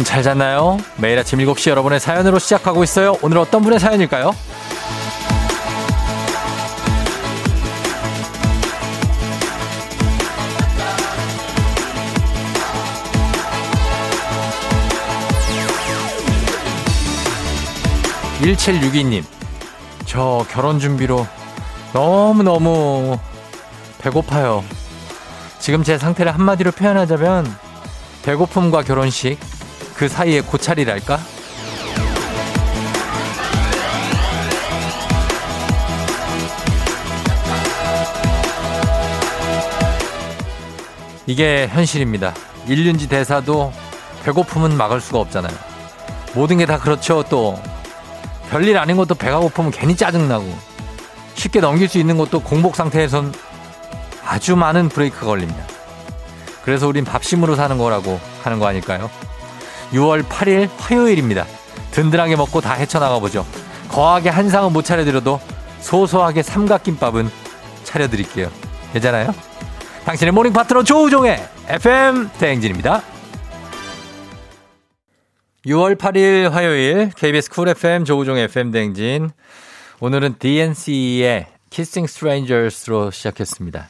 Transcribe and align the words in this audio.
여러분 0.00 0.04
잘 0.04 0.22
잤나요? 0.22 0.78
매일 0.96 1.18
아침 1.18 1.40
7시 1.40 1.68
여러분의 1.68 2.00
사연으로 2.00 2.38
시작하고 2.38 2.82
있어요. 2.82 3.18
오늘 3.20 3.36
어떤 3.36 3.62
분의 3.62 3.78
사연일까요? 3.78 4.34
1762님, 18.40 19.22
저 20.06 20.46
결혼 20.50 20.78
준비로 20.78 21.26
너무너무 21.92 23.18
배고파요. 23.98 24.64
지금 25.58 25.82
제 25.82 25.98
상태를 25.98 26.32
한마디로 26.32 26.72
표현하자면 26.72 27.54
배고픔과 28.22 28.82
결혼식 28.82 29.38
그 30.00 30.08
사이에 30.08 30.40
고찰이랄까? 30.40 31.20
이게 41.26 41.68
현실입니다. 41.68 42.34
일륜지 42.66 43.08
대사도 43.08 43.72
배고픔은 44.24 44.74
막을 44.76 45.02
수가 45.02 45.18
없잖아요. 45.20 45.54
모든 46.34 46.58
게 46.58 46.66
다 46.66 46.78
그렇죠. 46.78 47.22
또 47.24 47.60
별일 48.50 48.78
아닌 48.78 48.96
것도 48.96 49.14
배가 49.14 49.38
고프면 49.38 49.70
괜히 49.70 49.96
짜증나고 49.96 50.46
쉽게 51.34 51.60
넘길 51.60 51.88
수 51.88 51.98
있는 51.98 52.16
것도 52.16 52.40
공복 52.40 52.74
상태에선 52.74 53.34
아주 54.24 54.56
많은 54.56 54.88
브레이크가 54.88 55.26
걸립니다. 55.26 55.62
그래서 56.64 56.88
우린 56.88 57.04
밥심으로 57.04 57.54
사는 57.54 57.76
거라고 57.76 58.18
하는 58.42 58.58
거 58.58 58.66
아닐까요? 58.66 59.10
6월 59.92 60.22
8일 60.24 60.68
화요일입니다. 60.78 61.46
든든하게 61.90 62.36
먹고 62.36 62.60
다 62.60 62.74
헤쳐나가 62.74 63.18
보죠. 63.18 63.44
거하게 63.88 64.28
한상은 64.28 64.72
못 64.72 64.84
차려드려도 64.84 65.40
소소하게 65.80 66.42
삼각김밥은 66.42 67.28
차려드릴게요. 67.84 68.50
괜찮아요? 68.92 69.34
당신의 70.04 70.32
모닝 70.32 70.52
파트너 70.52 70.82
조우종의 70.84 71.42
FM 71.66 72.30
대행진입니다. 72.38 73.02
6월 75.66 75.96
8일 75.96 76.50
화요일 76.50 77.10
KBS 77.16 77.50
쿨 77.50 77.68
FM 77.68 78.04
조우종의 78.04 78.44
FM 78.44 78.70
대행진. 78.70 79.30
오늘은 80.00 80.36
DNCE의 80.38 81.46
Kissing 81.68 82.10
Strangers로 82.10 83.10
시작했습니다. 83.10 83.88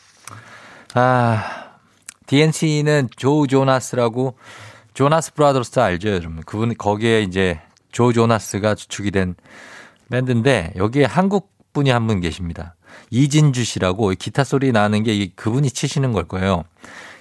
아, 0.95 1.71
DNCE는 2.27 3.11
조 3.17 3.47
조나스라고 3.47 4.37
조나스 4.95 5.35
브라더스 5.35 5.81
알죠, 5.81 6.09
여러분? 6.11 6.43
그분 6.45 6.75
거기에 6.77 7.23
이제 7.23 7.61
조 7.93 8.13
조나스가 8.13 8.75
주축이 8.75 9.11
된 9.11 9.35
밴드인데 10.11 10.73
여기에 10.77 11.05
한국 11.05 11.51
분이 11.73 11.91
한 11.91 12.07
분 12.07 12.21
계십니다. 12.21 12.75
이진주 13.11 13.65
씨라고 13.65 14.11
기타 14.19 14.43
소리 14.45 14.73
나는 14.73 15.03
게 15.05 15.29
그분이 15.37 15.71
치시는 15.71 16.13
걸 16.13 16.27
거예요. 16.27 16.65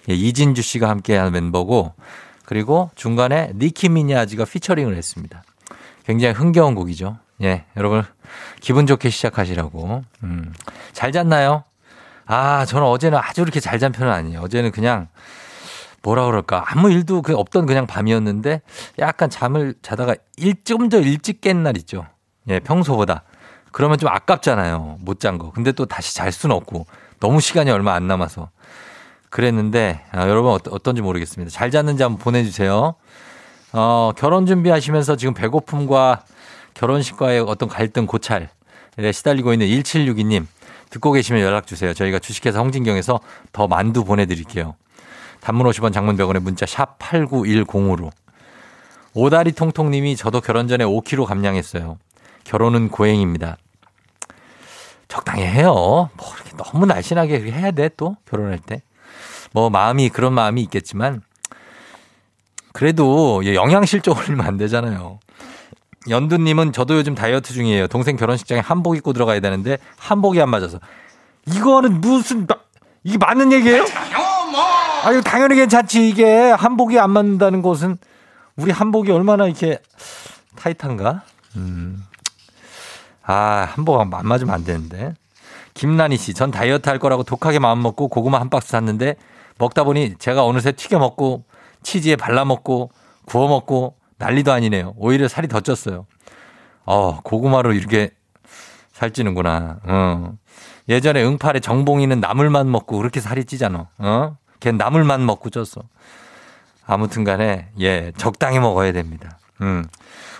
예, 0.09 0.13
이진주 0.13 0.61
씨가 0.61 0.89
함께하는 0.89 1.31
멤버고 1.31 1.93
그리고 2.45 2.89
중간에 2.95 3.51
니키 3.55 3.89
미나즈가 3.89 4.45
피처링을 4.45 4.95
했습니다. 4.95 5.43
굉장히 6.05 6.33
흥겨운 6.33 6.73
곡이죠. 6.73 7.17
예, 7.43 7.65
여러분 7.77 8.03
기분 8.59 8.87
좋게 8.87 9.09
시작하시라고. 9.11 10.03
음, 10.23 10.53
잘 10.93 11.11
잤나요? 11.11 11.63
아, 12.25 12.65
저는 12.65 12.85
어제는 12.87 13.17
아주 13.19 13.41
그렇게 13.41 13.59
잘 13.59 13.79
잔 13.79 13.91
편은 13.91 14.11
아니에요. 14.11 14.41
어제는 14.41 14.71
그냥 14.71 15.07
뭐라 16.03 16.25
그럴까. 16.25 16.63
아무 16.67 16.91
일도 16.91 17.21
그 17.21 17.35
없던 17.35 17.65
그냥 17.65 17.85
밤이었는데 17.87 18.61
약간 18.99 19.29
잠을 19.29 19.73
자다가 19.81 20.15
일, 20.37 20.55
조금 20.63 20.89
더 20.89 20.99
일찍 20.99 21.41
깬 21.41 21.63
날 21.63 21.77
있죠. 21.77 22.05
예, 22.47 22.59
평소보다. 22.59 23.23
그러면 23.71 23.97
좀 23.97 24.09
아깝잖아요. 24.09 24.97
못 25.01 25.19
잔 25.19 25.37
거. 25.37 25.51
근데 25.51 25.71
또 25.71 25.85
다시 25.85 26.15
잘 26.15 26.31
수는 26.31 26.55
없고 26.55 26.85
너무 27.19 27.41
시간이 27.41 27.69
얼마 27.69 27.93
안 27.93 28.07
남아서 28.07 28.49
그랬는데 29.29 30.01
아, 30.11 30.27
여러분 30.27 30.51
어떤지 30.53 31.01
모르겠습니다. 31.01 31.51
잘 31.51 31.69
잤는지 31.69 32.01
한번 32.03 32.19
보내주세요. 32.19 32.95
어, 33.73 34.11
결혼 34.17 34.45
준비하시면서 34.47 35.15
지금 35.17 35.33
배고픔과 35.35 36.23
결혼식과의 36.73 37.41
어떤 37.41 37.69
갈등 37.69 38.07
고찰에 38.07 38.47
시달리고 39.13 39.53
있는 39.53 39.67
1762님 39.67 40.47
듣고 40.89 41.11
계시면 41.11 41.41
연락 41.43 41.67
주세요. 41.67 41.93
저희가 41.93 42.17
주식회사 42.19 42.59
홍진경에서 42.59 43.19
더 43.51 43.67
만두 43.67 44.03
보내드릴게요. 44.03 44.75
단문 45.41 45.67
50원 45.67 45.93
장문 45.93 46.17
100원의 46.17 46.39
문자 46.39 46.65
샵 46.65 46.97
8910으로. 46.99 48.11
오다리 49.13 49.51
통통님이 49.53 50.15
저도 50.15 50.41
결혼 50.41 50.67
전에 50.67 50.85
5kg 50.85 51.25
감량했어요. 51.25 51.97
결혼은 52.43 52.89
고행입니다. 52.89 53.57
적당히 55.07 55.43
해요. 55.43 56.09
뭐 56.15 56.27
이렇게 56.35 56.51
너무 56.55 56.85
날씬하게 56.85 57.51
해야 57.51 57.71
돼 57.71 57.89
또 57.97 58.15
결혼할 58.29 58.59
때. 58.59 58.81
뭐 59.51 59.69
마음이 59.69 60.09
그런 60.09 60.33
마음이 60.33 60.61
있겠지만 60.63 61.21
그래도 62.73 63.41
영양실 63.45 64.01
조 64.01 64.11
올리면 64.15 64.45
안 64.45 64.57
되잖아요. 64.57 65.19
연두님은 66.07 66.71
저도 66.71 66.95
요즘 66.95 67.15
다이어트 67.15 67.51
중이에요. 67.53 67.87
동생 67.87 68.15
결혼식장에 68.15 68.61
한복 68.61 68.95
입고 68.95 69.13
들어가야 69.13 69.39
되는데 69.39 69.77
한복이 69.97 70.39
안 70.41 70.49
맞아서 70.49 70.79
이거는 71.47 71.99
무슨 71.99 72.47
이게 73.03 73.17
맞는 73.17 73.51
얘기예요? 73.53 73.85
아 75.03 75.11
이거 75.11 75.21
당연히 75.21 75.55
괜찮지 75.55 76.09
이게 76.09 76.51
한복이 76.51 76.99
안 76.99 77.11
맞는다는 77.11 77.61
것은 77.61 77.97
우리 78.55 78.71
한복이 78.71 79.11
얼마나 79.11 79.45
이렇게 79.45 79.79
타이트한가? 80.55 81.23
음. 81.55 82.05
아 83.23 83.67
한복 83.69 83.99
안 83.99 84.09
맞으면 84.09 84.53
안 84.53 84.63
되는데. 84.63 85.13
김란희 85.73 86.17
씨, 86.17 86.33
전 86.33 86.51
다이어트 86.51 86.89
할 86.89 86.99
거라고 86.99 87.23
독하게 87.23 87.59
마음 87.59 87.81
먹고 87.81 88.09
고구마 88.09 88.41
한 88.41 88.49
박스 88.49 88.69
샀는데 88.69 89.15
먹다 89.57 89.85
보니 89.85 90.15
제가 90.19 90.43
어느새 90.43 90.73
튀겨 90.73 90.99
먹고 90.99 91.45
치즈에 91.83 92.17
발라 92.17 92.43
먹고 92.43 92.91
구워 93.25 93.47
먹고 93.47 93.95
난리도 94.17 94.51
아니네요. 94.51 94.93
오히려 94.97 95.29
살이 95.29 95.47
더 95.47 95.61
쪘어요. 95.61 96.05
어, 96.85 97.21
고구마로 97.21 97.71
이렇게 97.73 98.11
살찌는구나. 98.91 99.79
어. 99.83 100.33
예전에 100.89 101.23
응팔에 101.23 101.61
정봉이는 101.61 102.19
나물만 102.19 102.69
먹고 102.69 102.97
그렇게 102.97 103.21
살이 103.21 103.45
찌잖아. 103.45 103.87
어? 103.99 104.37
걔 104.59 104.71
나물만 104.71 105.25
먹고 105.25 105.49
쪘어. 105.49 105.83
아무튼 106.85 107.23
간에, 107.23 107.69
예, 107.79 108.11
적당히 108.17 108.59
먹어야 108.59 108.91
됩니다. 108.91 109.37
음. 109.61 109.85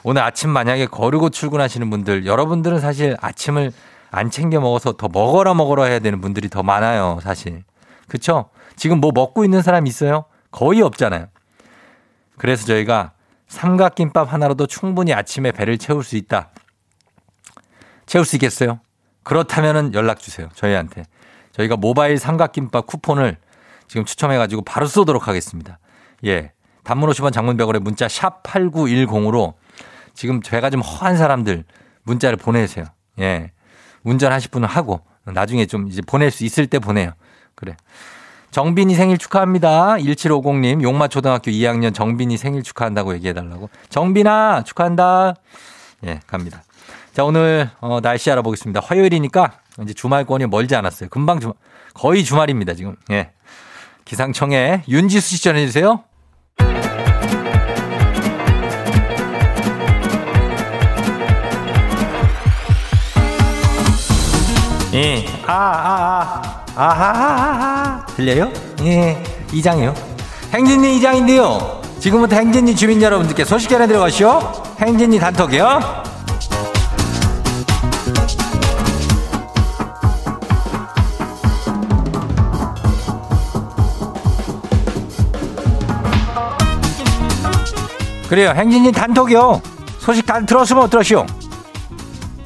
오늘 0.04 0.24
아침 0.24 0.50
만약에 0.50 0.88
거르고 0.88 1.30
출근하시는 1.30 1.90
분들, 1.90 2.26
여러분들은 2.26 2.80
사실 2.80 3.16
아침을 3.22 3.72
안 4.12 4.32
챙겨 4.32 4.60
먹어서 4.60 4.94
더 4.94 5.08
먹어라 5.08 5.54
먹어라 5.54 5.86
해야 5.86 6.00
되는 6.00 6.22
분들이 6.22 6.50
더 6.50 6.64
많아요, 6.64 7.20
사실. 7.22 7.64
그쵸? 8.08 8.50
지금 8.76 9.00
뭐 9.00 9.12
먹고 9.14 9.44
있는 9.44 9.62
사람 9.62 9.86
있어요? 9.86 10.26
거의 10.52 10.82
없잖아요. 10.82 11.28
그래서 12.38 12.66
저희가 12.66 13.12
삼각김밥 13.48 14.32
하나로도 14.32 14.68
충분히 14.68 15.14
아침에 15.14 15.52
배를 15.52 15.78
채울 15.78 16.04
수 16.04 16.16
있다. 16.16 16.50
채울 18.06 18.26
수 18.26 18.36
있겠어요? 18.38 18.80
그렇다면 19.24 19.94
연락 19.94 20.20
주세요. 20.20 20.50
저희한테. 20.56 21.04
저희가 21.52 21.76
모바일 21.76 22.18
삼각김밥 22.18 22.88
쿠폰을 22.88 23.38
지금 23.90 24.06
추첨해가지고 24.06 24.62
바로 24.62 24.88
쏘도록 24.88 25.28
하겠습니다. 25.28 25.80
예. 26.26 26.54
단문 26.84 27.10
50원 27.10 27.34
장문백원의 27.34 27.82
문자 27.82 28.08
샵 28.08 28.42
8910으로 28.44 29.56
지금 30.14 30.42
제가 30.42 30.70
좀 30.70 30.82
허한 30.82 31.18
사람들 31.18 31.66
문자를 32.04 32.38
보내세요. 32.38 32.86
예. 33.20 33.52
운전하실 34.04 34.52
분은 34.52 34.68
하고 34.68 35.02
나중에 35.26 35.66
좀 35.66 35.88
이제 35.88 36.02
보낼 36.02 36.32
수 36.32 36.46
있을 36.46 36.68
때 36.68 36.80
보내요. 36.80 37.12
그래. 37.56 37.76
정빈이 38.52 38.96
생일 38.96 39.18
축하합니다. 39.18 39.96
1750님, 39.98 40.82
용마초등학교 40.82 41.52
2학년 41.52 41.94
정빈이 41.94 42.38
생일 42.38 42.64
축하한다고 42.64 43.14
얘기해달라고. 43.16 43.70
정빈아, 43.90 44.64
축하한다. 44.64 45.36
예, 46.06 46.20
갑니다. 46.26 46.64
자, 47.14 47.24
오늘, 47.24 47.70
어, 47.80 48.00
날씨 48.02 48.32
알아보겠습니다. 48.32 48.82
화요일이니까 48.84 49.60
이제 49.84 49.94
주말권이 49.94 50.48
멀지 50.48 50.76
않았어요. 50.76 51.10
금방 51.10 51.40
주, 51.40 51.54
거의 51.94 52.24
주말입니다, 52.24 52.74
지금. 52.74 52.96
예. 53.12 53.32
기상청에 54.10 54.82
윤지수 54.88 55.36
씨 55.36 55.44
전해주세요. 55.44 56.04
예, 64.96 65.26
아, 65.46 65.54
아, 65.54 66.42
아. 66.76 66.90
아하하하 66.90 68.06
들려요? 68.16 68.52
예. 68.82 69.22
이장이요. 69.54 69.94
행진리 70.54 70.98
이장인데요. 70.98 71.80
지금부터 72.00 72.36
행진리 72.36 72.76
주민 72.76 73.00
여러분들께 73.04 73.46
소식 73.46 73.70
전해드려 73.70 74.00
가시오. 74.00 74.40
행진리 74.80 75.20
단톡이요 75.20 76.04
그래요. 88.30 88.52
행진이 88.52 88.92
단톡이요. 88.92 89.60
소식 89.98 90.24
다 90.26 90.40
들었으면 90.46 90.84
못 90.84 90.90
들었시오? 90.92 91.26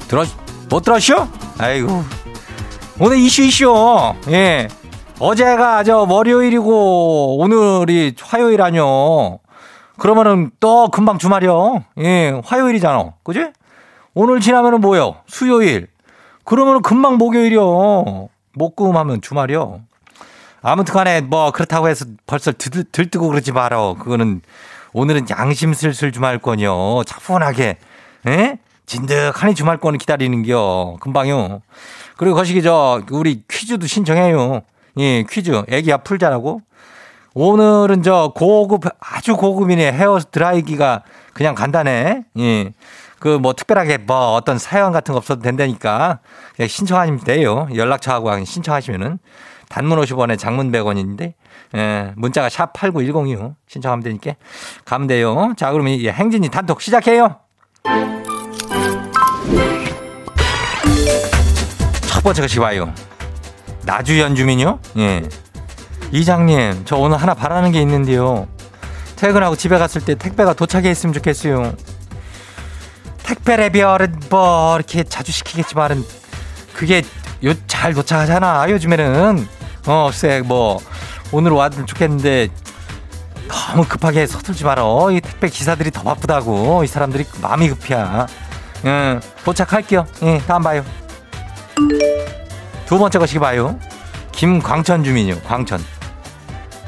들었, 0.08 0.26
못 0.70 0.82
들었시오? 0.82 1.28
아이고. 1.58 2.02
오늘 2.98 3.18
이슈 3.18 3.42
이슈. 3.42 3.70
예. 4.28 4.68
어제가 5.18 5.84
저 5.84 6.06
월요일이고 6.08 7.36
오늘이 7.38 8.14
화요일 8.20 8.62
아니요. 8.62 9.40
그러면은 9.98 10.50
또 10.58 10.88
금방 10.88 11.18
주말이요. 11.18 11.84
예, 11.98 12.40
화요일이잖아. 12.44 13.12
그지? 13.22 13.48
오늘 14.14 14.40
지나면은 14.40 14.80
뭐요? 14.80 15.16
수요일. 15.26 15.88
그러면은 16.44 16.80
금방 16.80 17.18
목요일이요. 17.18 18.28
목금 18.54 18.96
하면 18.96 19.20
주말이요. 19.20 19.80
아무튼 20.62 20.94
간에 20.94 21.20
뭐 21.20 21.50
그렇다고 21.50 21.88
해서 21.88 22.06
벌써 22.26 22.52
들, 22.52 22.84
들뜨고 22.90 23.28
그러지 23.28 23.52
말어. 23.52 23.96
그거는 23.98 24.40
오늘은 24.94 25.26
양심 25.28 25.74
슬슬 25.74 26.12
주말권이요. 26.12 27.02
차분하게, 27.04 27.78
에? 28.28 28.58
진득하니 28.86 29.56
주말권을 29.56 29.98
기다리는겨. 29.98 30.98
금방요. 31.00 31.62
그리고 32.16 32.36
거시기 32.36 32.62
저, 32.62 33.02
우리 33.10 33.42
퀴즈도 33.50 33.88
신청해요. 33.88 34.62
예, 34.98 35.24
퀴즈. 35.24 35.64
애기야 35.68 35.96
풀자라고. 35.98 36.60
오늘은 37.34 38.04
저 38.04 38.32
고급, 38.36 38.84
아주 39.00 39.36
고급이네. 39.36 39.90
헤어 39.90 40.20
드라이기가 40.20 41.02
그냥 41.32 41.56
간단해. 41.56 42.22
예. 42.38 42.72
그 43.18 43.38
뭐 43.40 43.52
특별하게 43.54 43.96
뭐 43.98 44.34
어떤 44.34 44.58
사연 44.58 44.92
같은 44.92 45.12
거 45.12 45.18
없어도 45.18 45.42
된다니까. 45.42 46.20
그냥 46.54 46.68
신청하시면 46.68 47.24
돼요. 47.24 47.66
연락처하고 47.74 48.44
신청하시면은. 48.44 49.18
단문 49.68 50.00
50원에 50.00 50.38
장문 50.38 50.70
100원인데, 50.72 51.34
예, 51.76 52.12
문자가 52.16 52.48
샵 52.48 52.72
8910이요. 52.72 53.54
신청하면 53.68 54.02
되니까. 54.02 54.32
가면 54.84 55.06
돼요. 55.08 55.54
자, 55.56 55.72
그러면 55.72 55.94
이 55.94 56.08
행진이 56.08 56.48
단톡 56.50 56.80
시작해요. 56.80 57.36
첫 62.08 62.22
번째 62.22 62.42
것이 62.42 62.60
와요. 62.60 62.92
나주연 63.84 64.34
주민요? 64.34 64.78
예. 64.98 65.28
이장님, 66.12 66.82
저 66.84 66.96
오늘 66.96 67.16
하나 67.18 67.34
바라는 67.34 67.72
게 67.72 67.80
있는데요. 67.80 68.48
퇴근하고 69.16 69.56
집에 69.56 69.78
갔을 69.78 70.04
때 70.04 70.14
택배가 70.14 70.54
도착했으면 70.54 71.12
좋겠어요. 71.12 71.74
택배 73.24 73.56
레비얼은 73.56 74.20
뭐 74.30 74.76
이렇게 74.76 75.02
자주 75.02 75.32
시키겠지만은 75.32 76.04
그게 76.72 77.02
요 77.44 77.54
잘 77.66 77.92
도착하잖아. 77.94 78.70
요즘에는 78.70 79.46
어, 79.86 80.06
글쎄 80.10 80.42
뭐 80.44 80.80
오늘 81.32 81.52
왔으면 81.52 81.86
좋겠는데 81.86 82.48
너무 83.48 83.84
급하게 83.84 84.26
서툴지 84.26 84.64
말어. 84.64 85.10
이 85.10 85.20
택배 85.20 85.48
기사들이 85.48 85.90
더 85.90 86.02
바쁘다고. 86.02 86.82
이 86.84 86.86
사람들이 86.86 87.26
마음이 87.42 87.68
급이야. 87.68 88.26
응, 88.86 89.20
도착할게요. 89.44 90.06
예, 90.22 90.38
다음 90.46 90.62
봐요. 90.62 90.82
두 92.86 92.98
번째 92.98 93.18
것이 93.18 93.38
봐요. 93.38 93.78
김광천 94.32 95.04
주민요. 95.04 95.40
광천. 95.42 95.84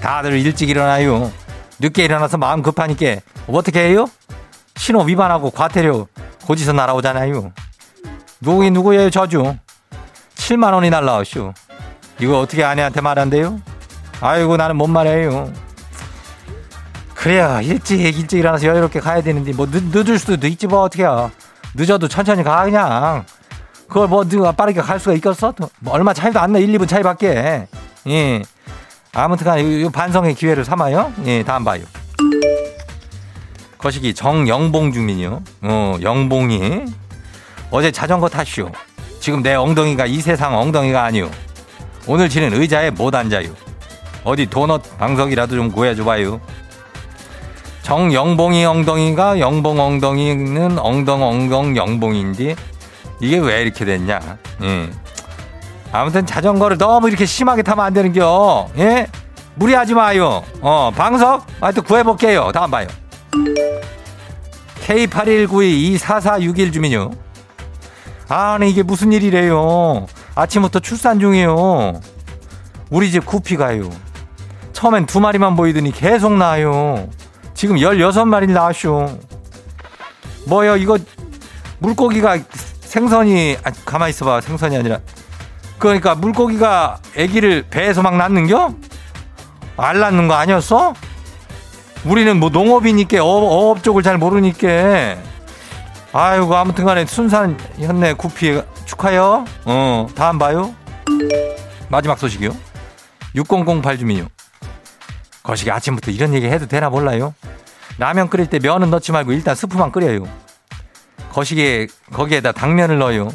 다들 0.01 0.39
일찍 0.39 0.69
일어나요. 0.71 1.31
늦게 1.79 2.05
일어나서 2.05 2.39
마음 2.39 2.63
급하니까 2.63 3.17
어떻게 3.49 3.81
해요? 3.89 4.07
신호 4.77 5.03
위반하고 5.03 5.51
과태료 5.51 6.09
고지서 6.47 6.73
날아오잖아요. 6.73 7.53
누구긴 8.41 8.73
누구예요, 8.73 9.11
저주. 9.11 9.57
7만 10.47 10.73
원이 10.75 10.91
날라오쇼. 10.91 11.53
이거 12.21 12.39
어떻게 12.39 12.63
아내한테 12.63 13.01
말한대요? 13.01 13.61
아이고 14.21 14.57
나는 14.57 14.77
못 14.77 14.87
말해요. 14.87 15.53
그래야 17.15 17.61
일찍 17.61 18.01
일찍 18.01 18.39
일어나서 18.39 18.67
여유롭게 18.69 19.01
가야 19.01 19.23
되는데 19.23 19.53
뭐 19.53 19.67
늦, 19.69 19.83
늦을 19.93 20.21
수도 20.21 20.47
있지 20.47 20.69
뭐 20.69 20.83
어떻게야. 20.83 21.33
늦어도 21.75 22.07
천천히 22.07 22.45
가 22.45 22.65
그냥. 22.65 23.25
그걸 23.89 24.07
뭐 24.07 24.23
누가 24.25 24.53
빠르게 24.53 24.81
갈 24.81 25.01
수가 25.01 25.15
있겠어? 25.15 25.53
뭐 25.81 25.93
얼마 25.93 26.15
차이도 26.15 26.39
안 26.39 26.53
나. 26.53 26.61
1, 26.61 26.69
2분 26.79 26.87
차이밖에. 26.87 27.67
예. 28.07 28.43
아무튼간 29.15 29.59
이 29.59 29.91
반성의 29.91 30.37
기회를 30.37 30.65
삼아요. 30.65 31.13
예, 31.25 31.43
다음 31.43 31.65
봐요. 31.65 31.83
거시기 33.79 34.15
정영봉 34.15 34.93
주민이요. 34.93 35.43
어, 35.63 35.97
영봉이 36.01 36.85
어제 37.73 37.91
자전거 37.91 38.29
탔슈. 38.29 38.71
지금 39.27 39.43
내 39.43 39.55
엉덩이가 39.57 40.07
이 40.07 40.21
세상 40.21 40.57
엉덩이가 40.57 41.03
아니오. 41.03 41.29
오늘 42.07 42.29
지는 42.29 42.55
의자에 42.55 42.91
못 42.91 43.13
앉아요. 43.13 43.49
어디 44.23 44.47
도넛 44.47 44.99
방석이라도 44.99 45.57
좀 45.57 45.73
구해줘봐요. 45.73 46.41
정영봉이 47.83 48.65
엉덩이가 48.65 49.41
영봉 49.41 49.81
엉덩이는 49.81 50.79
엉덩 50.79 51.25
엉덩 51.25 51.77
영봉인데 51.77 52.55
이게 53.19 53.39
왜 53.39 53.63
이렇게 53.63 53.85
됐냐? 53.85 54.21
예. 54.63 54.91
아무튼 55.91 56.25
자전거를 56.25 56.79
너무 56.79 57.09
이렇게 57.09 57.27
심하게 57.27 57.65
타면 57.65 57.85
안 57.85 57.93
되는겨. 57.93 58.69
예? 58.79 59.09
무리하지 59.57 59.95
마요. 59.95 60.45
어, 60.61 60.93
방석? 60.95 61.45
하여튼 61.61 61.83
구해볼게요. 61.83 62.53
다음 62.53 62.71
봐요. 62.71 62.87
K81922441 64.87 66.73
주민요. 66.73 67.26
아니, 68.29 68.71
이게 68.71 68.83
무슨 68.83 69.13
일이래요. 69.13 70.07
아침부터 70.35 70.81
출산 70.81 71.21
중이에요. 71.21 72.01
우리 72.91 73.11
집 73.11 73.25
구피가요. 73.25 73.89
처음엔 74.73 75.07
두 75.07 75.21
마리만 75.21 75.57
보이더니 75.57 75.93
계속 75.93 76.33
나요. 76.33 77.09
지금 77.55 77.77
16마리 77.77 78.51
나왔쇼. 78.51 79.19
뭐요, 80.47 80.77
이거 80.77 80.99
물고기가 81.79 82.39
생선이, 82.81 83.57
아, 83.63 83.71
가만히 83.85 84.11
있어봐. 84.11 84.41
생선이 84.41 84.77
아니라. 84.77 84.99
그러니까 85.79 86.15
물고기가 86.15 86.99
아기를 87.17 87.67
배에서 87.71 88.03
막 88.03 88.17
낳는겨? 88.17 88.75
알 89.77 90.01
낳는 90.01 90.27
거 90.29 90.35
아니었어? 90.35 90.95
우리는 92.05 92.39
뭐 92.39 92.49
농업이니까 92.51 93.23
어업 93.23 93.83
쪽을 93.83 94.03
잘 94.03 94.17
모르니까 94.17 95.17
아이고 96.19 96.57
아무튼 96.57 96.87
간에 96.87 97.05
순산 97.05 97.59
현내 97.79 98.15
구피 98.15 98.63
축하요. 98.87 99.45
어, 99.67 100.07
다음 100.15 100.39
봐요. 100.39 100.75
마지막 101.91 102.19
소식이요. 102.19 102.57
6008 103.35 103.99
주민요. 103.99 104.27
거시기 105.43 105.71
아침부터 105.71 106.11
이런 106.13 106.33
얘기 106.33 106.47
해도 106.47 106.65
되나 106.65 106.89
몰라요. 106.89 107.35
라면 107.99 108.31
끓일 108.31 108.47
때 108.47 108.59
면은 108.59 108.89
넣지 108.89 109.13
말고 109.13 109.33
일단 109.33 109.55
스프만 109.55 109.93
끓여요. 109.93 110.27
거시기에 111.33 111.87
거기에다 112.15 112.53
당면을 112.53 112.97
넣어요. 112.99 113.29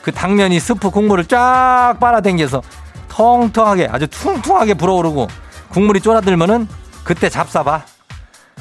그 0.00 0.12
당면이 0.12 0.60
스프 0.60 0.90
국물을 0.90 1.24
쫙 1.24 1.96
빨아당겨서 1.98 2.62
통통하게 3.08 3.88
아주 3.90 4.06
퉁퉁하게 4.06 4.74
불어오르고 4.74 5.26
국물이 5.70 6.00
쫄아들면은 6.00 6.68
그때 7.02 7.28
잡숴봐. 7.28 7.82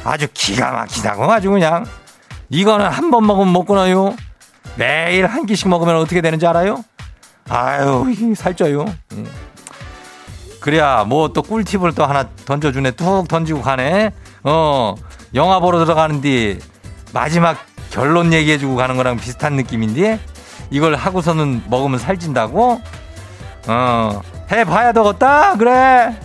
아주 0.04 0.28
기가 0.34 0.72
막히다고 0.72 1.32
아주 1.32 1.52
그냥 1.52 1.86
이거는 2.50 2.86
한 2.88 3.12
번 3.12 3.26
먹으면 3.28 3.52
못 3.54 3.66
끊어요. 3.66 4.16
매일 4.76 5.26
한 5.28 5.46
끼씩 5.46 5.68
먹으면 5.68 5.96
어떻게 5.98 6.22
되는지 6.22 6.46
알아요? 6.48 6.84
아유 7.50 8.06
살쪄요. 8.36 8.86
예. 9.18 9.24
그래야 10.60 11.04
뭐 11.06 11.30
또 11.30 11.42
꿀팁을 11.42 11.94
또 11.96 12.06
하나 12.06 12.28
던져주네. 12.46 12.92
뚝 12.92 13.28
던지고 13.28 13.62
가네. 13.62 14.12
어 14.44 14.96
영화 15.36 15.60
보러 15.60 15.80
들어가는데 15.84 16.60
마지막 17.14 17.58
결론 17.92 18.34
얘기해주고 18.34 18.76
가는 18.76 18.96
거랑 18.98 19.18
비슷한 19.18 19.54
느낌인데 19.54 20.20
이걸 20.70 20.96
하고서는 20.96 21.64
먹으면 21.68 21.98
살찐다고? 22.00 22.82
어 23.68 24.22
해봐야 24.52 24.92
되겠다 24.92 25.56
그래. 25.58 26.16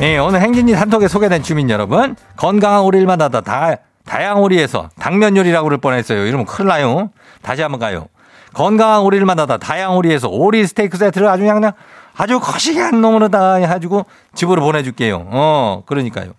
예, 0.00 0.16
오늘 0.18 0.40
행진이 0.40 0.74
단톡에 0.74 1.08
소개된 1.08 1.42
주민 1.42 1.68
여러분, 1.70 2.14
건강한 2.36 2.82
오리를 2.82 3.04
만나다 3.04 3.40
다, 3.40 3.74
다양 4.04 4.40
오리에서 4.40 4.90
당면 5.00 5.36
요리라고 5.36 5.64
그럴 5.64 5.78
뻔했어요. 5.78 6.24
이러면 6.24 6.46
큰일 6.46 6.68
나요. 6.68 7.10
다시 7.42 7.62
한번 7.62 7.80
가요. 7.80 8.06
건강한 8.54 9.00
오리를 9.00 9.26
만나다 9.26 9.58
다양 9.58 9.96
오리에서 9.96 10.28
오리 10.28 10.64
스테이크 10.66 10.96
세트를 10.96 11.26
아주 11.28 11.42
그냥, 11.42 11.72
아주 12.16 12.38
거시기한 12.38 13.00
놈으로 13.00 13.28
다 13.28 13.54
해가지고 13.54 14.06
집으로 14.34 14.62
보내줄게요. 14.62 15.26
어, 15.30 15.82
그러니까요. 15.84 16.32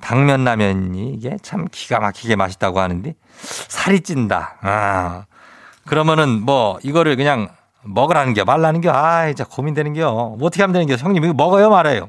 당면 0.00 0.44
라면이 0.44 1.14
이게 1.14 1.36
참 1.42 1.66
기가 1.70 2.00
막히게 2.00 2.34
맛있다고 2.36 2.80
하는데 2.80 3.14
살이 3.68 4.00
찐다. 4.00 4.56
아. 4.62 5.24
그러면은 5.86 6.42
뭐 6.42 6.78
이거를 6.82 7.16
그냥 7.16 7.48
먹으라는 7.82 8.34
게 8.34 8.44
말라는 8.44 8.80
게 8.80 8.90
아, 8.90 9.26
진짜 9.26 9.44
고민되는 9.44 9.94
게요. 9.94 10.12
뭐 10.38 10.46
어떻게 10.46 10.62
하면 10.62 10.72
되는 10.72 10.86
게 10.86 10.96
형님 10.96 11.24
이거 11.24 11.32
먹어요 11.32 11.70
말아요. 11.70 12.08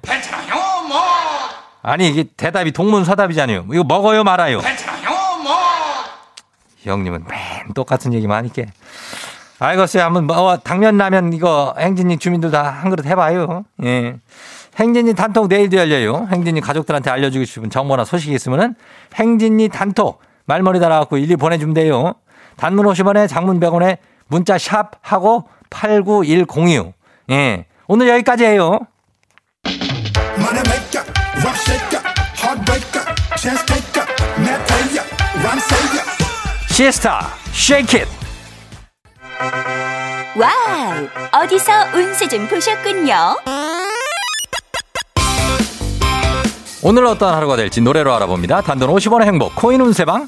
아니 1.82 2.10
이게 2.10 2.26
대답이 2.36 2.72
동문서답이잖아요. 2.72 3.66
이거 3.72 3.84
먹어요 3.84 4.24
말아요. 4.24 4.60
괜찮아요 4.60 5.10
뭐. 5.44 5.54
형님은 6.84 7.26
맨 7.28 7.74
똑같은 7.74 8.14
얘기만 8.14 8.38
하니까 8.40 8.64
알겠어요. 9.60 10.04
한번 10.04 10.26
뭐 10.26 10.58
당면 10.58 10.98
라면 10.98 11.34
이거 11.34 11.74
행진이 11.78 12.18
주민들 12.18 12.52
다 12.52 12.64
한 12.64 12.90
그릇 12.90 13.06
해봐요. 13.06 13.66
예. 13.84 14.16
행진이 14.78 15.14
단톡 15.16 15.48
내일도 15.50 15.76
열려요. 15.78 16.28
행진이 16.32 16.62
가족들한테 16.62 17.10
알려주고 17.10 17.44
싶은 17.44 17.70
정보나 17.70 18.06
소식이 18.06 18.34
있으면은 18.34 18.76
행진이 19.16 19.68
단톡 19.70 20.22
말머리 20.46 20.80
달아갖고 20.80 21.18
일일이 21.18 21.36
보내주면 21.36 21.74
돼요. 21.74 22.14
단문 22.56 22.86
50원에 22.86 23.28
장문 23.28 23.60
100원에 23.60 23.98
문자 24.28 24.58
샵 24.58 24.92
하고 25.02 25.50
89106. 25.70 26.94
예. 27.32 27.66
오늘 27.88 28.08
여기까지예요. 28.10 28.80
시스타 36.69 37.34
Shake 37.51 37.92
It 37.92 38.08
와우! 40.36 41.08
어디서 41.43 41.72
운세 41.93 42.27
좀 42.27 42.48
보셨군요. 42.48 43.36
오늘 46.81 47.05
어떤 47.05 47.34
하루가 47.34 47.55
될지 47.58 47.81
노래로 47.81 48.13
알아봅니다. 48.15 48.62
단돈 48.62 48.89
50원의 48.89 49.24
행복 49.24 49.55
코인 49.55 49.81
운세방 49.81 50.25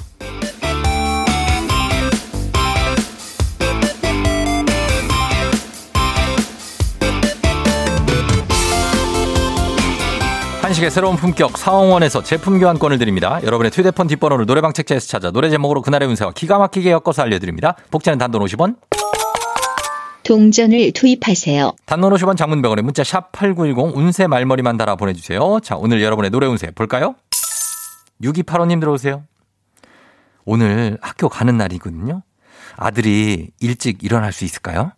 한식의 10.72 10.90
새로운 10.90 11.18
품격 11.18 11.58
사홍원에서 11.58 12.24
제품 12.24 12.58
교환권을 12.58 12.98
드립니다. 12.98 13.42
여러분의 13.44 13.74
휴대폰 13.76 14.08
뒷번호를 14.08 14.46
노래방 14.46 14.72
책자에서 14.72 15.06
찾아 15.06 15.30
노래 15.30 15.50
제목으로 15.50 15.82
그날의 15.82 16.08
운세와 16.08 16.32
기가 16.32 16.60
막히게 16.60 16.92
엮어서 16.92 17.24
알려드립니다. 17.24 17.76
복채는 17.90 18.18
단돈 18.18 18.42
50원 18.46 18.78
동전을 20.24 20.94
투입하세요. 20.94 21.74
단문 21.86 22.14
50원 22.14 22.38
장문 22.38 22.62
100원에 22.62 22.84
문자 22.84 23.04
샵 23.04 23.34
8910 23.34 23.98
운세 23.98 24.28
말머리만 24.28 24.78
달아 24.78 24.96
보내주세요. 24.96 25.60
자 25.62 25.76
오늘 25.76 26.02
여러분의 26.02 26.32
노래 26.32 26.48
운세 26.48 26.72
볼까요? 26.72 27.16
6285님 28.24 28.80
들어오세요. 28.80 29.24
오늘 30.46 30.98
학교 31.02 31.28
가는 31.28 31.58
날이거든요. 31.58 32.22
아들이 32.78 33.50
일찍 33.60 34.06
일어날 34.06 34.32
수 34.32 34.46
있을까요? 34.46 34.94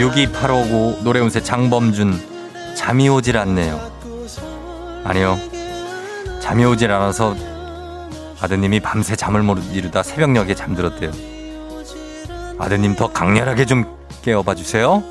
62859 0.00 1.04
노래 1.04 1.20
운세 1.20 1.42
장범준 1.42 2.74
잠이 2.74 3.10
오질 3.10 3.36
않네요. 3.36 3.78
아니요. 5.04 5.38
잠이 6.40 6.64
오질 6.64 6.90
않아서 6.90 7.36
아드님이 8.40 8.80
밤새 8.80 9.14
잠을 9.14 9.42
못 9.42 9.58
이루다 9.58 10.02
새벽녘에 10.02 10.54
잠들었대요. 10.54 11.10
아드님 12.58 12.96
더 12.96 13.12
강렬하게 13.12 13.66
좀 13.66 13.84
깨워봐 14.22 14.54
주세요. 14.54 15.02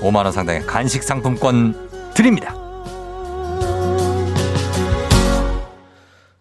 5만 0.00 0.24
원 0.24 0.32
상당의 0.32 0.66
간식 0.66 1.02
상품권 1.02 1.74
드립니다. 2.14 2.54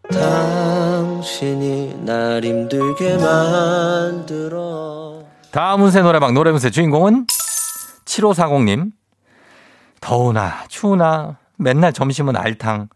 당신이 0.10 1.98
날 2.06 2.46
힘들게 2.46 3.18
만들어 3.18 5.22
다음 5.52 5.82
운세 5.82 6.02
노래방 6.02 6.34
노래 6.34 6.50
운세 6.52 6.70
주인공은 6.70 7.28
7540님. 8.14 8.92
더우나 10.00 10.66
추우나 10.68 11.38
맨날 11.58 11.94
점심은 11.94 12.36
알탕. 12.36 12.90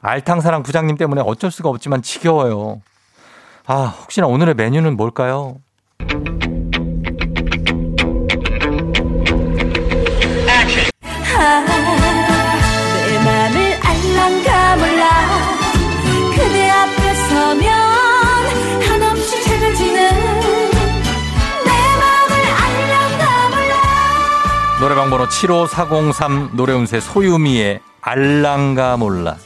알탕사랑 0.00 0.62
부장님 0.62 0.96
때문에 0.96 1.22
어쩔 1.24 1.50
수가 1.50 1.68
없지만 1.68 2.02
지겨워요. 2.02 2.82
아, 3.66 3.94
혹시나 4.02 4.26
오늘의 4.26 4.54
메뉴는 4.54 4.96
뭘까요? 4.96 5.60
내 13.06 13.18
맘을 13.24 13.78
알랑가 13.82 14.76
몰라 14.76 15.41
노래방 24.82 25.10
번호 25.10 25.28
75403 25.28 26.50
노래운세 26.54 26.98
소유미의 26.98 27.78
알랑가 28.00 28.96
몰라. 28.96 29.36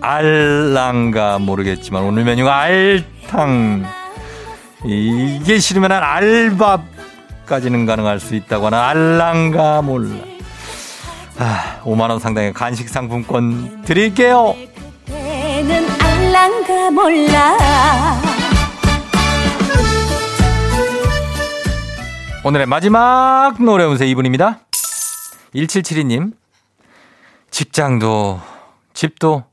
알랑가 0.00 1.38
모르겠지만 1.38 2.02
오늘 2.02 2.24
메뉴가 2.24 2.58
알탕. 2.58 3.84
이게 4.84 5.60
싫으면 5.60 5.92
알밥까지는 5.92 7.86
가능할 7.86 8.18
수 8.18 8.34
있다고 8.34 8.66
하는 8.66 8.76
알랑가 8.76 9.82
몰라. 9.82 10.16
아, 11.38 11.80
5만원 11.84 12.18
상당의 12.18 12.52
간식 12.52 12.88
상품권 12.88 13.84
드릴게요. 13.84 14.56
알랑가 16.02 16.90
몰라 16.90 18.39
오늘의 22.44 22.66
마지막 22.66 23.62
노래 23.62 23.84
운세 23.84 24.06
이분입니다. 24.08 24.60
1772님. 25.54 26.32
직장도, 27.50 28.40
집도, 28.94 29.44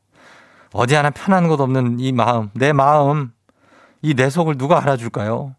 어디 0.72 0.96
하나 0.96 1.10
편한 1.10 1.48
곳 1.48 1.60
없는 1.60 2.00
이 2.00 2.12
마음, 2.12 2.50
내 2.54 2.72
마음, 2.72 3.32
이 4.04 4.14
내 4.14 4.30
속을 4.30 4.58
누가 4.58 4.82
알아줄까요? 4.82 5.56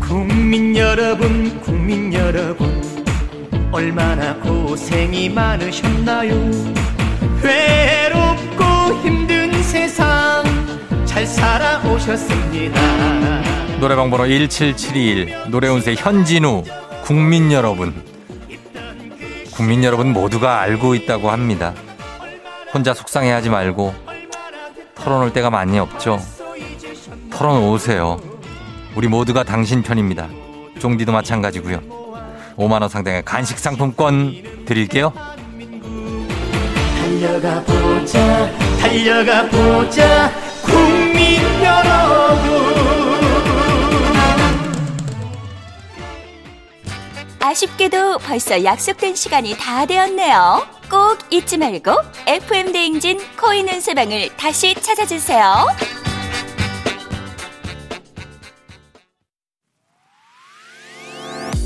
국민 0.00 0.76
여러분, 0.76 1.60
국민 1.60 2.12
여러분, 2.12 2.82
얼마나 3.72 4.34
고생이 4.40 5.28
많으셨나요? 5.30 6.32
외롭고 7.42 8.64
힘든 9.02 9.62
세상 9.62 10.43
잘 11.24 11.26
살아오셨습니다. 11.26 12.80
노래방 13.80 14.10
번호 14.10 14.26
17721 14.26 15.50
노래운세 15.50 15.94
현진우 15.96 16.64
국민 17.02 17.50
여러분 17.50 17.94
국민 19.54 19.82
여러분 19.84 20.12
모두가 20.12 20.60
알고 20.60 20.94
있다고 20.94 21.30
합니다. 21.30 21.72
혼자 22.72 22.92
속상해하지 22.92 23.48
말고 23.48 23.94
털어놓을 24.96 25.32
때가 25.32 25.50
많이 25.50 25.78
없죠. 25.78 26.20
털어놓으세요. 27.30 28.20
우리 28.94 29.08
모두가 29.08 29.44
당신 29.44 29.82
편입니다. 29.82 30.28
종디도 30.78 31.12
마찬가지고요. 31.12 31.80
5만 32.56 32.80
원 32.80 32.88
상당의 32.88 33.24
간식 33.24 33.58
상품권 33.58 34.64
드릴게요. 34.66 35.12
달려가 37.00 37.62
보자, 37.62 38.50
달려가 38.80 39.48
보자. 39.48 40.30
아쉽게도 47.40 48.18
벌써 48.18 48.64
약속된 48.64 49.14
시간이 49.14 49.56
다 49.56 49.86
되었네요. 49.86 50.66
꼭 50.90 51.18
잊지 51.30 51.56
말고 51.58 51.92
FM 52.26 52.72
대행진 52.72 53.18
코인 53.40 53.68
은 53.68 53.80
세방을 53.80 54.36
다시 54.36 54.74
찾아주세요. 54.74 55.66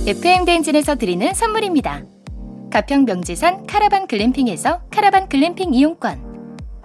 FM 0.07 0.45
대행진에서 0.45 0.97
드리는 0.97 1.33
선물입니다. 1.33 2.03
가평 2.71 3.05
명지산 3.05 3.67
카라반 3.67 4.07
글램핑에서 4.07 4.83
카라반 4.91 5.29
글램핑 5.29 5.73
이용권. 5.73 6.28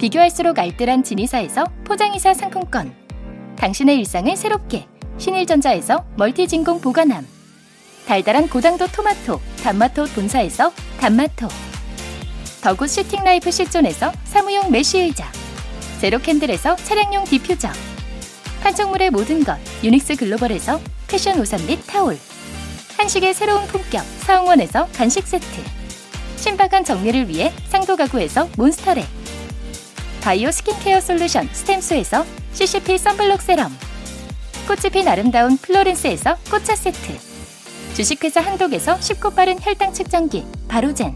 비교할수록 0.04 0.60
알뜰한 0.60 1.06
진이사에서 1.06 1.64
포장이사 1.86 2.34
상품권. 2.34 2.94
당신의 3.56 4.00
일상을 4.00 4.36
새롭게 4.36 4.86
신일전자에서 5.18 6.04
멀티진공 6.18 6.82
보관함. 6.82 7.26
달달한 8.06 8.50
고당도 8.50 8.88
토마토 8.88 9.40
단마토 9.64 10.04
본사에서 10.08 10.74
단마토. 11.00 11.48
더굿 12.62 12.90
슈팅라이프 12.90 13.50
실존에서 13.50 14.12
사무용 14.26 14.72
메쉬 14.72 15.00
의자. 15.00 15.32
제로캔들에서 16.02 16.76
차량용 16.76 17.24
디퓨저. 17.24 17.70
판촉물의 18.62 19.10
모든 19.10 19.46
것 19.46 19.58
유닉스 19.86 20.18
글로벌에서 20.18 20.82
패션 21.08 21.40
우산 21.40 21.66
및 21.66 21.80
타올. 21.88 22.20
한식의 22.98 23.34
새로운 23.34 23.66
품격 23.68 24.04
사홍원에서 24.20 24.88
간식 24.88 25.26
세트 25.26 25.46
신박한 26.36 26.84
정리를 26.84 27.30
위해 27.30 27.54
상도 27.70 27.96
가구에서 27.96 28.50
몬스터랩 28.50 29.23
바이오 30.24 30.52
스킨케어 30.52 31.02
솔루션 31.02 31.50
스템수에서 31.52 32.26
CCP 32.54 32.98
선블록 32.98 33.42
세럼 33.42 33.70
꽃이 34.66 34.90
핀 34.94 35.06
아름다운 35.10 35.58
플로렌스에서 35.58 36.38
꽃차 36.50 36.78
세트 36.78 37.20
주식회사 37.94 38.40
한독에서 38.40 39.02
쉽고 39.02 39.32
빠른 39.32 39.58
혈당 39.60 39.92
측정기 39.92 40.46
바로젠 40.70 41.14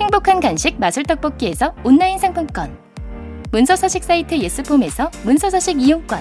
행복한 0.00 0.40
간식 0.40 0.80
마술 0.80 1.04
떡볶이에서 1.04 1.76
온라인 1.84 2.18
상품권 2.18 2.76
문서서식 3.52 4.02
사이트 4.02 4.36
예스폼에서 4.36 5.08
문서서식 5.22 5.80
이용권 5.80 6.18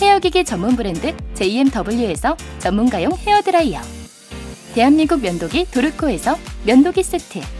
헤어기기 0.00 0.46
전문 0.46 0.76
브랜드 0.76 1.14
JMW에서 1.34 2.38
전문가용 2.58 3.12
헤어드라이어 3.12 3.82
대한민국 4.74 5.20
면도기 5.20 5.66
도르코에서 5.72 6.38
면도기 6.64 7.02
세트 7.02 7.59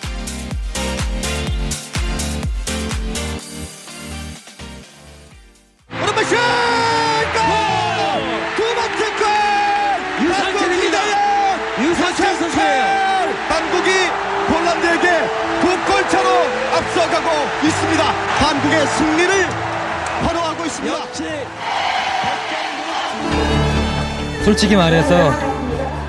앞서가고 16.75 17.29
있습니다. 17.65 18.03
한국의 18.03 18.87
승리를 18.87 19.45
환호하고 20.23 20.65
있습니다. 20.65 20.97
솔직히 24.43 24.75
말해서 24.75 25.31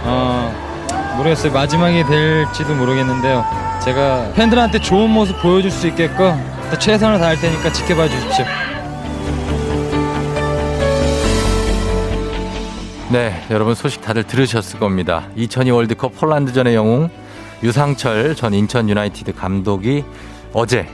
어, 0.04 1.14
모르겠어요 1.18 1.52
마지막이 1.52 2.04
될지도 2.04 2.74
모르겠는데요 2.74 3.44
제가 3.84 4.32
팬들한테 4.34 4.80
좋은 4.80 5.10
모습 5.10 5.40
보여줄 5.42 5.70
수 5.70 5.86
있게끔 5.88 6.42
더 6.70 6.78
최선을 6.78 7.18
다할 7.18 7.36
테니까 7.38 7.70
지켜봐 7.70 8.08
주십시오 8.08 8.46
네, 13.10 13.44
여러분 13.50 13.74
소식 13.74 14.00
다들 14.00 14.22
들으셨을 14.24 14.78
겁니다. 14.78 15.28
2002 15.36 15.70
월드컵 15.70 16.18
폴란드전의 16.18 16.74
영웅 16.74 17.10
유상철 17.62 18.34
전 18.34 18.54
인천 18.54 18.88
유나이티드 18.88 19.34
감독이 19.34 20.02
어제 20.52 20.86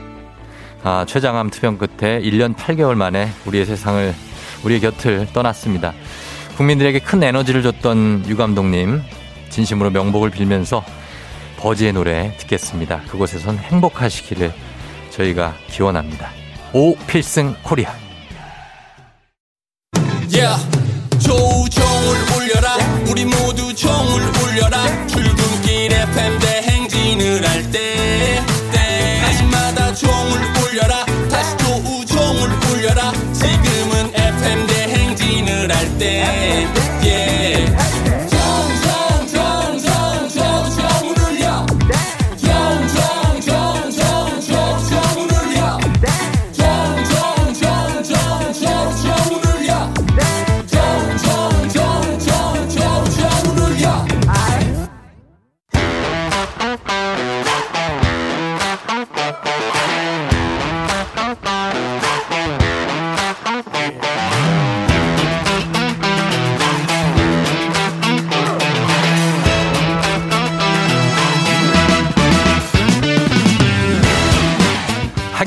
아, 0.83 1.05
췌장암 1.07 1.49
투병 1.49 1.77
끝에 1.77 2.21
1년 2.21 2.55
8개월 2.55 2.95
만에 2.95 3.29
우리의 3.45 3.65
세상을 3.65 4.13
우리의 4.63 4.79
곁을 4.79 5.27
떠났습니다. 5.33 5.93
국민들에게 6.55 6.99
큰 6.99 7.21
에너지를 7.23 7.63
줬던 7.63 8.25
유 8.27 8.37
감독님 8.37 9.01
진심으로 9.49 9.89
명복을 9.89 10.29
빌면서 10.29 10.83
버즈의 11.57 11.93
노래 11.93 12.35
듣겠습니다. 12.37 13.01
그곳에선 13.09 13.57
행복하시기를 13.57 14.53
저희가 15.09 15.55
기원합니다. 15.67 16.29
오 16.73 16.95
필승 17.07 17.55
코리아. 17.63 17.91
Yeah. 20.31 20.79
조우 21.19 21.67
종을 21.69 22.17
울려라 22.37 22.77
우리 23.09 23.25
모두 23.25 23.75
종을 23.75 24.21
울려라 24.21 25.08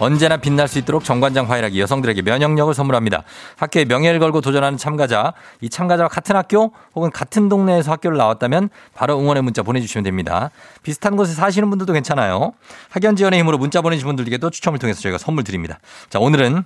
언제나 0.00 0.38
빛날 0.38 0.66
수 0.66 0.78
있도록 0.78 1.04
정관장 1.04 1.50
화이락이 1.50 1.80
여성들에게 1.80 2.22
면역력을 2.22 2.72
선물합니다. 2.74 3.22
학교의 3.56 3.84
명예를 3.84 4.18
걸고 4.18 4.40
도전하는 4.40 4.78
참가자, 4.78 5.34
이 5.60 5.68
참가자와 5.68 6.08
같은 6.08 6.34
학교 6.36 6.72
혹은 6.94 7.10
같은 7.10 7.48
동네에서 7.48 7.92
학교를 7.92 8.16
나왔다면 8.16 8.70
바로 8.94 9.18
응원의 9.18 9.42
문자 9.42 9.62
보내주시면 9.62 10.02
됩니다. 10.04 10.50
비슷한 10.82 11.16
곳에 11.16 11.34
사시는 11.34 11.68
분들도 11.70 11.92
괜찮아요. 11.92 12.52
학연 12.88 13.14
지연의 13.14 13.38
힘으로 13.40 13.58
문자 13.58 13.82
보내주신 13.82 14.06
분들께도 14.06 14.50
추첨을 14.50 14.78
통해서 14.78 15.00
저희가 15.00 15.18
선물 15.18 15.44
드립니다. 15.44 15.78
자, 16.08 16.18
오늘은 16.18 16.64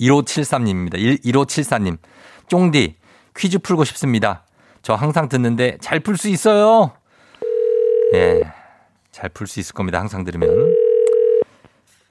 1573님입니다. 0.00 0.94
1574님. 1.24 1.98
쫑디, 2.48 2.96
퀴즈 3.36 3.58
풀고 3.58 3.84
싶습니다. 3.84 4.42
저 4.82 4.94
항상 4.94 5.28
듣는데 5.28 5.78
잘 5.80 6.00
풀 6.00 6.16
수 6.16 6.28
있어요. 6.28 6.90
예. 8.14 8.42
잘 9.12 9.28
풀 9.30 9.46
수 9.46 9.60
있을 9.60 9.74
겁니다. 9.74 10.00
항상 10.00 10.24
들으면. 10.24 10.48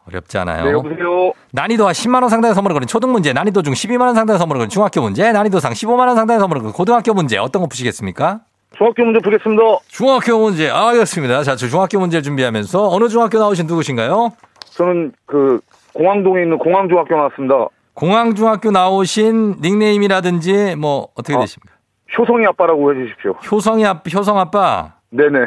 어렵지 0.10 0.38
않아요. 0.40 0.66
네, 0.66 0.72
여보세요. 0.72 1.32
난이도와 1.54 1.92
10만 1.92 2.22
원 2.22 2.30
상당의 2.30 2.56
선물을 2.56 2.74
거는 2.74 2.88
초등 2.88 3.12
문제, 3.12 3.32
난이도 3.34 3.62
중 3.62 3.74
12만 3.74 4.02
원 4.02 4.16
상당의 4.16 4.40
선물을 4.40 4.60
거는 4.60 4.70
중학교 4.70 5.02
문제, 5.02 5.32
난이도 5.32 5.60
상 5.60 5.72
15만 5.74 6.08
원 6.08 6.16
상당의 6.16 6.40
선물을 6.40 6.62
거는 6.62 6.74
고등학교 6.74 7.14
문제 7.14 7.38
어떤 7.38 7.62
거 7.62 7.68
푸시겠습니까? 7.68 8.42
중학교 8.78 9.04
문제 9.04 9.20
풀겠습니다. 9.20 9.64
중학교 9.88 10.40
문제. 10.40 10.70
아, 10.70 10.90
알겠습니다. 10.90 11.44
자, 11.44 11.56
저 11.56 11.68
중학교 11.68 12.00
문제를 12.00 12.24
준비하면서 12.24 12.90
어느 12.90 13.08
중학교 13.08 13.38
나오신 13.40 13.68
누구신가요? 13.68 14.32
저는 14.72 15.12
그 15.26 15.60
공항동에 15.94 16.44
있는 16.44 16.58
공항중학교 16.58 17.16
나왔습니다. 17.16 17.68
공항중학교 17.94 18.72
나오신 18.72 19.58
닉네임이라든지 19.62 20.76
뭐 20.76 21.10
어떻게 21.16 21.36
아. 21.36 21.40
되십니까? 21.40 21.76
효성이 22.18 22.46
아빠라고 22.48 22.94
해주십시오. 22.94 23.32
효성이 23.52 23.86
아, 23.86 24.02
효성 24.14 24.40
아빠. 24.40 24.94
네네. 25.10 25.40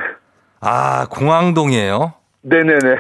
아, 0.61 1.07
공항동이에요. 1.11 2.12
네네네. 2.42 2.96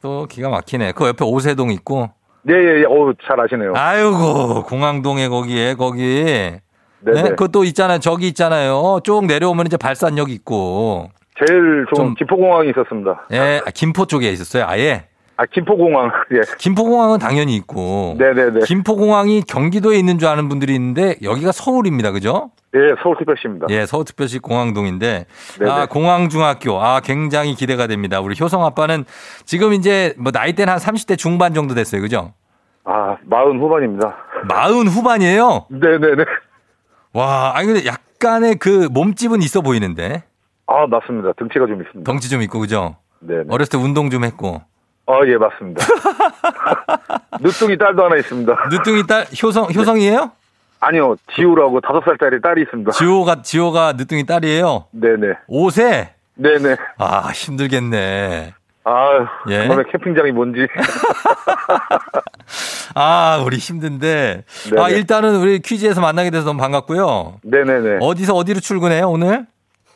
또 0.00 0.26
기가 0.26 0.48
막히네. 0.48 0.92
그 0.92 1.06
옆에 1.08 1.24
오세동 1.24 1.70
있고. 1.72 2.10
네 2.42 2.54
예, 2.54 2.80
예. 2.80 2.84
어우, 2.86 3.12
잘 3.26 3.40
아시네요. 3.40 3.72
아이고, 3.74 4.64
공항동에 4.64 5.28
거기에 5.28 5.74
거기. 5.74 6.24
네네. 7.00 7.22
네, 7.22 7.28
그것도 7.30 7.64
있잖아요. 7.64 7.98
저기 7.98 8.28
있잖아요. 8.28 9.00
쭉 9.04 9.26
내려오면 9.26 9.66
이제 9.66 9.76
발산역 9.76 10.30
있고. 10.30 11.10
제일 11.38 11.84
좋은 11.94 12.06
좀- 12.08 12.14
김포공항이 12.14 12.70
있었습니다. 12.70 13.26
예, 13.32 13.60
아, 13.66 13.70
김포 13.74 14.06
쪽에 14.06 14.30
있었어요, 14.30 14.64
아예. 14.66 15.06
아, 15.36 15.44
김포공항. 15.46 16.10
예. 16.32 16.40
김포공항은 16.58 17.18
당연히 17.18 17.56
있고. 17.56 18.16
네네네. 18.18 18.60
김포공항이 18.60 19.42
경기도에 19.42 19.98
있는 19.98 20.18
줄 20.18 20.28
아는 20.28 20.48
분들이 20.48 20.74
있는데 20.74 21.16
여기가 21.22 21.52
서울입니다, 21.52 22.12
그죠? 22.12 22.50
예, 22.74 22.94
서울특별시입니다. 23.02 23.66
예, 23.70 23.86
서울특별시 23.86 24.38
공항동인데 24.40 25.26
네네. 25.58 25.70
아, 25.70 25.86
공항중학교 25.86 26.78
아 26.82 27.00
굉장히 27.00 27.54
기대가 27.54 27.86
됩니다. 27.86 28.20
우리 28.20 28.34
효성 28.38 28.64
아빠는 28.64 29.04
지금 29.46 29.72
이제 29.72 30.14
뭐 30.18 30.30
나이대는 30.32 30.70
한 30.70 30.78
30대 30.78 31.16
중반 31.16 31.54
정도 31.54 31.74
됐어요, 31.74 32.02
그죠? 32.02 32.34
아, 32.84 33.16
마흔 33.24 33.58
후반입니다. 33.58 34.14
마흔 34.48 34.86
후반이에요. 34.88 35.66
네네네. 35.70 36.24
와, 37.14 37.52
아니 37.54 37.66
근데 37.66 37.86
약간의 37.86 38.56
그 38.56 38.88
몸집은 38.92 39.40
있어 39.42 39.62
보이는데 39.62 40.24
아, 40.66 40.86
맞습니다. 40.86 41.32
등치가 41.38 41.66
좀 41.66 41.80
있습니다. 41.80 42.10
덩치 42.10 42.28
좀 42.28 42.42
있고 42.42 42.58
그죠? 42.60 42.96
네네. 43.20 43.44
어렸을 43.48 43.78
때 43.78 43.78
운동 43.82 44.10
좀 44.10 44.24
했고 44.24 44.60
아, 45.06 45.20
예, 45.26 45.36
맞습니다. 45.36 45.84
늦둥이 47.40 47.78
딸도 47.78 48.04
하나 48.04 48.16
있습니다. 48.16 48.54
늦둥이 48.70 49.06
딸 49.06 49.26
효성 49.42 49.72
효성이에요? 49.72 50.32
아니요, 50.80 51.16
지우라고 51.34 51.80
다섯 51.80 52.02
살짜리 52.04 52.40
딸이 52.40 52.62
있습니다. 52.62 52.90
지호가 52.92 53.42
지호가 53.42 53.92
늦둥이 53.92 54.26
딸이에요. 54.26 54.86
네네. 54.90 55.34
5세. 55.48 56.08
네네. 56.34 56.76
아 56.98 57.28
힘들겠네. 57.30 58.52
아, 58.84 59.26
예. 59.48 59.62
그놈의 59.66 59.86
캠핑장이 59.90 60.32
뭔지. 60.32 60.66
아 62.94 63.42
우리 63.44 63.56
힘든데. 63.56 64.44
아 64.76 64.86
네네. 64.88 64.98
일단은 64.98 65.36
우리 65.36 65.60
퀴즈에서 65.60 66.00
만나게 66.00 66.30
돼서 66.30 66.44
너무 66.44 66.60
반갑고요. 66.60 67.40
네네네. 67.42 67.98
어디서 68.00 68.34
어디로 68.34 68.60
출근해요 68.60 69.08
오늘? 69.08 69.46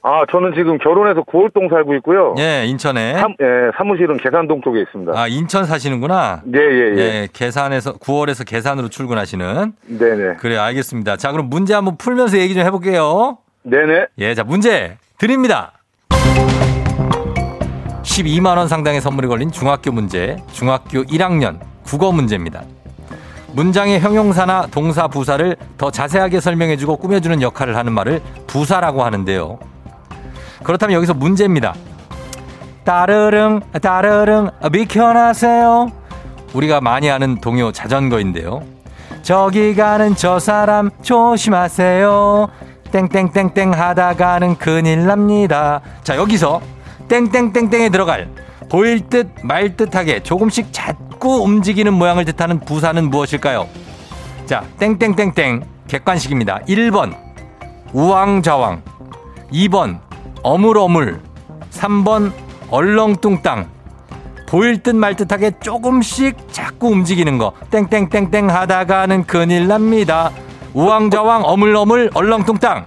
아, 0.02 0.22
저는 0.30 0.54
지금 0.54 0.78
결혼해서 0.78 1.22
구월동 1.24 1.68
살고 1.68 1.94
있고요. 1.96 2.34
예 2.38 2.64
인천에. 2.66 3.14
사, 3.18 3.26
예, 3.40 3.70
사무실은 3.76 4.16
계산동 4.16 4.62
쪽에 4.62 4.80
있습니다. 4.80 5.12
아 5.14 5.26
인천 5.28 5.66
사시는구나. 5.66 6.42
예, 6.54 6.58
예, 6.58 6.94
예. 6.96 6.98
예, 6.98 7.28
계산에서 7.32 7.94
9월에서 7.98 8.46
계산으로 8.46 8.88
출근하시는. 8.88 9.72
네 9.86 10.16
네. 10.16 10.34
그래 10.38 10.56
알겠습니다. 10.56 11.16
자 11.18 11.32
그럼 11.32 11.50
문제 11.50 11.74
한번 11.74 11.96
풀면서 11.98 12.38
얘기 12.38 12.54
좀 12.54 12.64
해 12.64 12.70
볼게요. 12.70 13.38
네 13.62 13.84
네. 13.84 14.06
예, 14.18 14.34
자, 14.34 14.42
문제 14.42 14.96
드립니다. 15.18 15.72
12만 18.02 18.56
원 18.56 18.68
상당의 18.68 19.00
선물이 19.02 19.28
걸린 19.28 19.50
중학교 19.50 19.92
문제, 19.92 20.36
중학교 20.52 21.02
1학년 21.04 21.58
국어 21.84 22.10
문제입니다. 22.12 22.62
문장의 23.52 24.00
형용사나 24.00 24.66
동사, 24.70 25.08
부사를 25.08 25.56
더 25.76 25.90
자세하게 25.90 26.40
설명해주고 26.40 26.96
꾸며주는 26.98 27.42
역할을 27.42 27.76
하는 27.76 27.92
말을 27.92 28.20
부사라고 28.46 29.02
하는데요. 29.04 29.58
그렇다면 30.62 30.94
여기서 30.96 31.14
문제입니다. 31.14 31.75
따르릉, 32.85 33.61
따르릉, 33.81 34.51
비켜나세요. 34.73 35.90
우리가 36.55 36.81
많이 36.81 37.11
아는 37.11 37.40
동요 37.40 37.73
자전거인데요. 37.73 38.62
저기 39.23 39.75
가는 39.75 40.16
저 40.16 40.38
사람 40.38 40.90
조심하세요. 41.03 42.49
땡땡땡땡 42.90 43.73
하다가는 43.73 44.57
큰일 44.59 45.07
납니다. 45.07 45.81
자, 46.03 46.16
여기서 46.16 46.61
땡땡땡땡에 47.09 47.90
들어갈 47.90 48.29
보일 48.68 49.09
듯 49.09 49.31
말 49.42 49.77
듯하게 49.77 50.23
조금씩 50.23 50.68
자꾸 50.73 51.42
움직이는 51.42 51.92
모양을 51.92 52.25
뜻하는 52.25 52.61
부사는 52.61 53.11
무엇일까요? 53.11 53.68
자, 54.46 54.64
땡땡땡땡 54.79 55.62
객관식입니다. 55.87 56.61
1번 56.68 57.14
우왕좌왕 57.92 58.83
2번 59.53 60.01
어물어물 60.42 61.20
3번 61.70 62.33
얼렁뚱땅 62.70 63.68
보일 64.48 64.83
듯 64.83 64.94
말 64.94 65.14
듯하게 65.14 65.53
조금씩 65.61 66.53
자꾸 66.53 66.88
움직이는 66.88 67.38
거 67.38 67.53
땡땡땡땡 67.70 68.50
하다가는 68.50 69.24
큰일 69.26 69.68
납니다. 69.68 70.31
우왕좌왕 70.74 71.42
어물어물 71.44 72.11
얼렁뚱땅 72.14 72.85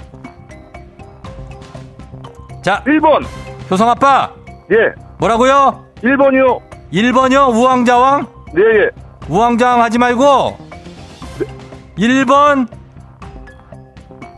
자 2.62 2.84
1번. 2.86 3.26
효성 3.72 3.89
아빠 3.89 4.30
예. 4.72 4.76
뭐라고요? 5.20 5.86
1번이요. 6.04 6.60
1번이요 6.92 7.54
우왕좌왕 7.56 8.28
네, 8.54 8.62
예. 8.62 8.89
우왕좌왕 9.30 9.82
하지 9.82 9.98
말고 9.98 10.58
1번 11.98 12.68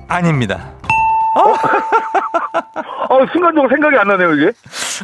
아닙니다. 0.08 0.72
아, 3.10 3.18
순간적으로 3.32 3.70
생각이 3.70 3.98
안 3.98 4.08
나네요, 4.08 4.34
이게. 4.34 4.52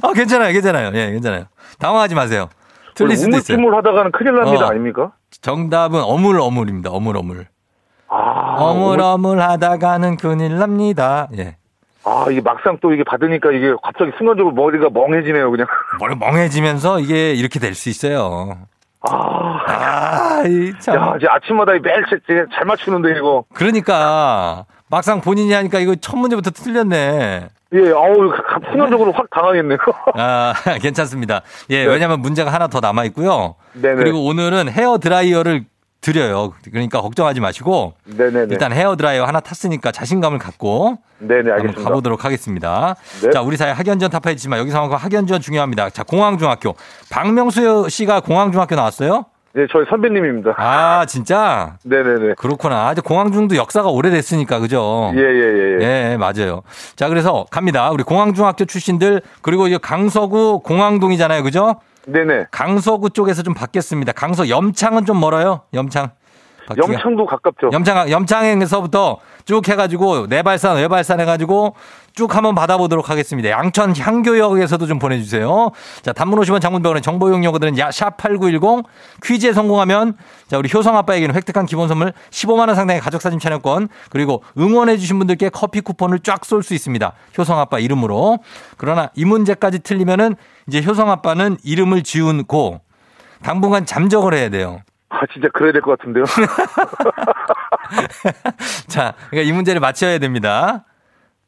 아 0.02 0.14
괜찮아요 0.14 0.54
괜찮아요 0.54 0.92
예 0.94 1.12
괜찮아요 1.12 1.46
당황하지 1.80 2.16
마세요 2.16 2.50
틀릴 2.96 3.18
수도 3.18 3.38
있어요 3.38 3.58
우물쭈물 3.58 3.78
하다가는 3.78 4.12
큰일 4.12 4.36
납니다, 4.36 4.66
어. 4.66 4.70
아닙니까? 4.70 5.12
정답은 5.42 6.02
어물 6.02 6.40
어물입니다 6.40 6.90
어물 6.92 7.18
어물 7.18 7.46
아. 8.10 8.56
어물 8.60 9.02
어물 9.02 9.42
하다가는 9.42 10.18
큰일 10.18 10.58
납니다 10.58 11.28
예 11.38 11.58
아, 12.04 12.26
이게 12.32 12.42
막상 12.42 12.78
또 12.82 12.94
이게 12.94 13.04
받으니까 13.04 13.52
이게 13.52 13.74
갑자기 13.84 14.12
순간적으로 14.18 14.56
머리가 14.56 14.90
멍해지네요, 14.92 15.52
그냥. 15.52 15.68
머리 16.00 16.16
멍해지면서 16.16 17.00
이게 17.00 17.34
이렇게 17.34 17.60
될 17.60 17.76
수 17.76 17.90
있어요 17.90 18.58
아. 19.02 19.60
아 19.68 20.44
이 20.46 20.74
참 20.80 20.96
야, 20.96 21.14
이제 21.18 21.28
아침마다 21.30 21.74
매일 21.74 22.04
제- 22.10 22.18
제잘 22.28 22.66
맞추는데, 22.66 23.12
이거. 23.18 23.44
그러니까 23.54 24.66
막상 24.92 25.22
본인이 25.22 25.54
하니까 25.54 25.80
이거 25.80 25.96
첫 25.96 26.18
문제부터 26.18 26.52
틀렸네 26.52 27.48
예, 27.74 27.90
아우, 27.92 28.30
가- 28.30 28.60
순간적으로 28.70 29.14
확 29.14 29.30
당하겠네요. 29.30 29.78
아, 30.16 30.54
괜찮습니다. 30.82 31.42
예, 31.70 31.86
네. 31.86 31.90
왜냐면 31.90 32.20
문제가 32.20 32.52
하나 32.52 32.68
더 32.68 32.82
남아 32.82 33.06
있고요. 33.06 33.56
네네. 33.74 33.96
그리고 33.96 34.26
오늘은 34.26 34.68
헤어 34.70 34.98
드라이어를 34.98 35.64
드려요. 36.02 36.52
그러니까 36.70 37.00
걱정하지 37.00 37.40
마시고 37.40 37.94
네네네. 38.06 38.48
일단 38.50 38.74
헤어 38.74 38.98
드라이어 38.98 39.24
하나 39.24 39.40
탔으니까 39.40 39.94
자신감을 39.94 40.38
갖고 40.40 40.98
네네, 41.20 41.50
알겠습니다. 41.50 41.84
가보도록 41.84 42.26
하겠습니다. 42.26 42.96
네. 43.24 43.30
자, 43.30 43.42
우리 43.42 43.56
사회 43.56 43.72
학연전 43.72 44.10
타파했지만 44.10 44.60
여기서 44.60 44.88
학연전 44.88 45.40
중요합니다. 45.40 45.92
자, 45.92 46.04
공항중학교. 46.04 46.76
박명수 47.10 47.88
씨가 47.90 48.20
공항중학교 48.20 48.76
나왔어요? 48.76 49.26
네, 49.54 49.68
저희 49.70 49.86
선배님입니다. 49.90 50.56
아, 50.58 51.06
진짜? 51.06 51.76
네네네. 51.84 52.36
그렇구나. 52.38 52.88
아주 52.88 53.02
공항중도 53.02 53.58
역사가 53.58 53.90
오래됐으니까, 53.90 54.60
그죠? 54.60 55.12
예, 55.16 55.20
예, 55.20 55.24
예. 55.24 55.78
예. 55.82 56.12
예, 56.12 56.18
맞아요. 56.18 56.62
자, 56.96 57.10
그래서 57.10 57.46
갑니다. 57.52 57.90
우리 57.92 58.04
공항중학교 58.04 58.64
출신들, 58.64 59.22
그리고 59.42 59.68
이 59.68 59.78
강서구 59.78 60.62
공항동이잖아요. 60.64 61.44
그죠? 61.44 61.82
네네. 62.06 62.46
강서구 62.52 63.10
쪽에서 63.10 63.44
좀 63.44 63.54
받겠습니다. 63.54 64.14
강서 64.14 64.48
염창은 64.48 65.06
좀 65.06 65.20
멀어요? 65.20 65.62
염창. 65.74 66.12
영창도 66.78 67.26
가깝죠. 67.26 67.70
염창, 67.72 68.10
염창에서부터 68.10 69.18
쭉 69.46 69.68
해가지고, 69.68 70.28
내발산, 70.28 70.78
외발산 70.78 71.20
해가지고 71.20 71.76
쭉 72.14 72.36
한번 72.36 72.56
받아보도록 72.56 73.10
하겠습니다. 73.10 73.50
양천 73.50 73.96
향교역에서도 73.96 74.86
좀 74.86 75.00
보내주세요. 75.00 75.72
자, 76.02 76.14
단문 76.14 76.40
50원 76.40 76.62
장문병원의 76.62 77.02
정보용 77.02 77.44
용어들은 77.44 77.78
야, 77.78 77.90
샵8910 77.90 78.84
퀴즈에 79.24 79.54
성공하면 79.54 80.18
자, 80.48 80.58
우리 80.58 80.70
효성 80.72 80.98
아빠에게는 80.98 81.34
획득한 81.36 81.66
기본 81.66 81.88
선물 81.88 82.14
15만 82.30 82.68
원 82.68 82.76
상당의 82.76 83.02
가족사진 83.02 83.40
촬영권 83.40 83.88
그리고 84.10 84.44
응원해주신 84.58 85.18
분들께 85.20 85.50
커피 85.50 85.82
쿠폰을 85.82 86.20
쫙 86.20 86.46
쏠 86.46 86.64
수 86.64 86.74
있습니다. 86.74 87.14
효성 87.38 87.60
아빠 87.60 87.80
이름으로. 87.80 88.40
그러나 88.78 89.10
이 89.16 89.26
문제까지 89.26 89.80
틀리면은 89.80 90.36
이제 90.68 90.84
효성 90.86 91.10
아빠는 91.10 91.58
이름을 91.64 92.04
지운 92.04 92.44
고 92.46 92.82
당분간 93.42 93.86
잠적을 93.86 94.34
해야 94.34 94.50
돼요. 94.50 94.82
아, 95.14 95.26
진짜 95.34 95.50
그래야 95.54 95.74
될 95.74 95.82
것 95.82 95.98
같은데요. 96.00 96.24
자, 98.88 99.14
그러니까 99.30 99.50
이 99.50 99.52
문제를 99.52 99.82
맞춰야 99.82 100.18
됩니다. 100.20 100.86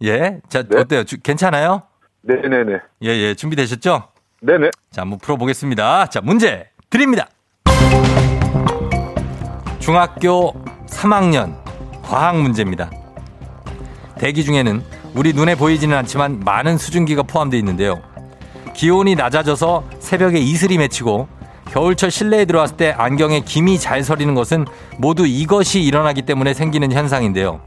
예. 0.04 0.39
자, 0.49 0.63
네. 0.63 0.80
어때요? 0.82 1.04
주- 1.06 1.19
괜찮아요? 1.21 1.84
네네네. 2.21 2.73
예, 3.04 3.08
예. 3.08 3.34
준비되셨죠? 3.36 4.10
네네. 4.41 4.69
자, 4.91 5.02
한번 5.02 5.19
풀어보겠습니다. 5.19 6.08
자, 6.08 6.19
문제 6.21 6.69
드립니다. 6.89 7.28
중학교 9.80 10.54
3학년 10.88 11.56
과학 12.04 12.38
문제입니다. 12.41 12.89
대기 14.17 14.43
중에는 14.43 14.84
우리 15.15 15.32
눈에 15.34 15.56
보이지는 15.56 15.97
않지만 15.99 16.41
많은 16.41 16.78
수증기가 16.78 17.23
포함되어 17.23 17.58
있는데요. 17.60 18.02
기온이 18.73 19.15
낮아져서 19.15 19.84
새벽에 19.99 20.39
이슬이 20.39 20.78
맺히고 20.78 21.28
겨울철 21.73 22.12
실내에 22.12 22.45
들어왔을 22.45 22.77
때 22.77 22.93
안경에 22.95 23.39
김이 23.39 23.79
잘 23.79 24.03
서리는 24.03 24.36
것은 24.36 24.65
모두 24.99 25.25
이것이 25.25 25.81
일어나기 25.81 26.21
때문에 26.21 26.53
생기는 26.53 26.91
현상인데요. 26.91 27.62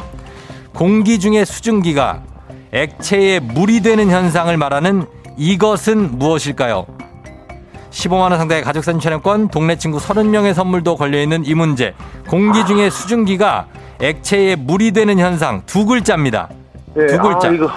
공기 0.72 1.18
중의 1.18 1.44
수증기가 1.44 2.22
액체에 2.70 3.40
물이 3.40 3.80
되는 3.80 4.08
현상을 4.08 4.56
말하는 4.56 5.06
이것은 5.36 6.20
무엇일까요? 6.20 6.86
15만원 7.90 8.36
상당의 8.36 8.62
가족사진 8.62 9.00
촬영권, 9.00 9.48
동네 9.48 9.76
친구 9.76 9.98
30명의 9.98 10.54
선물도 10.54 10.94
걸려있는 10.94 11.44
이 11.44 11.54
문제. 11.54 11.92
공기 12.28 12.64
중에 12.64 12.90
수증기가 12.90 13.66
액체에 14.00 14.54
물이 14.54 14.92
되는 14.92 15.18
현상 15.18 15.62
두 15.66 15.84
글자입니다. 15.84 16.48
예, 16.96 17.06
두 17.06 17.18
글자. 17.18 17.48
아, 17.48 17.50
이거 17.50 17.70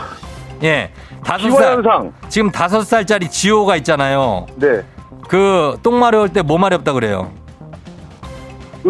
예. 0.61 0.91
다섯 1.23 1.49
살. 1.51 1.81
지금 2.27 2.51
다섯 2.51 2.83
살짜리 2.83 3.29
지호가 3.29 3.77
있잖아요. 3.77 4.45
네. 4.57 4.83
그 5.29 5.77
똥 5.83 5.99
마려울 5.99 6.29
때 6.29 6.41
뭐 6.41 6.57
마렵다 6.57 6.91
그래요? 6.93 7.31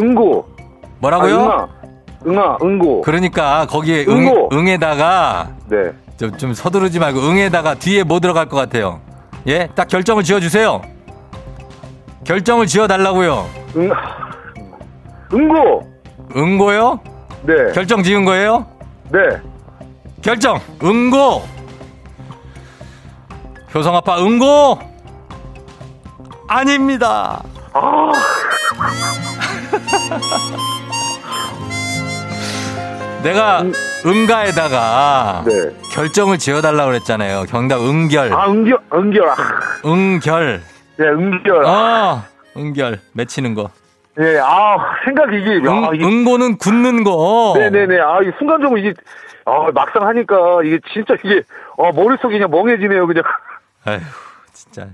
응고. 0.02 0.48
뭐라고요? 1.00 1.40
아, 1.42 1.68
응아. 2.26 2.38
응아, 2.42 2.58
응고. 2.62 3.02
그러니까 3.02 3.66
거기에 3.68 4.06
응, 4.08 4.28
응고. 4.28 4.50
응 4.54 4.68
에다가 4.68 5.50
네. 5.70 5.92
좀, 6.18 6.38
좀 6.38 6.54
서두르지 6.54 7.00
말고 7.00 7.20
응에다가 7.20 7.76
뒤에 7.76 8.04
뭐 8.04 8.20
들어갈 8.20 8.48
것 8.48 8.56
같아요? 8.58 9.02
예? 9.48 9.68
딱 9.76 9.88
결정을 9.88 10.24
지어 10.24 10.40
주세요. 10.40 10.82
결정을 12.26 12.68
지어 12.68 12.88
달라고요. 12.88 13.46
응, 13.78 13.90
응고. 15.34 15.90
응고요? 16.36 17.00
네. 17.44 17.54
결정 17.74 18.04
지은 18.04 18.24
거예요? 18.26 18.66
네. 19.12 19.20
결정 20.22 20.60
응고. 20.84 21.42
효성 23.74 23.96
아빠 23.96 24.20
응고 24.22 24.80
아닙니다. 26.50 27.42
아, 27.74 28.12
내가 33.24 33.64
응가에다가 34.06 35.44
네. 35.46 35.70
결정을 35.92 36.38
지어달라고 36.40 36.92
그랬잖아요. 36.92 37.44
경답 37.50 37.82
응결. 37.82 38.34
아, 38.34 38.48
응결, 38.48 38.78
응결. 38.94 39.30
아, 39.30 39.36
응결. 39.86 40.62
네, 40.98 41.08
응결. 41.08 41.66
어, 41.66 42.24
응결. 42.58 43.00
맺히는 43.14 43.54
거. 43.54 43.70
예, 44.20 44.40
아, 44.40 44.78
생각이 45.06 45.38
이게, 45.40 45.52
응, 45.68 45.86
아, 45.86 45.92
이게. 45.94 46.04
응고는 46.04 46.58
굳는 46.58 47.04
거. 47.04 47.54
네네네. 47.58 48.00
아, 48.02 48.20
이 48.24 48.32
순간적으로 48.40 48.80
이게, 48.80 48.94
아, 49.46 49.70
막상 49.74 50.08
하니까 50.08 50.62
이게 50.66 50.80
진짜 50.92 51.14
이게, 51.24 51.44
어, 51.78 51.92
머릿속이 51.92 52.34
그냥 52.34 52.50
멍해지네요, 52.50 53.06
그냥. 53.06 53.22
아휴, 53.86 54.00
진짜. 54.54 54.88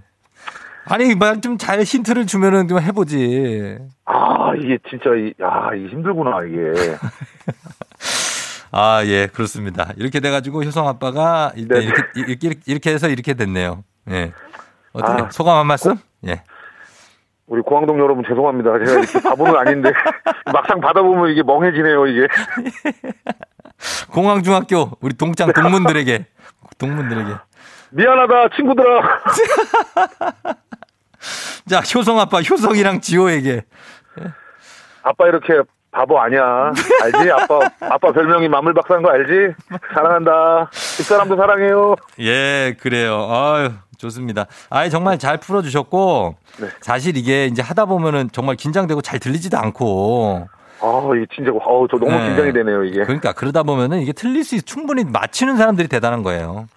아니, 0.87 1.15
말좀잘 1.15 1.81
힌트를 1.81 2.27
주면은 2.27 2.67
좀 2.67 2.79
해보지. 2.79 3.77
아, 4.05 4.53
이게 4.59 4.77
진짜, 4.89 5.09
이, 5.15 5.33
야, 5.41 5.71
이게 5.75 5.87
힘들구나, 5.89 6.43
이게. 6.43 6.73
아, 8.71 9.03
예, 9.05 9.27
그렇습니다. 9.27 9.93
이렇게 9.97 10.19
돼가지고 10.19 10.63
효성 10.63 10.87
아빠가 10.87 11.51
일단 11.55 11.79
네네. 11.79 11.91
이렇게, 11.91 12.03
이렇게, 12.47 12.59
이렇게 12.65 12.91
해서 12.91 13.07
이렇게 13.07 13.33
됐네요. 13.33 13.83
예. 14.11 14.33
어떻게, 14.93 15.23
아. 15.23 15.29
소감 15.31 15.57
한 15.57 15.67
말씀? 15.67 15.95
예. 16.27 16.43
우리 17.47 17.61
고항동 17.61 17.99
여러분 17.99 18.23
죄송합니다. 18.27 18.71
제가 18.85 18.99
이렇게 18.99 19.19
바보는 19.21 19.55
아닌데. 19.55 19.91
막상 20.51 20.79
받아보면 20.81 21.31
이게 21.31 21.43
멍해지네요, 21.43 22.07
이게. 22.07 22.27
공항중학교, 24.11 24.91
우리 24.99 25.15
동창 25.15 25.51
동문들에게, 25.53 26.25
동문들에게. 26.77 27.33
미안하다, 27.91 28.49
친구들아. 28.55 29.21
자, 31.67 31.79
효성 31.79 32.19
아빠, 32.19 32.41
효성이랑 32.41 33.01
지호에게. 33.01 33.63
아빠 35.03 35.27
이렇게 35.27 35.61
바보 35.91 36.19
아니야. 36.19 36.73
알지? 37.03 37.31
아빠, 37.31 37.59
아빠 37.79 38.11
별명이 38.11 38.49
마물박사인 38.49 39.01
거 39.01 39.11
알지? 39.11 39.55
사랑한다. 39.93 40.69
집사람도 40.71 41.37
사랑해요. 41.37 41.95
예, 42.19 42.75
그래요. 42.81 43.27
아유, 43.31 43.71
좋습니다. 43.97 44.47
아예 44.69 44.89
정말 44.89 45.17
잘 45.17 45.37
풀어주셨고, 45.37 46.35
네. 46.59 46.67
사실 46.81 47.15
이게 47.15 47.45
이제 47.45 47.61
하다 47.61 47.85
보면은 47.85 48.29
정말 48.33 48.55
긴장되고 48.55 49.01
잘 49.01 49.19
들리지도 49.19 49.57
않고, 49.57 50.49
아, 50.81 51.01
이게 51.15 51.25
진짜, 51.33 51.51
어우, 51.51 51.87
저 51.89 51.97
너무 51.97 52.11
네. 52.11 52.27
긴장이 52.27 52.51
되네요, 52.51 52.83
이게. 52.83 53.03
그러니까 53.03 53.31
그러다 53.31 53.63
보면은 53.63 54.01
이게 54.01 54.11
틀릴 54.11 54.43
수 54.43 54.55
있, 54.55 54.65
충분히 54.65 55.05
맞히는 55.05 55.55
사람들이 55.55 55.87
대단한 55.87 56.23
거예요. 56.23 56.67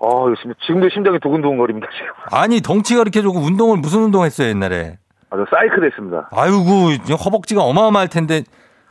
아, 0.00 0.06
지금, 0.40 0.54
지금도 0.64 0.88
심장이 0.90 1.18
두근두근거립니다, 1.20 1.88
지금. 1.92 2.12
아니, 2.30 2.60
덩치가 2.60 3.02
이렇게 3.02 3.20
좋고 3.22 3.38
운동을 3.40 3.78
무슨 3.78 4.02
운동 4.04 4.24
했어요, 4.24 4.48
옛날에? 4.48 4.98
아, 5.30 5.36
저 5.36 5.44
사이클 5.50 5.84
했습니다. 5.84 6.28
아이고, 6.32 7.14
허벅지가 7.24 7.62
어마어마할 7.62 8.08
텐데, 8.08 8.42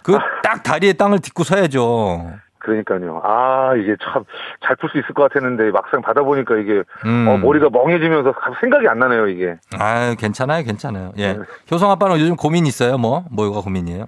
그 0.04 0.18
딱 0.44 0.64
다리에 0.64 0.94
땅을 0.94 1.20
딛고 1.20 1.44
서야죠. 1.44 2.32
그러니까요. 2.60 3.22
아, 3.24 3.74
이게 3.76 3.96
참, 4.04 4.24
잘 4.66 4.76
풀 4.78 4.90
수 4.90 4.98
있을 4.98 5.14
것 5.14 5.24
같았는데, 5.24 5.72
막상 5.72 6.02
받아보니까 6.02 6.58
이게, 6.58 6.84
음. 7.06 7.28
어, 7.28 7.38
머리가 7.38 7.70
멍해지면서 7.70 8.34
생각이 8.60 8.88
안 8.88 9.00
나네요, 9.00 9.28
이게. 9.28 9.56
아유, 9.78 10.16
괜찮아요, 10.18 10.64
괜찮아요. 10.64 11.12
예. 11.18 11.34
네. 11.34 11.40
효성 11.72 11.90
아빠는 11.92 12.20
요즘 12.20 12.36
고민 12.36 12.66
있어요, 12.66 12.98
뭐? 12.98 13.24
뭐가 13.32 13.62
고민이에요? 13.62 14.06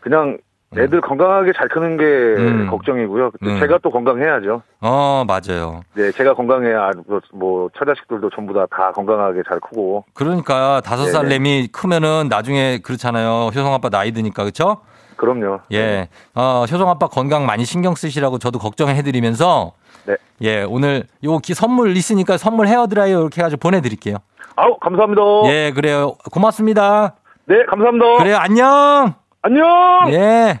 그냥 0.00 0.38
애들 0.78 1.00
건강하게 1.00 1.52
잘 1.56 1.68
크는 1.68 1.96
게 1.96 2.04
음. 2.04 2.68
걱정이고요. 2.70 3.32
음. 3.42 3.58
제가 3.58 3.78
또 3.82 3.90
건강해야죠. 3.90 4.62
어, 4.80 5.24
맞아요. 5.26 5.82
네, 5.94 6.12
제가 6.12 6.34
건강해야 6.34 6.92
뭐, 7.08 7.20
뭐 7.32 7.68
처자식들도 7.76 8.30
전부 8.30 8.54
다 8.54 8.66
다 8.70 8.92
건강하게 8.92 9.42
잘 9.48 9.58
크고. 9.58 10.04
그러니까 10.14 10.80
다섯 10.84 11.06
살 11.06 11.22
네네. 11.24 11.34
램이 11.34 11.68
크면은 11.72 12.28
나중에 12.28 12.78
그렇잖아요. 12.78 13.46
효성 13.48 13.74
아빠 13.74 13.88
나이 13.88 14.12
드니까 14.12 14.44
그렇죠? 14.44 14.78
그럼요. 15.16 15.58
예. 15.72 16.08
어, 16.36 16.64
효성 16.70 16.88
아빠 16.88 17.08
건강 17.08 17.46
많이 17.46 17.64
신경 17.64 17.96
쓰시라고 17.96 18.38
저도 18.38 18.60
걱정해 18.60 19.02
드리면서 19.02 19.72
네. 20.06 20.16
예, 20.42 20.62
오늘 20.62 21.04
요기 21.24 21.52
선물 21.54 21.96
있으니까 21.96 22.36
선물 22.36 22.68
헤어 22.68 22.86
드라이어 22.86 23.20
이렇게 23.20 23.40
해 23.40 23.42
가지고 23.42 23.58
보내 23.58 23.80
드릴게요. 23.80 24.18
아우, 24.54 24.78
감사합니다. 24.78 25.22
예, 25.46 25.72
그래요. 25.74 26.14
고맙습니다. 26.30 27.14
네, 27.46 27.64
감사합니다. 27.68 28.18
그래요. 28.18 28.36
안녕. 28.38 29.14
안녕! 29.42 29.64
예. 30.12 30.60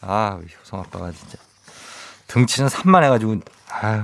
아, 0.00 0.38
효성 0.64 0.80
아빠가 0.80 1.10
진짜 1.12 1.36
등치는 2.28 2.68
산만 2.68 3.04
해가지고, 3.04 3.36
아유. 3.70 4.02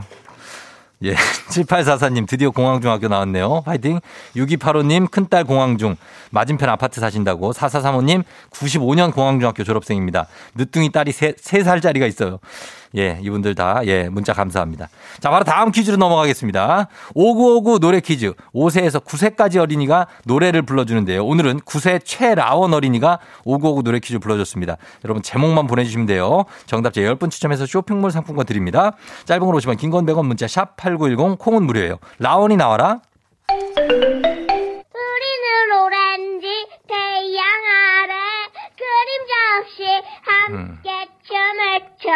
예. 1.02 1.14
7844님, 1.48 2.26
드디어 2.26 2.50
공항중학교 2.50 3.08
나왔네요. 3.08 3.62
화이팅. 3.64 4.00
6285님, 4.34 5.10
큰딸 5.10 5.44
공항중. 5.44 5.96
맞은편 6.30 6.68
아파트 6.68 7.00
사신다고. 7.00 7.52
4435님, 7.52 8.24
95년 8.50 9.14
공항중학교 9.14 9.62
졸업생입니다. 9.64 10.26
늦둥이 10.54 10.92
딸이 10.92 11.12
3, 11.12 11.34
살짜리가 11.64 12.06
있어요. 12.06 12.38
예, 12.96 13.18
이분들 13.22 13.54
다, 13.54 13.80
예, 13.84 14.08
문자 14.08 14.32
감사합니다. 14.32 14.88
자, 15.20 15.30
바로 15.30 15.44
다음 15.44 15.70
퀴즈로 15.70 15.96
넘어가겠습니다. 15.96 16.88
5959 17.14 17.78
노래 17.78 18.00
퀴즈. 18.00 18.32
5세에서 18.54 19.04
9세까지 19.04 19.58
어린이가 19.58 20.06
노래를 20.24 20.62
불러주는데요. 20.62 21.24
오늘은 21.24 21.60
9세 21.60 22.00
최라원 22.04 22.72
어린이가 22.74 23.18
5959 23.44 23.82
노래 23.82 23.98
퀴즈 24.00 24.18
불러줬습니다. 24.18 24.76
여러분, 25.04 25.22
제목만 25.22 25.66
보내주시면 25.66 26.06
돼요. 26.06 26.44
정답자 26.66 27.00
10분 27.02 27.30
추첨해서 27.30 27.66
쇼핑몰 27.66 28.10
상품권 28.10 28.46
드립니다. 28.46 28.92
짧은 29.26 29.44
걸 29.44 29.54
오시면 29.54 29.76
긴건 29.76 30.06
100원 30.06 30.26
문자 30.26 30.46
샵 30.48 30.76
8910 30.76 31.38
콩은 31.38 31.64
무료예요. 31.64 31.98
라원이 32.18 32.56
나와라. 32.56 33.00
우리는 34.96 35.70
오렌지 35.84 36.46
태양 36.88 37.44
아래 38.02 38.14
그림자 38.76 39.32
없이 39.60 39.84
함께 40.22 41.15
춤을 41.26 41.80
춰 41.98 42.10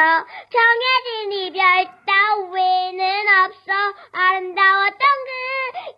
정해진 0.52 1.32
이별 1.32 1.84
따위는 2.06 3.02
없어 3.44 3.72
아름다웠던 4.12 5.00
그 5.26 5.32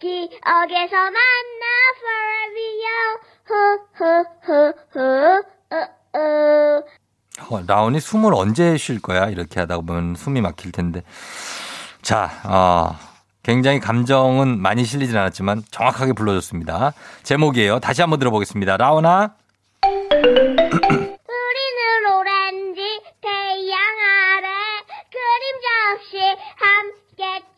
기억에서 0.00 0.96
만나 0.96 1.64
forever 2.00 2.72
후후후후 3.44 5.42
우우 6.14 7.56
어, 7.56 7.62
라온이 7.66 8.00
숨을 8.00 8.34
언제 8.34 8.76
쉴 8.78 9.00
거야? 9.00 9.28
이렇게 9.28 9.60
하다 9.60 9.80
보면 9.80 10.14
숨이 10.14 10.40
막힐 10.40 10.72
텐데. 10.72 11.02
자, 12.00 12.30
어, 12.44 12.96
굉장히 13.42 13.80
감정은 13.80 14.60
많이 14.60 14.84
실리진 14.84 15.16
않았지만 15.16 15.64
정확하게 15.70 16.12
불러줬습니다. 16.14 16.92
제목이에요. 17.24 17.80
다시 17.80 18.00
한번 18.00 18.18
들어보겠습니다. 18.20 18.76
라온아. 18.76 19.34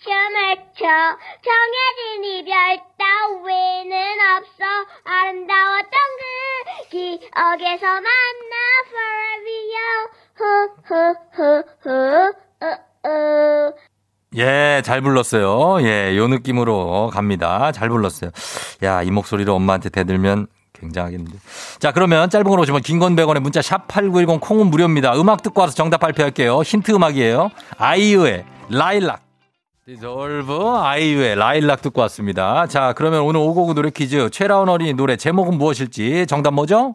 춤을 0.05 0.57
춰 0.77 0.85
정해진 1.41 2.25
이별 2.25 2.53
따위는 2.99 3.97
없어 4.37 4.61
아름다웠던 5.03 5.97
그 6.21 6.27
기억에서 6.91 7.87
만나 7.87 8.55
forever 8.91 9.65
우우 13.07 13.73
예, 14.37 14.83
잘 14.85 15.01
불렀어요. 15.01 15.81
예, 15.87 16.17
요 16.17 16.29
느낌으로 16.29 17.11
갑니다. 17.13 17.73
잘 17.73 17.89
불렀어요. 17.89 18.31
야, 18.83 19.03
이 19.03 19.11
목소리로 19.11 19.55
엄마한테 19.55 19.89
대들면 19.91 20.49
굉장하겠는데. 20.73 21.39
자, 21.79 21.93
그러면 21.93 22.29
짧은 22.29 22.45
걸 22.45 22.59
오시면 22.59 22.83
긴건 22.83 23.17
100원에 23.17 23.39
문자 23.41 23.63
샵 23.63 23.87
8910 23.87 24.41
콩은 24.41 24.67
무료입니다. 24.67 25.15
음악 25.15 25.43
듣고 25.43 25.61
와서 25.61 25.73
정답 25.75 25.99
발표할게요. 25.99 26.63
힌트 26.63 26.93
음악이에요. 26.93 27.51
아이유의 27.79 28.45
라일락. 28.71 29.25
디졸브 29.87 30.71
아이유의 30.79 31.35
라일락 31.35 31.83
듣고 31.83 32.01
왔습니다. 32.03 32.67
자, 32.67 32.95
그러면 32.97 33.21
오늘 33.21 33.41
오고구 33.41 33.75
노래 33.75 33.91
퀴즈 33.91 34.31
최라운 34.31 34.71
어린이 34.71 34.95
노래 34.95 35.15
제목은 35.17 35.59
무엇일지 35.59 36.27
정답 36.27 36.55
뭐죠? 36.55 36.95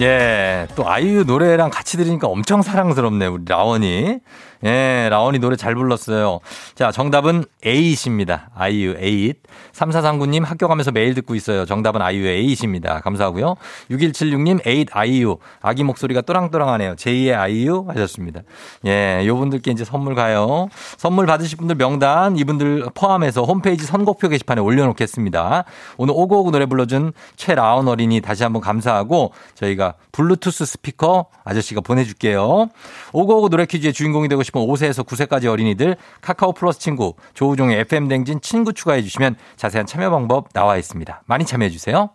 예, 0.00 0.68
또 0.76 0.88
아이유 0.88 1.24
노래랑 1.24 1.70
같이 1.70 1.96
들으니까 1.96 2.28
엄청 2.28 2.60
사랑스럽네요, 2.60 3.32
우리 3.32 3.44
라원이. 3.46 4.18
예, 4.64 5.08
라원이 5.10 5.38
노래 5.38 5.56
잘 5.56 5.74
불렀어요. 5.74 6.40
자, 6.74 6.90
정답은 6.92 7.44
에잇입니다. 7.64 8.50
아이유 8.54 8.94
에잇. 8.98 9.38
3439님 9.76 10.44
학교 10.44 10.68
가면서 10.68 10.90
매일 10.90 11.14
듣고 11.14 11.34
있어요. 11.34 11.66
정답은 11.66 12.00
아이유의 12.00 12.38
에잇입니다. 12.38 13.00
감사하고요. 13.00 13.56
6176님 13.90 14.66
에잇 14.66 14.88
아이유. 14.92 15.36
아기 15.60 15.84
목소리가 15.84 16.22
또랑또랑하네요. 16.22 16.94
제2의 16.94 17.38
아이유 17.38 17.84
하셨습니다. 17.88 18.40
예, 18.86 19.22
요 19.26 19.36
분들께 19.36 19.70
이제 19.70 19.84
선물 19.84 20.14
가요. 20.14 20.68
선물 20.96 21.26
받으실 21.26 21.58
분들 21.58 21.76
명단 21.76 22.36
이분들 22.36 22.86
포함해서 22.94 23.42
홈페이지 23.42 23.84
선곡표 23.84 24.28
게시판에 24.28 24.60
올려놓겠습니다. 24.60 25.64
오늘 25.98 26.14
오고오고 26.16 26.50
노래 26.50 26.66
불러준 26.66 27.12
최라온 27.36 27.88
어린이 27.88 28.20
다시 28.20 28.42
한번 28.42 28.62
감사하고 28.62 29.32
저희가 29.54 29.94
블루투스 30.12 30.64
스피커 30.64 31.26
아저씨가 31.44 31.82
보내줄게요. 31.82 32.68
오고오고 33.12 33.50
노래 33.50 33.66
퀴즈의 33.66 33.92
주인공이 33.92 34.28
되고 34.28 34.42
싶은 34.42 34.60
5세에서 34.60 35.06
9세까지 35.06 35.46
어린이들 35.46 35.96
카카오 36.22 36.52
플러스 36.52 36.80
친구 36.80 37.14
조우종의 37.34 37.80
FM 37.80 38.08
댕진 38.08 38.40
친구 38.40 38.72
추가해 38.72 39.02
주시면 39.02 39.36
자세한 39.66 39.86
참여 39.86 40.10
방법 40.10 40.52
나와 40.52 40.76
있습니다. 40.76 41.22
많이 41.26 41.44
참여해 41.44 41.70
주세요. 41.70 42.10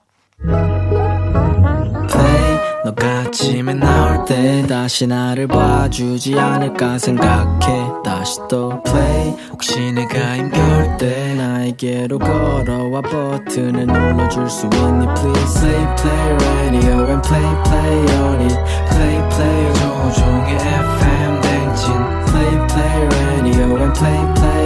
너가 2.83 3.19
아침에 3.19 3.73
나올 3.75 4.25
때 4.25 4.65
다시 4.67 5.05
나를 5.05 5.47
봐주지 5.47 6.39
않을까 6.39 6.97
생각해 6.97 8.01
다시 8.03 8.39
또 8.49 8.81
play 8.83 9.35
혹시 9.51 9.91
내가 9.91 10.37
힘겨울 10.37 10.97
때 10.97 11.35
나에게로 11.35 12.17
걸어와 12.17 13.01
버튼을 13.01 13.85
눌러줄 13.85 14.49
수 14.49 14.65
있니 14.65 15.05
please 15.13 15.59
play 15.61 15.95
play 15.97 16.33
radio 16.41 17.07
and 17.11 17.21
play 17.27 17.63
play 17.63 18.17
on 18.17 18.41
it 18.41 18.57
play 18.89 19.29
play 19.29 19.73
조종의 19.73 20.55
FM 20.55 21.41
댕진 21.41 21.93
play 22.25 22.67
play 22.67 23.07
radio 23.07 23.77
and 23.77 23.93
play 23.99 24.33
play 24.33 24.60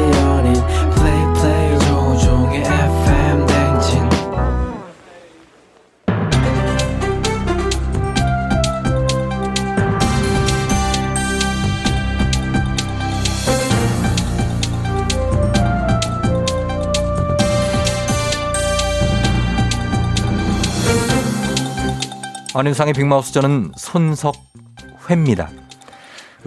안윤상의 22.58 22.94
빅마우스 22.94 23.34
저는 23.34 23.74
손석회입니다. 23.76 25.50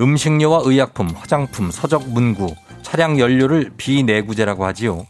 음식료와 0.01 0.63
의약품, 0.65 1.11
화장품, 1.15 1.71
서적 1.71 2.09
문구, 2.09 2.55
차량 2.81 3.19
연료를 3.19 3.73
비내구제라고 3.77 4.65
하지요. 4.65 5.07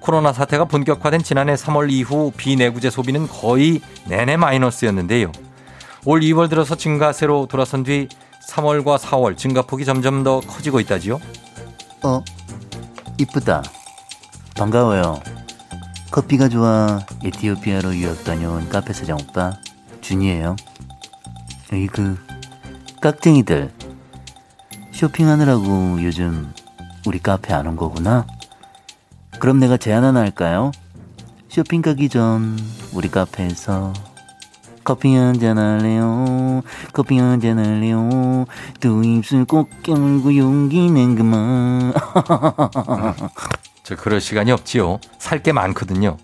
코로나 0.00 0.32
사태가 0.32 0.64
본격화된 0.64 1.22
지난해 1.22 1.54
3월 1.54 1.92
이후 1.92 2.32
비내구제 2.36 2.90
소비는 2.90 3.28
거의 3.28 3.80
내내 4.08 4.36
마이너스였는데요. 4.36 5.30
올 6.04 6.20
2월 6.22 6.50
들어서 6.50 6.74
증가세로 6.74 7.46
돌아선 7.46 7.84
뒤 7.84 8.08
3월과 8.50 8.98
4월 8.98 9.36
증가폭이 9.36 9.84
점점 9.84 10.24
더 10.24 10.40
커지고 10.40 10.80
있다지요. 10.80 11.20
어, 12.02 12.24
이쁘다. 13.18 13.62
반가워요. 14.56 15.22
커피가 16.10 16.48
좋아 16.48 16.98
에티오피아로 17.22 17.94
유학 17.94 18.24
다녀온 18.24 18.68
카페 18.68 18.92
사장 18.92 19.16
오빠 19.20 19.52
준이에요. 20.12 20.56
이그 21.70 22.16
깍쟁이들 23.02 23.70
쇼핑하느라고 24.92 26.02
요즘 26.02 26.50
우리 27.06 27.18
카페 27.18 27.52
안 27.52 27.66
온 27.66 27.76
거구나. 27.76 28.26
그럼 29.38 29.58
내가 29.60 29.76
제안 29.76 30.04
하나 30.04 30.20
할까요? 30.20 30.72
쇼핑 31.50 31.82
가기 31.82 32.08
전 32.08 32.58
우리 32.94 33.10
카페에서 33.10 33.92
커피 34.82 35.14
한잔 35.14 35.58
할래요. 35.58 36.62
커피 36.94 37.18
한잔 37.18 37.58
할래요. 37.58 38.46
두 38.80 39.04
입술 39.04 39.44
꼭 39.44 39.68
깨물고 39.82 40.34
용기는 40.38 41.16
그만. 41.16 41.92
저 43.84 43.94
그럴 43.94 44.22
시간이 44.22 44.52
없지요. 44.52 45.00
살 45.18 45.42
게 45.42 45.52
많거든요. 45.52 46.16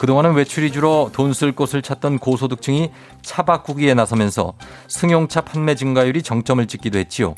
그동안은 0.00 0.32
외출이 0.32 0.72
줄어 0.72 1.10
돈 1.12 1.34
쓸 1.34 1.52
곳을 1.52 1.82
찾던 1.82 2.18
고소득층이 2.20 2.90
차 3.20 3.42
바꾸기에 3.42 3.92
나서면서 3.92 4.54
승용차 4.88 5.42
판매 5.42 5.74
증가율이 5.74 6.22
정점을 6.22 6.66
찍기도 6.66 6.98
했지요. 6.98 7.34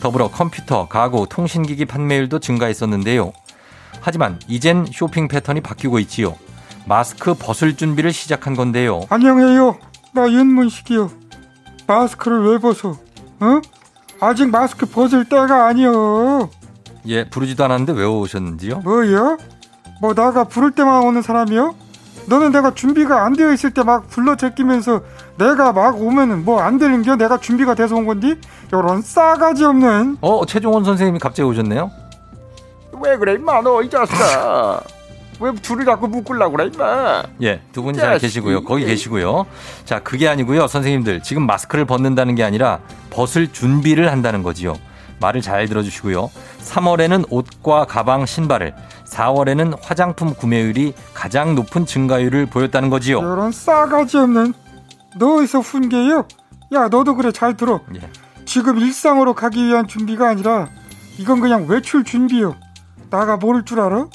더불어 0.00 0.28
컴퓨터, 0.28 0.88
가구, 0.88 1.26
통신기기 1.30 1.84
판매율도 1.84 2.40
증가했었는데요. 2.40 3.32
하지만 4.00 4.40
이젠 4.48 4.86
쇼핑 4.92 5.28
패턴이 5.28 5.60
바뀌고 5.60 6.00
있지요. 6.00 6.34
마스크 6.86 7.32
벗을 7.34 7.76
준비를 7.76 8.12
시작한 8.12 8.56
건데요. 8.56 9.02
안녕해요. 9.08 9.78
나 10.12 10.28
윤문식이요. 10.28 11.10
마스크를 11.86 12.50
왜 12.50 12.58
벗어? 12.58 12.90
어? 12.90 13.60
아직 14.20 14.50
마스크 14.50 14.84
벗을 14.86 15.24
때가 15.26 15.66
아니여. 15.68 16.50
예, 17.06 17.24
부르지도 17.30 17.64
않았는데 17.64 17.92
왜 17.92 18.04
오셨는지요? 18.04 18.80
뭐요? 18.80 19.38
뭐 20.00 20.12
나가 20.12 20.42
부를 20.44 20.72
때만 20.72 21.04
오는 21.04 21.22
사람이요? 21.22 21.83
너는 22.26 22.52
내가 22.52 22.72
준비가 22.74 23.24
안 23.24 23.34
되어 23.34 23.52
있을 23.52 23.70
때 23.72 23.82
막 23.84 24.08
불러 24.08 24.34
제끼면서 24.36 25.02
내가 25.36 25.72
막 25.72 26.00
오면은 26.00 26.44
뭐 26.44 26.60
안 26.60 26.78
되는겨? 26.78 27.16
내가 27.16 27.38
준비가 27.38 27.74
돼서 27.74 27.96
온 27.96 28.06
건디? 28.06 28.38
요런 28.72 29.02
싸가지 29.02 29.64
없는. 29.64 30.18
어, 30.22 30.46
최종원 30.46 30.84
선생님이 30.84 31.18
갑자기 31.18 31.42
오셨네요? 31.42 31.90
왜 33.02 33.16
그래 33.18 33.34
임마 33.34 33.60
너 33.62 33.82
이 33.82 33.90
자식아 33.90 34.80
왜 35.40 35.52
둘을 35.60 35.84
자꾸 35.84 36.06
묶으려고 36.08 36.56
그래 36.56 36.70
임마 36.72 37.22
예, 37.42 37.60
두 37.72 37.82
분이 37.82 37.98
잘 37.98 38.18
계시고요. 38.18 38.64
거기 38.64 38.84
계시고요. 38.86 39.44
자, 39.84 39.98
그게 39.98 40.28
아니고요. 40.28 40.66
선생님들, 40.68 41.22
지금 41.22 41.44
마스크를 41.46 41.84
벗는다는 41.84 42.34
게 42.36 42.44
아니라 42.44 42.78
벗을 43.10 43.52
준비를 43.52 44.10
한다는 44.12 44.42
거지요. 44.42 44.74
말을 45.20 45.42
잘 45.42 45.68
들어주시고요. 45.68 46.30
3월에는 46.62 47.26
옷과 47.30 47.84
가방, 47.86 48.26
신발을, 48.26 48.74
4월에는 49.14 49.78
화장품 49.80 50.34
구매율이 50.34 50.94
가장 51.14 51.54
높은 51.54 51.86
증가율을 51.86 52.46
보였다는 52.46 52.90
거지요. 52.90 53.18
요런 53.22 53.52
싸가지 53.52 54.16
없는. 54.18 54.52
너 55.16 55.36
어디서 55.36 55.60
훈계요? 55.60 56.26
야 56.72 56.88
너도 56.88 57.14
그래 57.14 57.30
잘 57.30 57.56
들어. 57.56 57.80
예. 57.94 58.00
지금 58.44 58.78
일상으로 58.78 59.34
가기 59.34 59.64
위한 59.64 59.86
준비가 59.86 60.28
아니라 60.28 60.68
이건 61.18 61.40
그냥 61.40 61.66
외출 61.68 62.02
준비요. 62.04 62.56
나가 63.10 63.36
모를 63.36 63.64
줄 63.64 63.80
알아? 63.80 64.06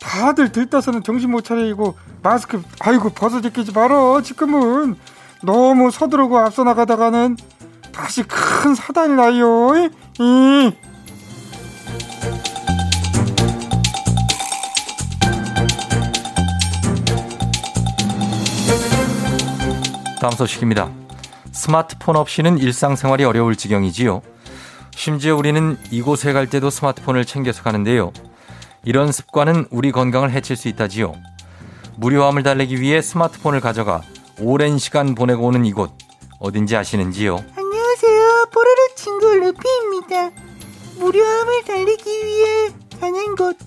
다들 0.00 0.52
들떠서는 0.52 1.02
정신 1.02 1.30
못 1.30 1.42
차리고 1.44 1.96
마스크 2.22 2.62
아이고 2.80 3.10
벗어 3.10 3.40
제끼지 3.40 3.72
말어 3.72 4.20
지금은 4.22 4.96
너무 5.42 5.90
서두르고 5.90 6.38
앞서 6.38 6.62
나가다가는 6.62 7.36
다시 7.92 8.22
큰 8.22 8.74
사단이 8.74 9.14
나요. 9.14 9.72
이? 10.20 10.72
다음 20.24 20.32
소식입니다. 20.32 20.90
스마트폰 21.52 22.16
없이는 22.16 22.56
일상생활이 22.56 23.24
어려울 23.24 23.56
지경이지요. 23.56 24.22
심지어 24.96 25.36
우리는 25.36 25.76
이곳에 25.90 26.32
갈 26.32 26.48
때도 26.48 26.70
스마트폰을 26.70 27.26
챙겨서 27.26 27.62
가는데요. 27.62 28.10
이런 28.86 29.12
습관은 29.12 29.66
우리 29.70 29.92
건강을 29.92 30.30
해칠 30.30 30.56
수 30.56 30.68
있다지요. 30.68 31.12
무료함을 31.96 32.42
달래기 32.42 32.80
위해 32.80 33.02
스마트폰을 33.02 33.60
가져가 33.60 34.00
오랜 34.40 34.78
시간 34.78 35.14
보내고 35.14 35.44
오는 35.44 35.66
이곳 35.66 35.92
어딘지 36.38 36.74
아시는지요? 36.74 37.44
안녕하세요. 37.54 38.46
뽀로로 38.50 38.94
친구 38.96 39.26
루피입니다. 39.26 40.30
무료함을 41.00 41.64
달리기 41.64 42.10
위해 42.24 42.70
가는 42.98 43.36
곳 43.36 43.58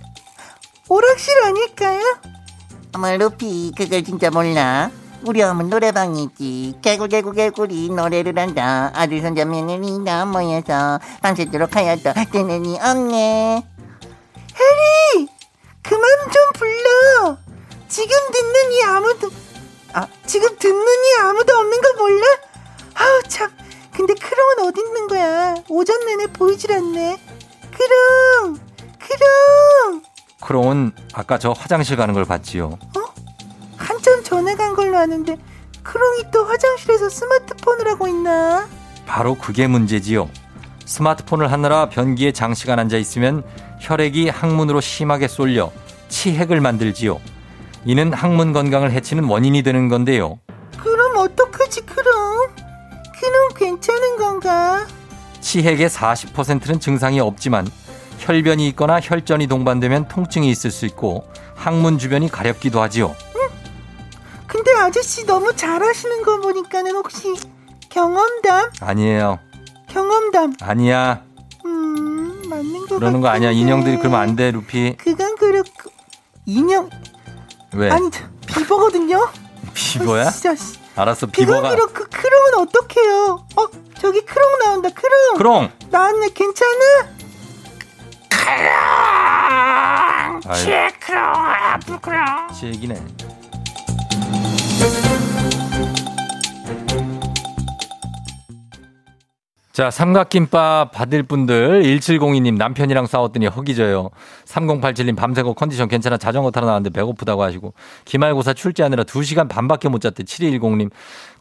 오락실 0.90 1.34
아닐까요? 1.44 2.02
어머 2.96 3.16
루피 3.16 3.74
그걸 3.78 4.04
진짜 4.04 4.32
몰라 4.32 4.90
무료함은 5.22 5.70
노래방이지 5.70 6.80
개굴개굴 6.82 7.34
개굴이 7.34 7.90
노래를 7.90 8.38
한다 8.38 8.92
아들 8.94 9.22
손자 9.22 9.46
며느리 9.46 10.04
다 10.06 10.26
모여서 10.26 11.00
밤새도록 11.22 11.76
하여도 11.76 12.14
되느니 12.32 12.80
없네 12.80 13.64
해리 14.56 15.28
그만 15.84 16.04
좀 16.32 16.44
불러. 16.54 17.38
지금 17.88 18.10
듣는 18.32 18.72
이 18.74 18.84
아무도 18.84 19.30
아 19.94 20.06
지금 20.26 20.58
듣는 20.58 20.82
이 20.82 21.22
아무도 21.22 21.54
없는 21.56 21.82
거 21.82 21.94
몰라? 21.98 22.26
아우 22.94 23.24
참. 23.30 23.50
근데 23.94 24.14
크롱은 24.14 24.68
어디 24.68 24.82
있는 24.82 25.08
거야? 25.08 25.56
오전 25.70 26.06
내내 26.06 26.28
보이질 26.28 26.74
않네. 26.74 27.18
크롱, 27.72 28.60
크롱. 29.00 30.02
크롱은 30.42 30.92
아까 31.14 31.40
저 31.40 31.52
화장실 31.52 31.96
가는 31.96 32.14
걸 32.14 32.26
봤지요. 32.26 32.78
한참 33.88 34.22
전에 34.22 34.56
간 34.56 34.76
걸로 34.76 34.98
아는데 34.98 35.38
크롱이 35.82 36.26
또 36.34 36.44
화장실에서 36.44 37.08
스마트폰을 37.08 37.88
하고 37.88 38.10
있나? 38.10 38.68
바로 39.06 39.36
그게 39.36 39.66
문제지요. 39.66 40.30
스마트폰을 40.84 41.54
하느라 41.54 41.88
변기에 41.88 42.34
장시간 42.34 42.80
앉아 42.80 42.98
있으면 42.98 43.44
혈액이 43.80 44.28
항문으로 44.28 44.82
심하게 44.82 45.30
쏠려 45.30 45.72
치핵을 46.10 46.60
만들지요. 46.60 47.22
이는 47.86 48.12
항문 48.12 48.52
건강을 48.52 48.92
해치는 48.92 49.24
원인이 49.24 49.64
되는 49.64 49.88
건데요. 49.88 50.40
그럼 50.78 51.16
어떡하지 51.16 51.86
크롱? 51.86 52.48
크롱 53.22 53.50
괜찮은 53.56 54.18
건가? 54.18 54.86
치핵의 55.40 55.88
40%는 55.88 56.82
증상이 56.82 57.22
없지만 57.22 57.66
혈변이 58.20 58.68
있거나 58.70 59.00
혈전이 59.02 59.48
동반되면 59.48 60.10
통증이 60.10 60.50
있을 60.50 60.72
수 60.72 60.86
있고 60.86 61.24
항문 61.56 62.00
주변이 62.00 62.28
가렵기도 62.28 62.82
하지요. 62.82 63.16
근데 64.48 64.72
아저씨 64.74 65.26
너무 65.26 65.56
잘하시는 65.56 66.24
거 66.24 66.40
보니까는 66.40 66.96
혹시 66.96 67.34
경험담? 67.90 68.72
아니에요. 68.82 69.40
경험담. 69.90 70.54
아니야. 70.62 71.22
음, 71.66 72.42
맞는 72.50 72.88
거 72.88 72.96
그러는 72.96 73.22
거 73.22 73.28
아니야. 73.28 73.50
같은데. 73.50 73.62
인형들이 73.62 73.98
그러면 73.98 74.20
안 74.22 74.36
돼, 74.36 74.52
루피. 74.52 74.96
그건 74.98 75.36
그렇고 75.36 75.92
인형 76.46 76.90
왜? 77.74 77.90
아니 77.90 78.10
저, 78.12 78.24
비버거든요. 78.48 79.28
비버야? 79.74 80.28
어, 80.28 80.32
진짜 80.32 80.56
씨. 80.56 80.78
알았어, 80.96 81.28
그건 81.28 81.32
비버가. 81.46 81.70
그렇고 81.72 82.06
크롱은 82.10 82.54
어떡해요? 82.68 83.46
어 83.58 83.68
저기 84.00 84.22
크롱 84.26 84.60
나온다. 84.60 84.90
크롱. 84.90 85.38
크롱. 85.38 85.72
나왔네. 85.90 86.30
괜찮아? 86.30 87.08
크롱 91.00 91.22
아프 91.24 92.00
크롱. 92.00 92.26
지 92.58 92.66
얘기네. 92.68 92.96
자, 99.78 99.92
삼각김밥 99.92 100.92
받을 100.92 101.22
분들 101.22 101.84
1702님 101.84 102.58
남편이랑 102.58 103.06
싸웠더니 103.06 103.46
허기져요. 103.46 104.10
3087님 104.46 105.16
밤새고 105.16 105.54
컨디션 105.54 105.88
괜찮아 105.88 106.18
자전거 106.18 106.50
타러 106.50 106.66
나왔는데 106.66 106.90
배고프다고 107.00 107.44
하시고 107.44 107.76
기말고사 108.06 108.56
출제하느라 108.56 109.04
2시간 109.04 109.48
반밖에 109.48 109.88
못 109.88 110.02
잤대 110.02 110.24
7210님 110.24 110.90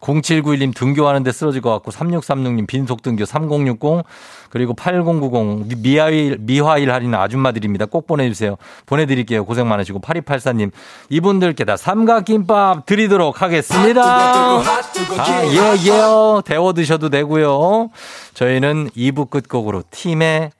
0791님 0.01 0.75
등교하는데 0.75 1.31
쓰러질 1.33 1.61
것 1.63 1.71
같고 1.73 1.91
3636님 1.91 2.67
빈속 2.67 3.03
등교 3.03 3.25
3060 3.25 4.05
그리고 4.51 4.75
8090 4.75 5.79
미화일 5.79 6.37
미화일 6.41 6.91
할인 6.93 7.15
아줌마들입니다. 7.15 7.87
꼭 7.87 8.07
보내주세요. 8.07 8.57
보내드릴게요. 8.87 9.45
고생 9.45 9.69
많으시고 9.69 10.01
8284님 10.01 10.71
이분들께 11.09 11.65
다 11.65 11.77
삼각김밥 11.77 12.87
드리도록 12.87 13.43
하겠습니다. 13.43 14.03
아, 15.19 15.45
예, 15.47 15.91
예요. 15.91 16.43
데워 16.45 16.73
드셔도 16.73 17.09
되고요. 17.11 17.91
저희는 18.35 18.91
2부 18.97 19.31
끝곡으로 19.31 19.83
팀의 19.91 20.51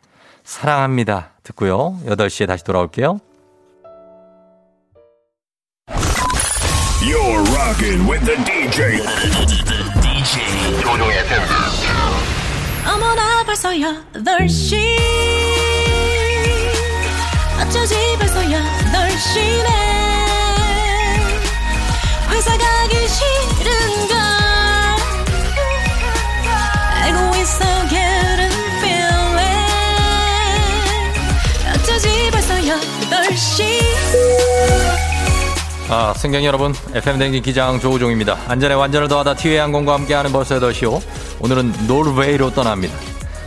사랑합니다. 0.45 1.31
듣고요. 1.43 1.99
8시에 2.07 2.47
다시 2.47 2.65
돌아올게요. 2.65 3.21
You're 7.03 7.43
rocking 7.55 8.07
with 8.07 8.25
the 8.25 8.37
DJ. 8.45 8.99
DJ 10.03 10.81
조종의 10.81 11.25
팬. 11.29 11.41
어머나 12.87 13.45
벌써 13.45 13.71
8시 13.71 14.97
어쩌지 17.61 17.95
벌써 18.19 18.41
8시네 18.41 19.69
회사 22.31 22.57
가기 22.57 23.09
싫은걸 23.09 24.16
아, 35.89 36.13
승객 36.17 36.43
여러분, 36.45 36.75
FM 36.95 37.19
댕진 37.19 37.43
기장 37.43 37.79
조우종입니다. 37.79 38.37
안전에 38.49 38.75
완전을 38.75 39.07
더하다 39.07 39.35
티웨이 39.35 39.59
항공과 39.59 39.95
함께하는 39.95 40.33
벌써 40.33 40.59
8시오. 40.59 41.01
오늘은 41.41 41.87
노르웨이로 41.87 42.51
떠납니다. 42.51 42.97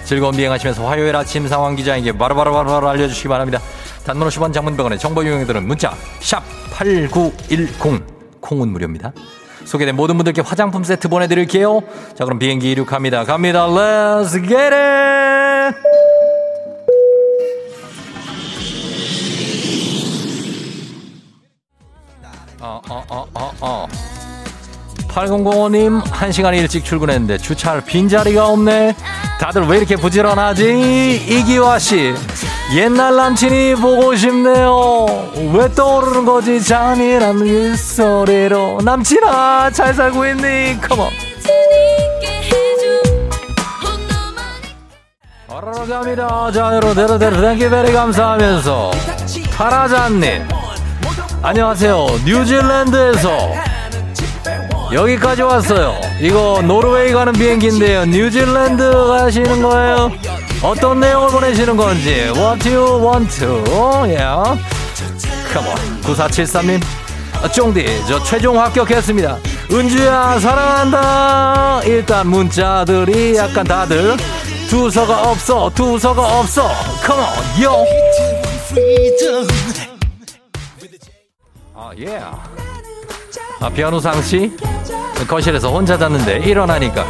즐거운 0.05 0.35
비행하시면서 0.35 0.87
화요일 0.87 1.15
아침 1.17 1.49
상황 1.49 1.75
기자에게 1.75 2.13
바로 2.13 2.35
바로 2.35 2.53
바로 2.53 2.89
알려주시기 2.89 3.27
바랍니다. 3.27 3.59
단문 4.05 4.27
50원 4.29 4.53
장문병원의 4.53 4.97
정보 4.99 5.23
유형들은 5.23 5.67
문자 5.67 5.93
샵 6.21 6.41
8910 6.71 8.39
콩은 8.39 8.69
무료입니다. 8.69 9.11
소개된 9.65 9.95
모든 9.95 10.15
분들께 10.15 10.41
화장품 10.41 10.83
세트 10.83 11.09
보내드릴게요. 11.09 11.81
자 12.17 12.23
그럼 12.23 12.39
비행기 12.39 12.71
이륙합니다. 12.71 13.25
갑니다. 13.25 13.67
Let's 13.67 14.31
get 14.31 14.55
it! 14.55 16.08
어, 22.87 22.89
어, 22.89 23.03
어, 23.09 23.27
어, 23.33 23.51
어. 23.61 23.87
8005님, 25.09 26.01
한 26.11 26.31
시간 26.31 26.53
일찍 26.53 26.85
출근했는데 26.85 27.39
주차할 27.39 27.81
빈자리가 27.81 28.47
없네. 28.47 28.95
다들 29.39 29.63
왜 29.65 29.77
이렇게 29.77 29.95
부지런하지? 29.95 31.25
이기화 31.27 31.79
씨, 31.79 32.13
옛날 32.75 33.15
남친이 33.15 33.75
보고 33.75 34.15
싶네요. 34.15 35.05
왜 35.53 35.73
떠오르는 35.73 36.25
거지? 36.25 36.63
잔인한 36.63 37.39
일소리로. 37.39 38.81
남친아, 38.83 39.71
잘 39.71 39.93
살고 39.93 40.25
있니? 40.27 40.79
Come 40.81 40.97
on. 40.97 41.09
바로 45.47 45.71
갑니다. 45.87 46.51
자, 46.53 46.75
여러분, 46.75 46.95
대로 46.95 47.17
대로 47.17 47.41
Thank 47.41 47.69
you 47.69 47.79
very 47.79 47.91
감사하면서. 47.91 48.91
파라잔님, 49.57 50.47
안녕하세요. 51.41 52.05
뉴질랜드에서 52.25 53.53
여기까지 54.91 55.41
왔어요. 55.41 55.95
이거 56.19 56.61
노르웨이 56.63 57.13
가는 57.13 57.31
비행기인데요. 57.31 58.05
뉴질랜드 58.05 58.91
가시는 59.07 59.61
거예요? 59.61 60.11
어떤 60.61 60.99
내용을 60.99 61.29
보내시는 61.29 61.77
건지. 61.77 62.31
What 62.35 62.69
you 62.69 63.07
want 63.07 63.39
to? 63.39 63.63
Yeah. 64.03 64.59
Come 65.53 65.67
on. 65.69 66.01
9473님. 66.03 66.81
아, 67.41 67.47
쫑디, 67.47 68.03
저 68.05 68.21
최종 68.23 68.59
합격했습니다. 68.59 69.37
은주야, 69.71 70.39
사랑한다. 70.39 71.81
일단 71.85 72.27
문자들이 72.27 73.37
약간 73.37 73.65
다들 73.65 74.17
두서가 74.69 75.29
없어, 75.29 75.71
두서가 75.73 76.39
없어. 76.39 76.69
Come 77.05 77.21
on, 77.21 77.63
yo. 77.63 77.85
아, 81.81 81.91
예. 81.97 82.19
아, 83.61 83.69
변우상 83.69 84.21
씨? 84.21 84.51
거실에서 85.25 85.71
혼자 85.71 85.97
잤는데 85.97 86.39
일어나니까 86.39 87.05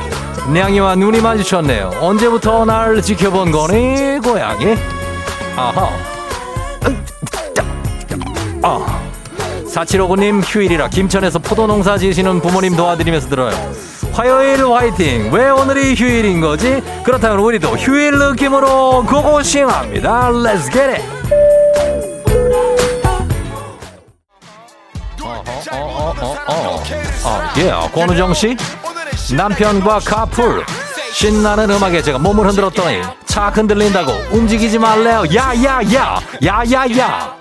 냥이와 0.53 0.93
눈이 0.93 1.21
마주쳤네요. 1.21 1.89
언제부터 1.99 2.65
날 2.65 3.01
지켜본 3.01 3.51
거니, 3.51 4.19
고양이? 4.19 4.75
아하. 5.57 5.89
아. 8.61 9.01
4759님 9.65 10.43
휴일이라 10.45 10.89
김천에서 10.89 11.39
포도 11.39 11.65
농사 11.65 11.97
지으시는 11.97 12.39
부모님 12.39 12.75
도와드리면서 12.75 13.27
들어요. 13.27 13.73
화요일 14.11 14.65
화이팅! 14.67 15.33
왜 15.33 15.49
오늘이 15.49 15.95
휴일인 15.95 16.41
거지? 16.41 16.83
그렇다면 17.03 17.39
우리도 17.39 17.69
휴일 17.69 18.19
느낌으로 18.19 19.03
고고싱합니다. 19.07 20.29
Let's 20.29 20.71
get 20.71 20.79
it! 20.79 21.18
예, 27.57 27.71
권우정 27.93 28.33
씨. 28.33 28.55
남편과 29.35 29.99
카풀. 29.99 30.65
신나는 31.13 31.69
음악에 31.69 32.01
제가 32.01 32.17
몸을 32.19 32.47
흔들었더니 32.47 33.01
차 33.25 33.49
흔들린다고 33.49 34.11
움직이지 34.31 34.77
말래요. 34.79 35.23
야, 35.35 35.51
야, 35.63 35.79
야. 35.93 36.19
야, 36.45 36.63
야, 36.71 36.97
야. 36.97 37.35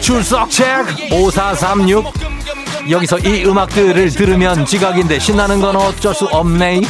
출석 0.00 0.50
체크 0.50 0.94
5436. 1.12 2.12
여기서 2.90 3.18
이 3.20 3.44
음악들을 3.46 4.10
들으면 4.10 4.66
지각인데 4.66 5.18
신나는 5.18 5.60
건 5.60 5.76
어쩔 5.76 6.14
수 6.14 6.26
없네. 6.26 6.82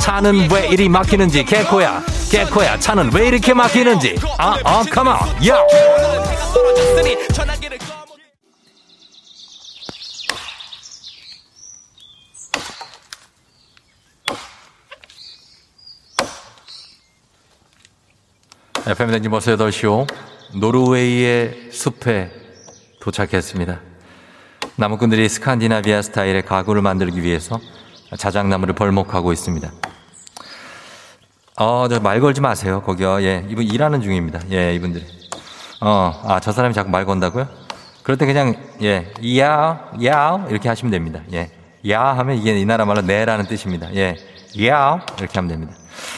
차는 0.00 0.48
왜 0.52 0.68
이리 0.68 0.88
막히는지 0.88 1.44
개코야 1.44 2.00
개코야 2.30 2.78
차는 2.78 3.10
왜 3.12 3.26
이렇게 3.26 3.52
막히는지 3.52 4.14
아아 4.38 4.84
컴온 4.88 5.16
야 5.48 5.56
FM 18.88 19.10
댕진 19.10 19.32
버스 19.32 19.56
8시오 19.56 20.06
노르웨이의 20.54 21.70
숲에 21.72 22.30
도착했습니다. 23.00 23.80
나무꾼들이 24.76 25.28
스칸디나비아 25.28 26.02
스타일의 26.02 26.44
가구를 26.44 26.82
만들기 26.82 27.20
위해서 27.20 27.58
자작나무를 28.16 28.76
벌목하고 28.76 29.32
있습니다. 29.32 29.72
어, 31.58 31.88
저말 31.88 32.20
걸지 32.20 32.40
마세요. 32.40 32.80
거기요. 32.86 33.22
예, 33.22 33.44
이분 33.48 33.64
일하는 33.64 34.02
중입니다. 34.02 34.40
예, 34.52 34.72
이분들이. 34.76 35.04
어, 35.80 36.22
아, 36.24 36.38
저 36.38 36.52
사람이 36.52 36.72
자꾸 36.72 36.88
말 36.90 37.04
건다고요? 37.04 37.48
그럴 38.04 38.16
때 38.16 38.24
그냥, 38.24 38.54
예, 38.82 39.12
야, 39.40 39.90
야, 40.04 40.46
이렇게 40.48 40.68
하시면 40.68 40.92
됩니다. 40.92 41.22
예. 41.32 41.50
야 41.90 42.02
하면 42.18 42.36
이게 42.36 42.56
이 42.56 42.64
나라 42.64 42.84
말로 42.84 43.00
네라는 43.00 43.46
뜻입니다. 43.46 43.92
예. 43.96 44.16
야, 44.64 45.04
이렇게 45.18 45.32
하면 45.34 45.48
됩니다. 45.48 45.74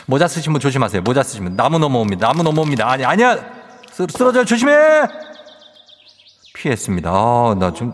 모자 0.06 0.28
쓰신 0.28 0.52
분 0.52 0.60
조심하세요. 0.60 1.02
모자 1.02 1.22
쓰시면 1.22 1.56
나무 1.56 1.78
넘어옵니다. 1.78 2.26
나무 2.26 2.42
넘어옵니다. 2.42 2.90
아니, 2.90 3.04
아니야! 3.04 3.36
쓰, 3.90 4.06
쓰러져 4.08 4.44
조심해! 4.44 4.72
피했습니다. 6.54 7.10
아, 7.10 7.56
나 7.58 7.72
좀, 7.72 7.92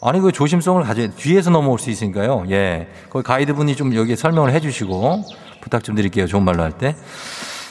아니, 0.00 0.20
그 0.20 0.30
조심성을 0.32 0.82
가져, 0.82 1.08
뒤에서 1.08 1.50
넘어올 1.50 1.78
수 1.78 1.90
있으니까요. 1.90 2.44
예. 2.50 2.88
거기 3.10 3.24
가이드분이 3.24 3.76
좀 3.76 3.94
여기 3.94 4.16
설명을 4.16 4.52
해 4.52 4.60
주시고, 4.60 5.24
부탁 5.60 5.82
좀 5.82 5.94
드릴게요. 5.94 6.26
좋은 6.26 6.42
말로 6.42 6.62
할 6.62 6.72
때. 6.72 6.94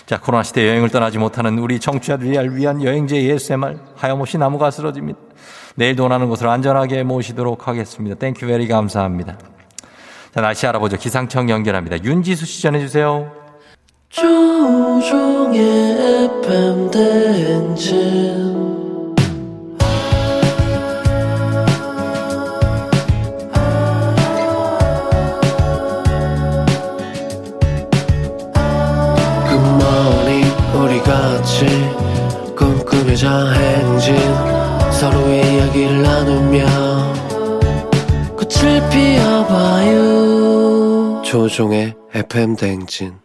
자, 0.05 0.19
코로나 0.19 0.43
시대 0.43 0.67
여행을 0.67 0.89
떠나지 0.89 1.17
못하는 1.17 1.57
우리 1.59 1.79
청취자들을 1.79 2.57
위한 2.57 2.83
여행제 2.83 3.15
ASMR. 3.15 3.77
하염없이 3.95 4.37
나무가 4.37 4.69
쓰러집니다. 4.69 5.19
내일도 5.75 6.03
원하는 6.03 6.27
곳으로 6.27 6.51
안전하게 6.51 7.03
모시도록 7.03 7.67
하겠습니다. 7.67 8.15
Thank 8.15 8.47
you 8.47 8.56
very 8.56 8.67
감사합니다. 8.67 9.37
자, 10.33 10.41
날씨 10.41 10.67
알아보죠. 10.67 10.97
기상청 10.97 11.49
연결합니다. 11.49 12.03
윤지수 12.03 12.45
씨 12.45 12.61
전해주세요. 12.61 13.42
조종의 14.13 15.97
FM 16.35 16.91
대행진. 16.91 18.53
같이 31.03 31.65
꿈꾸며자 32.55 33.51
행진. 33.51 34.15
서로의 34.91 35.55
이야기를 35.55 36.01
나누며 36.01 36.65
꽃을 38.37 38.89
피워봐요. 38.89 40.03
조종의 41.25 41.95
FM 42.13 42.55
대행진 42.55 43.22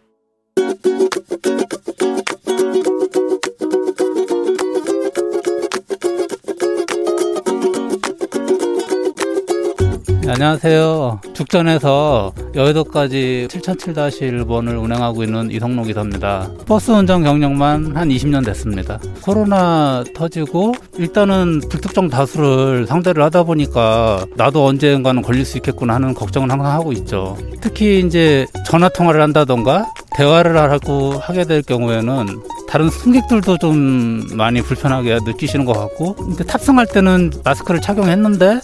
안녕하세요. 10.31 11.21
죽전에서 11.33 12.33
여의도까지 12.55 13.49
7007-1번을 13.51 14.83
운행하고 14.83 15.25
있는 15.25 15.51
이성로 15.51 15.85
기사입니다. 15.85 16.51
버스 16.67 16.91
운전 16.91 17.25
경력만 17.25 17.97
한 17.97 18.09
20년 18.11 18.45
됐습니다. 18.45 18.99
코로나 19.23 20.05
터지고 20.15 20.75
일단은 20.99 21.61
불특정 21.71 22.11
다수를 22.11 22.87
상대를 22.87 23.23
하다 23.25 23.45
보니까 23.45 24.27
나도 24.37 24.67
언젠가는 24.67 25.23
걸릴 25.23 25.47
수 25.47 25.57
있겠구나 25.57 25.95
하는 25.95 26.13
걱정은 26.13 26.51
항상 26.51 26.73
하고 26.73 26.93
있죠. 26.93 27.39
특히 27.63 28.01
이제 28.01 28.47
전화 28.67 28.91
통화를 28.91 29.23
한다던가 29.23 29.87
대화를 30.15 30.59
하고 30.59 31.15
하게 31.15 31.45
될 31.45 31.63
경우에는 31.63 32.27
다른 32.69 32.91
승객들도 32.91 33.57
좀 33.59 34.27
많이 34.35 34.61
불편하게 34.61 35.21
느끼시는 35.25 35.65
것 35.65 35.73
같고 35.73 36.17
근데 36.17 36.45
탑승할 36.45 36.87
때는 36.87 37.33
마스크를 37.43 37.81
착용했는데 37.81 38.61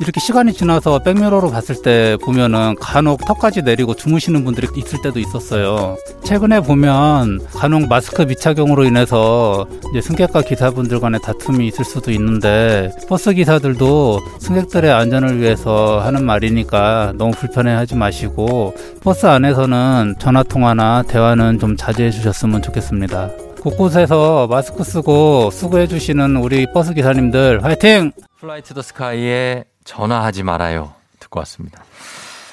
이렇게 0.00 0.18
시간이 0.18 0.54
지나서 0.54 1.00
백미러로 1.00 1.50
봤을 1.50 1.82
때 1.82 2.16
보면은 2.22 2.74
간혹 2.80 3.22
턱까지 3.26 3.60
내리고 3.60 3.94
주무시는 3.94 4.44
분들이 4.44 4.66
있을 4.74 5.02
때도 5.02 5.20
있었어요. 5.20 5.98
최근에 6.24 6.60
보면 6.60 7.40
간혹 7.52 7.86
마스크 7.86 8.22
미착용으로 8.22 8.84
인해서 8.84 9.68
승객과 10.02 10.40
기사분들 10.42 11.00
간의 11.00 11.20
다툼이 11.22 11.66
있을 11.68 11.84
수도 11.84 12.10
있는데 12.12 12.90
버스 13.10 13.34
기사들도 13.34 14.20
승객들의 14.38 14.90
안전을 14.90 15.38
위해서 15.38 16.00
하는 16.00 16.24
말이니까 16.24 17.12
너무 17.16 17.32
불편해하지 17.32 17.96
마시고 17.96 18.74
버스 19.02 19.26
안에서는 19.26 20.14
전화 20.18 20.42
통화나 20.42 21.02
대화는 21.02 21.58
좀 21.58 21.76
자제해 21.76 22.10
주셨으면 22.10 22.62
좋겠습니다. 22.62 23.28
곳곳에서 23.60 24.46
마스크 24.46 24.82
쓰고 24.82 25.50
수고해 25.50 25.86
주시는 25.86 26.36
우리 26.36 26.66
버스 26.72 26.94
기사님들 26.94 27.62
화이팅! 27.62 28.12
플라이 28.40 28.62
투 28.62 28.72
더 28.72 28.80
스카이에 28.80 29.64
전화하지 29.90 30.44
말아요. 30.44 30.92
듣고 31.18 31.40
왔습니다. 31.40 31.82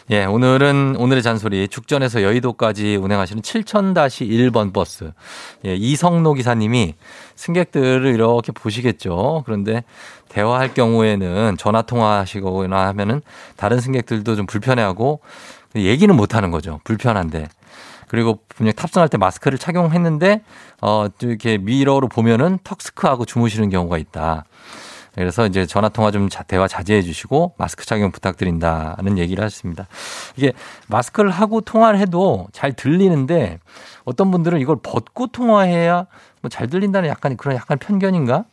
예, 0.10 0.26
오늘은 0.26 0.96
오늘의 0.98 1.22
잔소리 1.22 1.68
죽전에서 1.68 2.24
여의도까지 2.24 2.96
운행하시는 2.96 3.44
7000-1번 3.44 4.74
버스. 4.74 5.12
예, 5.66 5.76
이성노 5.76 6.34
기사님이 6.34 6.96
승객들을 7.36 8.12
이렇게 8.12 8.52
보시겠죠. 8.52 9.44
그런데 9.46 9.84
대화할 10.30 10.74
경우에는 10.74 11.58
전화 11.60 11.84
통화하시거나 11.84 12.88
하면은 12.88 13.22
다른 13.56 13.82
승객들도 13.82 14.36
좀 14.36 14.48
불편해하고 14.48 15.20
얘기는 15.76 16.16
못 16.16 16.34
하는 16.34 16.50
거죠. 16.50 16.80
불편한데. 16.86 17.50
그리고 18.08 18.40
분명 18.50 18.74
탑승할 18.74 19.10
때 19.10 19.18
마스크를 19.18 19.60
착용했는데 19.60 20.42
어 20.82 21.08
이렇게 21.22 21.60
미러로 21.60 22.08
보면은 22.08 22.58
턱스크하고 22.64 23.26
주무시는 23.26 23.70
경우가 23.70 24.00
있다. 24.00 24.46
그래서 25.18 25.46
이제 25.48 25.66
전화 25.66 25.90
통화 25.90 26.12
좀 26.12 26.30
자- 26.30 26.44
대화 26.44 26.68
자제해 26.68 27.02
주시고 27.02 27.56
마스크 27.58 27.86
착용 27.86 28.12
부탁드린다는 28.12 29.18
얘기를 29.18 29.44
하셨습니다. 29.44 29.88
이게 30.36 30.54
마스크를 30.88 31.32
하고 31.32 31.62
통화를 31.62 32.00
해도 32.00 32.48
잘 32.52 32.74
들리는데 32.74 33.60
어떤 34.06 34.30
분들은 34.32 34.60
이걸 34.62 34.78
벗고 34.82 35.28
통화해야 35.28 36.06
뭐 36.42 36.50
잘 36.50 36.68
들린다는 36.68 37.10
약간 37.10 37.36
그런 37.36 37.56
약간 37.58 37.78
편견인가? 37.80 38.46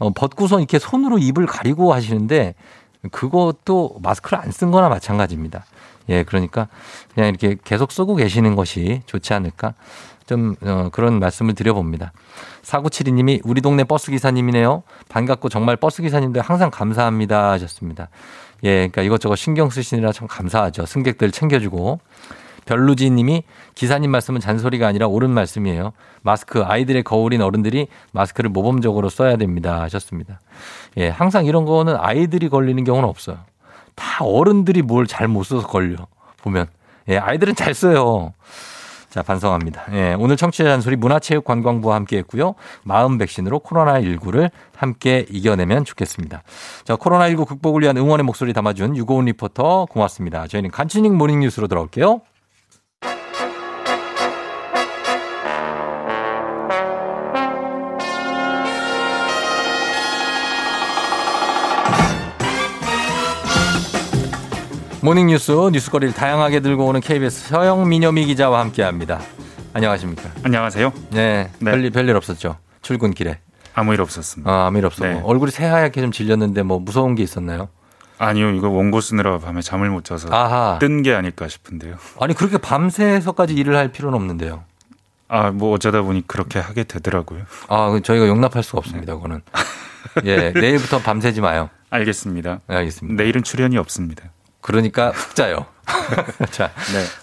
어, 0.00 0.10
벗고서 0.10 0.58
이렇게 0.58 0.78
손으로 0.80 1.18
입을 1.18 1.46
가리고 1.46 1.94
하시는데 1.94 2.54
그것도 3.12 3.98
마스크를 4.02 4.38
안 4.38 4.50
쓴 4.50 4.70
거나 4.72 4.88
마찬가지입니다. 4.88 5.64
예, 6.08 6.22
그러니까 6.22 6.68
그냥 7.14 7.28
이렇게 7.28 7.56
계속 7.64 7.92
쓰고 7.92 8.16
계시는 8.16 8.56
것이 8.56 9.02
좋지 9.06 9.34
않을까? 9.34 9.74
좀 10.26 10.56
어, 10.62 10.90
그런 10.92 11.18
말씀을 11.18 11.54
드려봅니다. 11.54 12.12
4972님이 12.62 13.40
우리 13.44 13.60
동네 13.62 13.84
버스 13.84 14.10
기사님이네요. 14.10 14.82
반갑고 15.08 15.48
정말 15.48 15.76
버스 15.76 16.02
기사님들 16.02 16.42
항상 16.42 16.70
감사합니다 16.70 17.50
하셨습니다. 17.52 18.08
예, 18.64 18.88
그러니까 18.88 19.02
이것저것 19.02 19.36
신경 19.36 19.70
쓰시느라 19.70 20.12
참 20.12 20.28
감사하죠. 20.28 20.86
승객들 20.86 21.30
챙겨주고. 21.30 22.00
별루지 22.66 23.08
님이 23.08 23.44
기사님 23.74 24.10
말씀은 24.10 24.40
잔소리가 24.40 24.86
아니라 24.86 25.06
옳은 25.06 25.30
말씀이에요. 25.30 25.92
마스크, 26.20 26.62
아이들의 26.62 27.02
거울인 27.02 27.40
어른들이 27.40 27.88
마스크를 28.12 28.50
모범적으로 28.50 29.08
써야 29.08 29.36
됩니다. 29.36 29.80
하셨습니다. 29.82 30.38
예, 30.98 31.08
항상 31.08 31.46
이런 31.46 31.64
거는 31.64 31.96
아이들이 31.98 32.50
걸리는 32.50 32.84
경우는 32.84 33.08
없어요. 33.08 33.38
다 33.98 34.24
어른들이 34.24 34.82
뭘 34.82 35.06
잘 35.06 35.28
못 35.28 35.42
써서 35.44 35.66
걸려. 35.66 36.06
보면. 36.42 36.66
예, 37.08 37.18
아이들은 37.18 37.54
잘 37.54 37.74
써요. 37.74 38.32
자, 39.10 39.22
반성합니다. 39.22 39.86
예, 39.92 40.14
오늘 40.18 40.36
청취자 40.36 40.64
잔소리 40.64 40.94
문화체육관광부와 40.96 41.94
함께 41.96 42.18
했고요. 42.18 42.54
마음 42.84 43.16
백신으로 43.16 43.60
코로나19를 43.60 44.50
함께 44.76 45.24
이겨내면 45.30 45.84
좋겠습니다. 45.86 46.42
자, 46.84 46.96
코로나19 46.96 47.46
극복을 47.46 47.82
위한 47.82 47.96
응원의 47.96 48.24
목소리 48.24 48.52
담아준 48.52 48.96
유고은 48.96 49.24
리포터 49.24 49.86
고맙습니다. 49.86 50.46
저희는 50.46 50.70
간추린 50.70 51.16
모닝 51.16 51.40
뉴스로 51.40 51.68
돌아올게요. 51.68 52.20
모닝뉴스 65.08 65.52
뉴스거리를 65.72 66.12
다양하게 66.12 66.60
들고 66.60 66.84
오는 66.84 67.00
KBS 67.00 67.48
서영 67.48 67.88
민여미 67.88 68.26
기자와 68.26 68.60
함께합니다. 68.60 69.18
안녕하십니까? 69.72 70.28
안녕하세요. 70.42 70.92
네, 71.12 71.50
별일 71.64 71.90
별일 71.92 72.14
없었죠. 72.14 72.58
출근 72.82 73.14
길에 73.14 73.38
아무 73.72 73.94
일 73.94 74.02
없었습니다. 74.02 74.50
아, 74.52 74.66
아무 74.66 74.76
일 74.76 74.84
없었고 74.84 75.08
네. 75.08 75.22
얼굴이 75.24 75.50
새하얗게 75.50 76.02
좀 76.02 76.12
질렸는데 76.12 76.62
뭐 76.62 76.78
무서운 76.78 77.14
게 77.14 77.22
있었나요? 77.22 77.70
아니요, 78.18 78.50
이거 78.50 78.68
원고 78.68 79.00
쓰느라 79.00 79.38
밤에 79.38 79.62
잠을 79.62 79.88
못 79.88 80.04
자서. 80.04 80.28
뜬 80.78 81.02
게 81.02 81.14
아닐까 81.14 81.48
싶은데요. 81.48 81.94
아니 82.20 82.34
그렇게 82.34 82.58
밤새서까지 82.58 83.54
일을 83.54 83.76
할 83.76 83.88
필요는 83.90 84.14
없는데요. 84.14 84.64
아, 85.28 85.50
뭐 85.52 85.72
어쩌다 85.72 86.02
보니 86.02 86.26
그렇게 86.26 86.58
하게 86.58 86.84
되더라고요. 86.84 87.44
아, 87.68 87.88
그 87.88 88.02
저희가 88.02 88.28
용납할 88.28 88.62
수가 88.62 88.76
없습니다. 88.80 89.14
그거는. 89.14 89.40
예, 90.26 90.50
내일부터 90.50 90.98
밤새지 90.98 91.40
마요. 91.40 91.70
알겠습니다. 91.88 92.60
네, 92.66 92.76
알겠습니다. 92.76 93.22
내일은 93.22 93.42
출연이 93.42 93.78
없습니다. 93.78 94.24
그러니까 94.68 95.12
푹 95.12 95.34
자요. 95.34 95.64
자, 96.52 96.70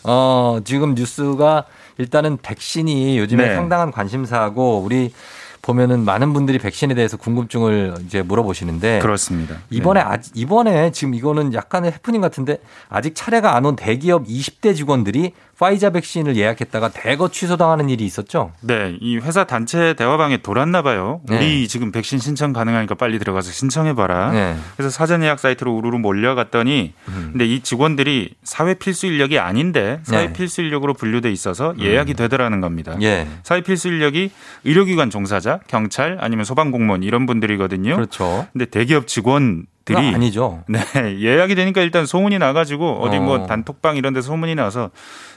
어, 0.03 0.59
지금 0.65 0.95
뉴스가 0.95 1.65
일단은 1.99 2.39
백신이 2.41 3.19
요즘에 3.19 3.49
네. 3.49 3.55
상당한 3.55 3.91
관심사고 3.91 4.79
우리 4.79 5.13
보면은 5.61 6.05
많은 6.05 6.33
분들이 6.33 6.57
백신에 6.59 6.93
대해서 6.95 7.17
궁금증을 7.17 7.95
이제 8.05 8.21
물어보시는데 8.23 8.99
그렇습니다. 8.99 9.57
이번에 9.69 9.99
아, 9.99 10.17
이번에 10.33 10.91
지금 10.91 11.13
이거는 11.15 11.53
약간의 11.53 11.91
해프닝 11.93 12.21
같은데 12.21 12.57
아직 12.89 13.13
차례가 13.15 13.55
안 13.55 13.65
온 13.65 13.75
대기업 13.75 14.25
20대 14.25 14.75
직원들이 14.75 15.33
파이자 15.57 15.89
백신을 15.89 16.35
예약했다가 16.35 16.89
대거 16.89 17.29
취소당하는 17.29 17.89
일이 17.89 18.05
있었죠. 18.05 18.51
네, 18.61 18.97
이 18.99 19.17
회사 19.17 19.45
단체 19.45 19.93
대화방에 19.93 20.37
돌았나 20.37 20.81
봐요. 20.81 21.21
네. 21.27 21.37
우리 21.37 21.67
지금 21.67 21.91
백신 21.91 22.19
신청 22.19 22.51
가능하니까 22.51 22.95
빨리 22.95 23.19
들어가서 23.19 23.51
신청해봐라. 23.51 24.31
네. 24.31 24.55
그래서 24.75 24.89
사전 24.89 25.23
예약 25.23 25.39
사이트로 25.39 25.73
우르르 25.73 25.97
몰려갔더니, 25.97 26.93
음. 27.07 27.29
근데 27.31 27.45
이 27.45 27.61
직원들이 27.61 28.35
사회 28.43 28.73
필수 28.73 29.05
인력이 29.07 29.39
아닌데 29.39 29.99
사회 30.03 30.27
네. 30.27 30.33
필수 30.33 30.61
인력으로 30.61 30.93
분류돼 30.93 31.31
있어서 31.31 31.73
예약이 31.79 32.15
되더라는 32.15 32.59
겁니다. 32.59 32.97
예. 33.01 33.27
사회 33.43 33.61
필수 33.61 33.87
인력이 33.87 34.31
의료기관 34.65 35.09
종사자, 35.09 35.59
경찰 35.67 36.17
아니면 36.19 36.43
소방공무원 36.45 37.03
이런 37.03 37.25
분들이거든요. 37.25 37.95
그렇죠. 37.95 38.47
근데 38.51 38.65
대기업 38.65 39.07
직원 39.07 39.65
들이 39.85 40.01
그거 40.01 40.15
아니죠. 40.15 40.63
네, 40.67 40.79
예약이 41.19 41.53
되니까 41.53 41.81
일단 41.81 42.07
소문이 42.07 42.39
나가지고 42.39 43.01
어디 43.01 43.19
뭐 43.19 43.35
어. 43.35 43.45
단톡방 43.45 43.97
이런 43.97 44.13
데서 44.13 44.27
소문이 44.27 44.55
나서 44.55 44.89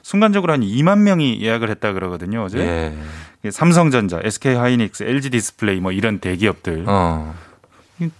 순간적으로 0.02 0.54
한 0.54 0.62
2만 0.62 1.00
명이 1.00 1.40
예약을 1.42 1.68
했다 1.68 1.92
그러거든요. 1.92 2.44
어제 2.44 2.58
예. 3.44 3.50
삼성전자, 3.50 4.20
SK 4.24 4.54
하이닉스, 4.54 5.04
LG 5.04 5.30
디스플레이 5.30 5.80
뭐 5.80 5.92
이런 5.92 6.18
대기업들 6.18 6.84
어. 6.86 7.34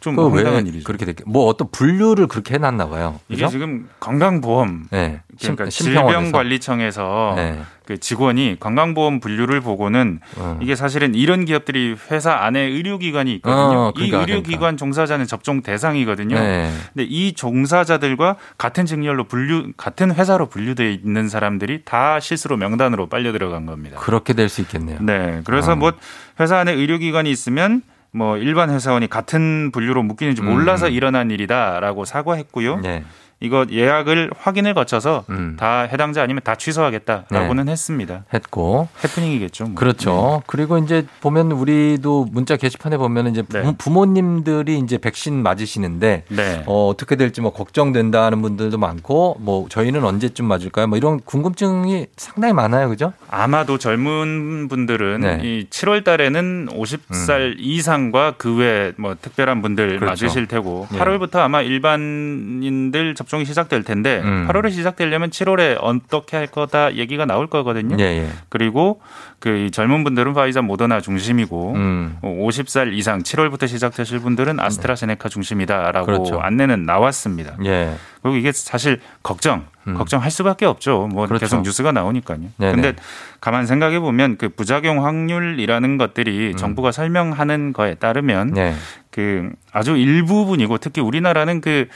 좀 0.00 0.18
황당한 0.18 0.66
일이죠. 0.66 0.84
그렇게 0.84 1.04
됐게? 1.04 1.24
뭐 1.26 1.46
어떤 1.46 1.70
분류를 1.70 2.26
그렇게 2.26 2.54
해놨나 2.54 2.88
봐요. 2.88 3.20
이게 3.28 3.42
그죠? 3.42 3.48
지금 3.52 3.88
건강보험 4.00 4.86
네. 4.90 5.20
그러니까. 5.40 5.66
질병관리청에서 5.68 7.34
네. 7.36 7.60
그 7.86 7.98
직원이 7.98 8.56
건강보험 8.60 9.20
분류를 9.20 9.60
보고는 9.60 10.20
어. 10.36 10.58
이게 10.60 10.74
사실은 10.76 11.14
이런 11.14 11.44
기업들이 11.44 11.96
회사 12.10 12.34
안에 12.34 12.60
의료기관이 12.60 13.32
있거든요. 13.36 13.78
어, 13.78 13.92
그러니까, 13.94 14.18
이 14.18 14.20
의료기관 14.22 14.76
종사자는 14.76 15.26
접종 15.26 15.62
대상이거든요. 15.62 16.38
네. 16.38 16.70
근데 16.92 17.04
이 17.08 17.32
종사자들과 17.32 18.36
같은 18.58 18.84
직렬로 18.84 19.24
분류 19.24 19.72
같은 19.76 20.14
회사로 20.14 20.46
분류돼 20.46 20.92
있는 20.92 21.28
사람들이 21.28 21.82
다 21.84 22.20
실수로 22.20 22.56
명단으로 22.58 23.06
빨려 23.08 23.32
들어간 23.32 23.64
겁니다. 23.64 23.98
그렇게 24.00 24.32
될 24.34 24.48
수 24.48 24.60
있겠네요. 24.62 24.98
네. 25.02 25.42
그래서 25.44 25.72
어. 25.72 25.76
뭐 25.76 25.92
회사 26.40 26.56
안에 26.58 26.72
의료기관이 26.72 27.30
있으면 27.30 27.82
뭐 28.11 28.36
일반 28.36 28.70
회사원이 28.70 29.09
같은 29.09 29.70
분류로 29.72 30.02
묶이는지 30.02 30.42
몰라서 30.42 30.86
음. 30.86 30.92
일어난 30.92 31.30
일이다라고 31.30 32.04
사과했고요. 32.04 32.80
네. 32.80 33.04
이거 33.41 33.64
예약을 33.70 34.30
확인을 34.36 34.74
거쳐서 34.74 35.24
음. 35.30 35.57
다 35.59 35.82
해당자 35.82 36.22
아니면 36.22 36.41
다 36.43 36.57
취소하겠다라고는 36.57 37.68
했습니다. 37.68 38.24
했고. 38.34 38.89
해프닝이겠죠. 39.05 39.64
뭐. 39.64 39.70
네. 39.70 39.74
그렇죠. 39.76 40.43
그리고 40.47 40.76
이제 40.78 41.07
보면 41.20 41.53
우리도 41.53 42.26
문자 42.32 42.57
게시판에 42.57 42.97
보면 42.97 43.28
이제 43.28 43.43
부, 43.43 43.59
네. 43.59 43.74
부모님들이 43.78 44.78
이제 44.80 44.99
백신 44.99 45.41
맞으시는데 45.43 46.24
네. 46.28 46.62
어, 46.66 46.89
어떻게 46.89 47.14
될지 47.14 47.41
뭐 47.41 47.53
걱정된다는 47.53 48.43
분들도 48.43 48.76
많고 48.76 49.36
뭐 49.39 49.68
저희는 49.68 50.05
언제쯤 50.05 50.45
맞을까요? 50.45 50.89
뭐 50.89 50.99
이런 50.99 51.20
궁금증이 51.20 52.07
상당히 52.16 52.53
많아요. 52.55 52.89
그죠? 52.89 53.12
아마도 53.30 53.78
젊은 53.78 54.66
분들은 54.68 55.20
네. 55.20 55.41
이 55.45 55.66
7월 55.70 56.03
달에는 56.03 56.68
50살 56.72 57.55
이상과 57.59 58.32
그 58.32 58.59
외 58.59 58.93
뭐 58.97 59.14
특별한 59.20 59.62
분들 59.62 60.01
그렇죠. 60.01 60.24
맞으실 60.26 60.47
테고 60.49 60.89
예. 60.93 60.99
8월부터 60.99 61.36
아마 61.36 61.62
일반인들 61.62 63.14
접 63.14 63.27
종이 63.28 63.44
시작될 63.44 63.84
텐데 63.84 64.20
음. 64.24 64.48
8월에 64.48 64.72
시작되려면 64.72 65.30
7월에 65.30 65.76
어떻게 65.80 66.36
할 66.36 66.46
거다 66.46 66.94
얘기가 66.94 67.26
나올 67.26 67.46
거거든요. 67.46 67.96
예, 68.00 68.04
예. 68.04 68.28
그리고 68.48 69.00
그이 69.38 69.70
젊은 69.70 70.02
분들은 70.02 70.32
파이자 70.34 70.62
모더나 70.62 71.00
중심이고 71.00 71.74
음. 71.74 72.16
50살 72.22 72.92
이상 72.94 73.22
7월부터 73.22 73.68
시작되실 73.68 74.18
분들은 74.18 74.58
아스트라제네카 74.58 75.28
중심이다라고 75.28 76.06
그렇죠. 76.06 76.40
안내는 76.40 76.84
나왔습니다. 76.84 77.56
예. 77.64 77.94
그리고 78.22 78.36
이게 78.36 78.50
사실 78.52 79.00
걱정, 79.22 79.66
음. 79.86 79.94
걱정할 79.94 80.30
수밖에 80.30 80.66
없죠. 80.66 81.08
뭐 81.12 81.26
그렇죠. 81.26 81.44
계속 81.44 81.62
뉴스가 81.62 81.92
나오니까요. 81.92 82.40
네네. 82.56 82.72
근데 82.72 82.94
가만 83.40 83.66
생각해 83.66 84.00
보면 84.00 84.38
그 84.38 84.48
부작용 84.48 85.04
확률이라는 85.04 85.98
것들이 85.98 86.54
정부가 86.56 86.90
설명하는 86.90 87.72
거에 87.72 87.94
따르면 87.94 88.48
음. 88.48 88.54
네. 88.54 88.74
그 89.10 89.50
아주 89.72 89.96
일부분이고 89.96 90.78
특히 90.78 91.00
우리나라는 91.00 91.60
그 91.60 91.88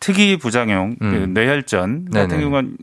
특이 0.00 0.38
부작용, 0.38 0.96
그 0.98 1.04
음. 1.04 1.34
뇌혈전 1.34 2.06
같은 2.10 2.28
네네. 2.28 2.42
경우는 2.42 2.76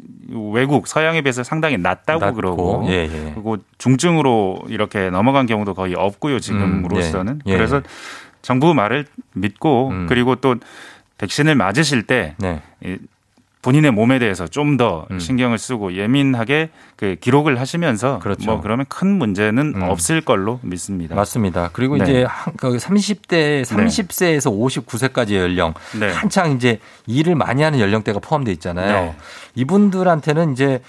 외국 0.54 0.88
서양에 0.88 1.22
비해서 1.22 1.44
상당히 1.44 1.78
낮다고 1.78 2.20
낮고, 2.20 2.36
그러고 2.36 2.86
예, 2.88 3.10
예. 3.12 3.32
그리고 3.34 3.58
중증으로 3.80 4.66
이렇게 4.68 5.10
넘어간 5.10 5.48
경우도 5.48 5.74
거의 5.74 5.96
없고요 5.96 6.40
지금으로서는 6.40 7.34
음, 7.34 7.40
예. 7.48 7.52
예. 7.54 7.58
그래서 7.58 7.82
정부 8.44 8.74
말을 8.76 9.06
믿고 9.34 9.90
음. 9.90 10.06
그리고 10.08 10.36
또 10.36 10.56
백신을 11.18 11.56
맞으실 11.56 12.04
때 12.04 12.36
네. 12.38 12.62
이 13.68 13.70
본인의 13.70 13.92
몸에 13.92 14.18
대해서 14.18 14.48
좀더 14.48 15.08
음. 15.12 15.20
신경을 15.20 15.58
쓰고 15.58 15.94
예민하게 15.94 16.70
그 16.96 17.18
기록을 17.20 17.60
하시면서 17.60 18.20
그렇죠. 18.20 18.46
뭐 18.52 18.62
그러면 18.62 18.86
큰 18.88 19.18
문제는 19.18 19.74
음. 19.76 19.82
없을 19.84 20.22
걸로 20.22 20.60
믿습니다. 20.64 21.16
맞습니다. 21.16 21.70
그리고 21.74 21.98
네. 21.98 22.04
이제 22.04 22.24
한- 22.24 22.54
그 22.56 22.78
30대, 22.78 23.66
30세에서 23.66 24.50
59세까지 24.86 25.36
연령 25.36 25.74
네. 26.00 26.10
한창 26.10 26.52
이제 26.54 26.80
일을 27.08 27.36
많이 27.36 27.62
하는 27.62 27.80
연령대가 27.80 28.20
포함되어 28.20 28.54
있잖아요. 28.54 29.06
네. 29.06 29.16
이분들한테는 29.56 30.54
이제 30.54 30.80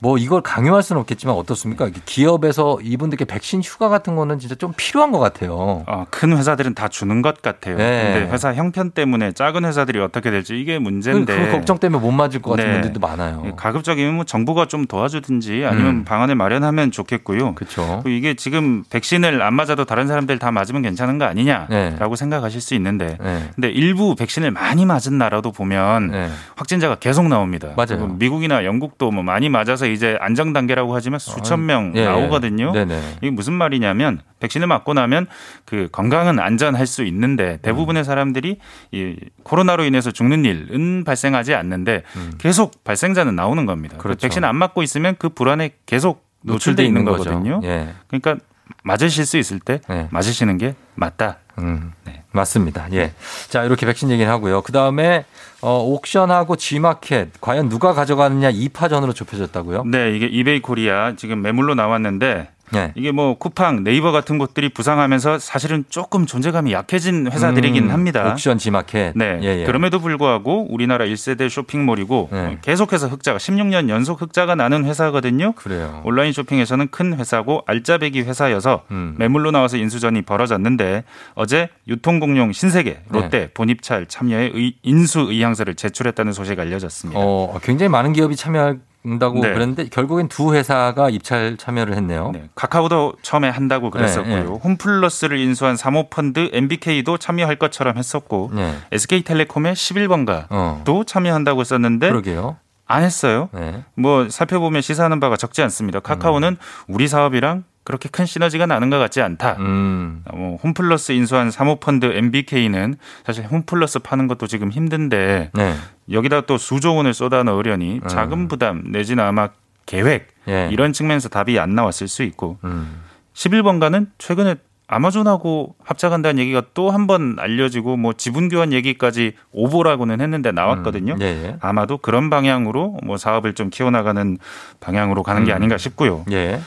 뭐 0.00 0.16
이걸 0.16 0.42
강요할 0.42 0.82
수는 0.82 1.00
없겠지만 1.00 1.34
어떻습니까? 1.34 1.88
기업에서 2.04 2.78
이분들께 2.82 3.24
백신 3.24 3.62
휴가 3.62 3.88
같은 3.88 4.14
거는 4.14 4.38
진짜 4.38 4.54
좀 4.54 4.72
필요한 4.76 5.10
것 5.10 5.18
같아요. 5.18 5.82
어, 5.86 6.06
큰 6.10 6.36
회사들은 6.36 6.74
다 6.74 6.88
주는 6.88 7.20
것 7.20 7.42
같아요. 7.42 7.76
네. 7.76 8.12
근데 8.12 8.32
회사 8.32 8.54
형편 8.54 8.92
때문에 8.92 9.32
작은 9.32 9.64
회사들이 9.64 9.98
어떻게 9.98 10.30
될지 10.30 10.58
이게 10.58 10.78
그, 10.78 10.82
문제인데 10.82 11.36
그 11.36 11.50
걱정 11.50 11.78
때문에 11.78 12.00
못 12.00 12.12
맞을 12.12 12.40
것 12.40 12.50
같은 12.50 12.64
네. 12.64 12.72
분들도 12.74 13.00
많아요. 13.00 13.56
가급적이면 13.56 14.14
뭐 14.14 14.24
정부가 14.24 14.66
좀 14.66 14.86
도와주든지 14.86 15.64
아니면 15.66 15.88
음. 15.88 16.04
방안을 16.04 16.36
마련하면 16.36 16.92
좋겠고요. 16.92 17.56
그렇죠. 17.56 18.02
이게 18.06 18.34
지금 18.34 18.84
백신을 18.90 19.42
안 19.42 19.54
맞아도 19.54 19.84
다른 19.84 20.06
사람들 20.06 20.38
다 20.38 20.52
맞으면 20.52 20.82
괜찮은 20.82 21.18
거 21.18 21.24
아니냐라고 21.24 22.14
네. 22.14 22.16
생각하실 22.16 22.60
수 22.60 22.74
있는데 22.76 23.18
네. 23.20 23.50
근데 23.56 23.68
일부 23.68 24.14
백신을 24.14 24.52
많이 24.52 24.86
맞은 24.86 25.18
나라도 25.18 25.50
보면 25.50 26.12
네. 26.12 26.28
확진자가 26.54 26.96
계속 26.96 27.26
나옵니다. 27.26 27.74
맞아요. 27.76 28.06
미국이나 28.06 28.64
영국도 28.64 29.10
뭐 29.10 29.24
많이 29.24 29.48
맞아서 29.48 29.87
이제 29.92 30.16
안정 30.20 30.52
단계라고 30.52 30.94
하지만 30.94 31.18
수천 31.18 31.66
명 31.66 31.92
예, 31.96 32.00
예. 32.00 32.04
나오거든요. 32.04 32.72
네네. 32.72 33.00
이게 33.18 33.30
무슨 33.30 33.52
말이냐면 33.54 34.20
백신을 34.40 34.66
맞고 34.66 34.94
나면 34.94 35.26
그 35.64 35.88
건강은 35.90 36.38
안전할 36.38 36.86
수 36.86 37.04
있는데 37.04 37.58
대부분의 37.62 38.04
사람들이 38.04 38.58
이 38.92 39.16
코로나로 39.42 39.84
인해서 39.84 40.10
죽는 40.10 40.44
일은 40.44 41.04
발생하지 41.04 41.54
않는데 41.54 42.02
계속 42.38 42.84
발생자는 42.84 43.34
나오는 43.36 43.66
겁니다. 43.66 43.96
그 43.96 44.00
음. 44.00 44.02
그렇죠. 44.02 44.20
백신 44.22 44.44
안 44.44 44.56
맞고 44.56 44.82
있으면 44.82 45.16
그 45.18 45.28
불안에 45.28 45.70
계속 45.86 46.26
노출돼 46.42 46.84
있는. 46.84 47.04
거거든요. 47.04 47.60
예. 47.64 47.88
그러니까 48.06 48.36
맞으실 48.84 49.26
수 49.26 49.38
있을 49.38 49.60
때 49.60 49.80
네. 49.88 50.08
맞으시는 50.10 50.58
게 50.58 50.74
맞다. 50.94 51.38
음, 51.58 51.92
맞습니다. 52.32 52.88
예. 52.92 53.12
자, 53.48 53.64
이렇게 53.64 53.86
백신 53.86 54.10
얘기를 54.10 54.30
하고요. 54.30 54.62
그 54.62 54.72
다음에, 54.72 55.24
어, 55.60 55.78
옥션하고 55.82 56.56
G마켓, 56.56 57.40
과연 57.40 57.68
누가 57.68 57.92
가져가느냐 57.94 58.52
2파전으로 58.52 59.14
좁혀졌다고요? 59.14 59.84
네, 59.84 60.14
이게 60.14 60.26
이베이 60.26 60.60
코리아 60.60 61.14
지금 61.16 61.42
매물로 61.42 61.74
나왔는데 61.74 62.48
네. 62.72 62.92
이게 62.94 63.10
뭐 63.12 63.36
쿠팡, 63.38 63.84
네이버 63.84 64.12
같은 64.12 64.38
곳들이 64.38 64.68
부상하면서 64.68 65.38
사실은 65.38 65.84
조금 65.88 66.26
존재감이 66.26 66.72
약해진 66.72 67.30
회사들이긴 67.30 67.84
음, 67.84 67.90
합니다. 67.90 68.30
옥션 68.32 68.58
G마켓. 68.58 69.12
네. 69.16 69.38
예, 69.42 69.60
예. 69.60 69.64
그럼에도 69.64 69.98
불구하고 70.00 70.66
우리나라 70.72 71.04
1세대 71.04 71.48
쇼핑몰이고 71.48 72.28
네. 72.32 72.58
계속해서 72.62 73.08
흑자가 73.08 73.38
16년 73.38 73.88
연속 73.88 74.20
흑자가 74.22 74.54
나는 74.54 74.84
회사거든요. 74.84 75.52
그래요. 75.52 76.02
온라인 76.04 76.32
쇼핑에서는 76.32 76.88
큰 76.90 77.18
회사고 77.18 77.62
알짜배기 77.66 78.22
회사여서 78.22 78.84
음. 78.90 79.14
매물로 79.18 79.50
나와서 79.50 79.76
인수전이 79.76 80.22
벌어졌는데 80.22 81.04
어제 81.34 81.68
유통공룡 81.86 82.52
신세계, 82.52 83.02
롯데, 83.08 83.38
네. 83.38 83.48
본입찰 83.54 84.06
참여에 84.06 84.50
의- 84.54 84.74
인수 84.82 85.20
의향서를 85.30 85.74
제출했다는 85.74 86.32
소식이 86.32 86.60
알려졌습니다. 86.60 87.18
어, 87.22 87.58
굉장히 87.62 87.88
많은 87.90 88.12
기업이 88.12 88.36
참여 88.36 88.76
한다고 89.02 89.40
네. 89.40 89.52
그랬는데 89.52 89.88
결국엔 89.88 90.28
두 90.28 90.54
회사가 90.54 91.10
입찰 91.10 91.56
참여를 91.56 91.94
했네요. 91.96 92.30
네, 92.32 92.48
카카오도 92.54 93.14
처음에 93.22 93.48
한다고 93.48 93.90
그랬었고요. 93.90 94.34
네, 94.34 94.42
네. 94.42 94.48
홈플러스를 94.48 95.38
인수한 95.38 95.76
사모펀드 95.76 96.50
MBK도 96.52 97.18
참여할 97.18 97.56
것처럼 97.56 97.96
했었고 97.96 98.50
네. 98.52 98.74
SK텔레콤의 98.92 99.74
11번가도 99.74 100.46
어. 100.50 101.02
참여한다고 101.06 101.60
했었는데 101.60 102.08
그러게요. 102.08 102.56
안 102.86 103.02
했어요. 103.02 103.50
네. 103.52 103.84
뭐 103.94 104.28
살펴보면 104.28 104.82
시사하는 104.82 105.20
바가 105.20 105.36
적지 105.36 105.62
않습니다. 105.62 106.00
카카오는 106.00 106.56
우리 106.88 107.06
사업이랑 107.06 107.64
그렇게 107.88 108.10
큰 108.10 108.26
시너지가 108.26 108.66
나는 108.66 108.90
것 108.90 108.98
같지 108.98 109.22
않다. 109.22 109.56
음. 109.60 110.22
뭐 110.34 110.56
홈플러스 110.62 111.12
인수한 111.12 111.50
사모펀드 111.50 112.04
MBK는 112.04 112.96
사실 113.24 113.46
홈플러스 113.46 114.00
파는 114.00 114.28
것도 114.28 114.46
지금 114.46 114.70
힘든데 114.70 115.52
네. 115.54 115.74
여기다 116.12 116.42
또 116.42 116.58
수조 116.58 116.94
원을 116.94 117.14
쏟아 117.14 117.42
넣으려니 117.44 118.02
자금 118.06 118.46
부담 118.46 118.82
내지는 118.92 119.24
아마 119.24 119.48
계획 119.86 120.28
예. 120.48 120.68
이런 120.70 120.92
측면에서 120.92 121.30
답이 121.30 121.58
안 121.58 121.74
나왔을 121.74 122.08
수 122.08 122.22
있고 122.24 122.58
음. 122.64 123.00
11번가는 123.32 124.08
최근에 124.18 124.56
아마존하고 124.86 125.74
합작한다는 125.82 126.38
얘기가 126.40 126.62
또 126.74 126.90
한 126.90 127.06
번 127.06 127.36
알려지고 127.38 127.96
뭐 127.96 128.12
지분 128.12 128.50
교환 128.50 128.74
얘기까지 128.74 129.32
오보라고는 129.52 130.20
했는데 130.20 130.52
나왔거든요. 130.52 131.14
음, 131.14 131.22
예, 131.22 131.24
예. 131.26 131.56
아마도 131.60 131.96
그런 131.96 132.28
방향으로 132.28 132.98
뭐 133.02 133.16
사업을 133.16 133.54
좀 133.54 133.70
키워나가는 133.70 134.36
방향으로 134.80 135.22
가는 135.22 135.44
게 135.44 135.52
음. 135.52 135.56
아닌가 135.56 135.78
싶고요. 135.78 136.26
예. 136.32 136.60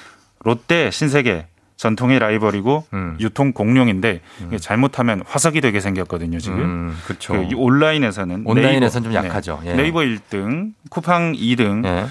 롯데, 0.44 0.92
신세계 0.92 1.48
전통의 1.82 2.20
라이벌이고 2.20 2.86
음. 2.94 3.18
유통 3.20 3.54
공룡인데 3.54 4.22
이게 4.46 4.60
잘못하면 4.60 5.24
화석이 5.26 5.62
되게 5.62 5.80
생겼거든요 5.80 6.38
지금. 6.38 6.60
음, 6.60 6.98
그렇죠. 7.06 7.34
그이 7.34 7.56
온라인에서는 7.56 8.44
온라인에서는 8.46 9.04
좀 9.06 9.14
약하죠. 9.16 9.62
네. 9.64 9.72
예. 9.72 9.74
네이버 9.74 10.02
1등, 10.02 10.74
쿠팡 10.92 11.34
2등, 11.34 11.84
예. 11.86 12.06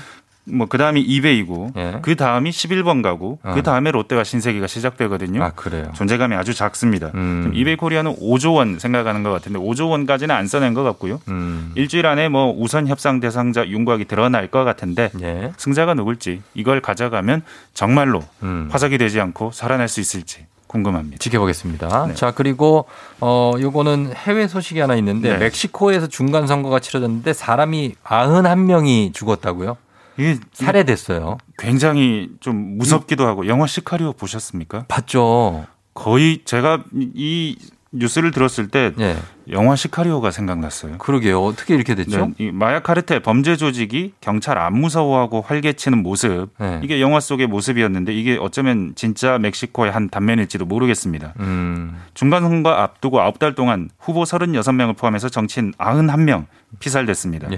뭐 0.44 0.66
그다음이 0.66 1.00
이베이고 1.00 1.72
예. 1.76 1.98
그 2.02 2.16
다음이 2.16 2.50
11번 2.50 3.02
가고 3.02 3.38
어. 3.42 3.52
그 3.54 3.62
다음에 3.62 3.90
롯데와 3.90 4.24
신세계가 4.24 4.66
시작되거든요. 4.66 5.42
아, 5.42 5.50
그래요. 5.50 5.92
존재감이 5.94 6.34
아주 6.34 6.54
작습니다. 6.54 7.10
음. 7.14 7.52
이베이 7.54 7.76
코리아는 7.76 8.16
5조 8.16 8.54
원 8.54 8.78
생각하는 8.78 9.22
것 9.22 9.30
같은데 9.30 9.58
5조 9.58 9.90
원까지는 9.90 10.34
안 10.34 10.46
써낸 10.46 10.74
것 10.74 10.82
같고요. 10.82 11.20
음. 11.28 11.72
일주일 11.74 12.06
안에 12.06 12.28
뭐 12.28 12.54
우선 12.56 12.88
협상 12.88 13.20
대상자 13.20 13.66
윤곽이 13.66 14.06
드러날 14.06 14.48
것 14.48 14.64
같은데 14.64 15.10
예. 15.22 15.52
승자가 15.56 15.94
누굴지 15.94 16.42
이걸 16.54 16.80
가져가면 16.80 17.42
정말로 17.74 18.22
음. 18.42 18.68
화석이 18.70 18.98
되지 18.98 19.20
않고 19.20 19.50
살아날 19.52 19.88
수 19.88 20.00
있을지 20.00 20.46
궁금합니다. 20.70 21.18
지켜보겠습니다. 21.18 22.06
네. 22.06 22.14
자, 22.14 22.30
그리고 22.30 22.84
어 23.20 23.54
요거는 23.58 24.12
해외 24.14 24.46
소식이 24.46 24.78
하나 24.78 24.94
있는데 24.96 25.32
네. 25.32 25.38
멕시코에서 25.38 26.06
중간 26.06 26.46
선거가 26.46 26.78
치러졌는데 26.78 27.32
사람이 27.32 27.96
91명이 28.04 29.12
죽었다고요? 29.12 29.76
이게 30.20 30.38
살해됐어요. 30.52 31.38
굉장히 31.58 32.30
좀 32.40 32.78
무섭기도 32.78 33.26
하고 33.26 33.46
영화 33.46 33.66
시카리오 33.66 34.12
보셨습니까? 34.12 34.84
봤죠. 34.88 35.66
거의 35.94 36.42
제가 36.44 36.84
이 36.94 37.56
뉴스를 37.92 38.30
들었을 38.30 38.68
때 38.68 38.92
예. 39.00 39.16
영화 39.50 39.74
시카리오가 39.74 40.30
생각났어요. 40.30 40.98
그러게요. 40.98 41.42
어떻게 41.42 41.74
이렇게 41.74 41.96
됐죠? 41.96 42.26
네, 42.26 42.32
이 42.38 42.50
마약 42.52 42.84
카르텔 42.84 43.18
범죄 43.20 43.56
조직이 43.56 44.12
경찰 44.20 44.58
안 44.58 44.74
무서워하고 44.78 45.40
활개치는 45.40 46.00
모습 46.00 46.50
네. 46.60 46.80
이게 46.84 47.00
영화 47.00 47.18
속의 47.18 47.48
모습이었는데 47.48 48.14
이게 48.14 48.38
어쩌면 48.40 48.92
진짜 48.94 49.38
멕시코의 49.38 49.90
한 49.90 50.08
단면일지도 50.08 50.66
모르겠습니다. 50.66 51.34
음. 51.40 52.00
중간 52.14 52.42
선거 52.44 52.70
앞두고 52.70 53.18
9달 53.18 53.56
동안 53.56 53.90
후보 53.98 54.22
36명을 54.22 54.96
포함해서 54.96 55.28
정치인 55.28 55.72
91명 55.72 56.46
피살됐습니다. 56.78 57.48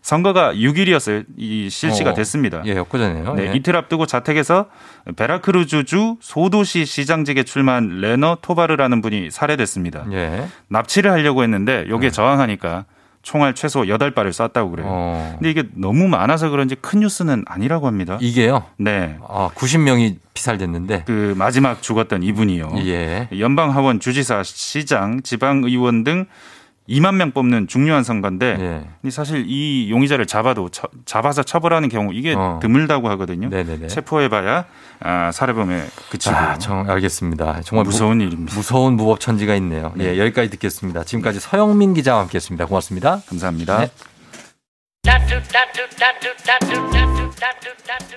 예. 0.00 0.02
선거가 0.02 0.54
6일이었어요. 0.54 1.24
이 1.36 1.68
실시가 1.70 2.10
어, 2.10 2.14
됐습니다. 2.14 2.62
예, 2.64 2.76
엊그제네요. 2.78 3.34
네, 3.34 3.48
예. 3.50 3.56
이틀 3.56 3.76
앞두고 3.76 4.06
자택에서 4.06 4.66
베라크루즈주 5.16 6.16
소도시 6.20 6.86
시장직에 6.86 7.42
출마한 7.42 8.00
레너 8.00 8.38
토바르라는 8.40 9.02
분이 9.02 9.30
살해됐습니다. 9.30 10.06
예. 10.12 10.46
납치를 10.68 11.10
하려고 11.10 11.42
했는데 11.42 11.86
여기에 11.88 12.10
저항하니까 12.10 12.86
총알 13.22 13.54
최소 13.54 13.82
8발을 13.82 14.32
쐈다고 14.32 14.70
그래요. 14.70 14.86
어. 14.88 15.34
근데 15.38 15.50
이게 15.50 15.64
너무 15.74 16.08
많아서 16.08 16.48
그런지 16.48 16.74
큰 16.74 17.00
뉴스는 17.00 17.44
아니라고 17.46 17.86
합니다. 17.86 18.16
이게요. 18.20 18.64
네. 18.78 19.18
아, 19.28 19.50
90명이 19.54 20.16
피살됐는데. 20.32 21.04
그 21.06 21.34
마지막 21.36 21.82
죽었던 21.82 22.22
이분이요. 22.22 22.72
예. 22.86 23.28
연방 23.38 23.74
하원 23.74 24.00
주지사, 24.00 24.42
시장, 24.42 25.20
지방 25.22 25.62
의원 25.64 26.02
등 26.02 26.24
2만 26.90 27.14
명 27.14 27.30
뽑는 27.30 27.68
중요한 27.68 28.02
선거인데 28.02 28.56
예. 28.58 28.88
이 29.04 29.10
사실 29.10 29.44
이 29.48 29.90
용의자를 29.90 30.26
잡아도 30.26 30.68
처- 30.68 30.88
잡아서 31.04 31.42
처벌하는 31.42 31.88
경우 31.88 32.12
이게 32.12 32.34
어. 32.36 32.58
드물다고 32.60 33.08
하거든요. 33.10 33.48
네네네. 33.48 33.86
체포해봐야 33.86 34.64
아, 35.00 35.30
살해범에 35.32 35.84
그치고 36.10 36.34
아, 36.34 36.58
정, 36.58 36.90
알겠습니다. 36.90 37.60
정말 37.62 37.84
무서운 37.84 38.18
무, 38.18 38.24
일입니다. 38.24 38.54
무서운 38.54 38.94
무법 38.94 39.20
천지가 39.20 39.54
있네요. 39.56 39.92
예, 40.00 40.18
여기까지 40.18 40.50
듣겠습니다. 40.50 41.04
지금까지 41.04 41.38
서영민 41.40 41.94
기자와 41.94 42.22
함께했습니다. 42.22 42.66
고맙습니다. 42.66 43.22
감사합니다. 43.28 43.78
네. 43.80 43.90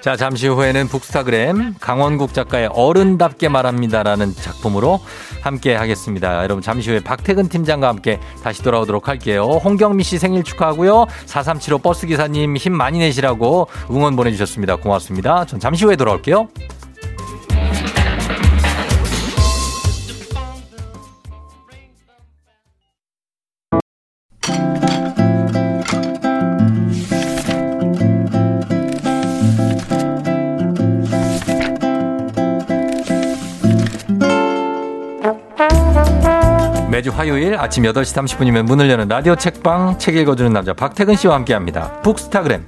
자, 0.01 0.17
잠시 0.17 0.47
후에는 0.47 0.87
북스타그램 0.87 1.75
강원국 1.79 2.33
작가의 2.33 2.67
어른답게 2.73 3.47
말합니다라는 3.47 4.33
작품으로 4.35 4.99
함께 5.41 5.75
하겠습니다. 5.75 6.43
여러분 6.43 6.61
잠시 6.61 6.89
후에 6.89 6.99
박태근 6.99 7.47
팀장과 7.47 7.87
함께 7.87 8.19
다시 8.43 8.61
돌아오도록 8.63 9.07
할게요. 9.07 9.43
홍경미 9.63 10.03
씨 10.03 10.17
생일 10.17 10.43
축하하고요. 10.43 11.05
4375 11.25 11.77
버스 11.79 12.05
기사님 12.05 12.57
힘 12.57 12.73
많이 12.73 12.99
내시라고 12.99 13.67
응원 13.89 14.15
보내주셨습니다. 14.15 14.75
고맙습니다. 14.75 15.45
전 15.45 15.59
잠시 15.59 15.85
후에 15.85 15.95
돌아올게요. 15.95 16.49
화요일 37.15 37.59
아침 37.59 37.83
8시 37.83 38.37
30분이면 38.37 38.63
문을 38.63 38.89
여는 38.89 39.07
라디오 39.07 39.35
책방 39.35 39.99
책 39.99 40.15
읽어주는 40.15 40.51
남자 40.51 40.73
박태근 40.73 41.15
씨와 41.15 41.35
함께합니다. 41.35 42.01
북스타그램. 42.01 42.65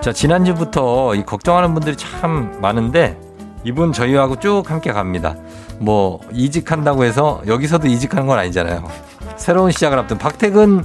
자 0.00 0.12
지난주부터 0.12 1.14
이 1.16 1.24
걱정하는 1.26 1.74
분들이 1.74 1.96
참 1.96 2.56
많은데 2.62 3.18
이분 3.64 3.92
저희하고 3.92 4.38
쭉 4.38 4.62
함께 4.70 4.92
갑니다. 4.92 5.34
뭐 5.78 6.20
이직한다고 6.32 7.04
해서 7.04 7.42
여기서도 7.46 7.88
이직하는 7.88 8.26
건 8.26 8.38
아니잖아요. 8.38 8.88
새로운 9.36 9.70
시작을 9.70 9.98
앞둔 9.98 10.16
박태근 10.16 10.84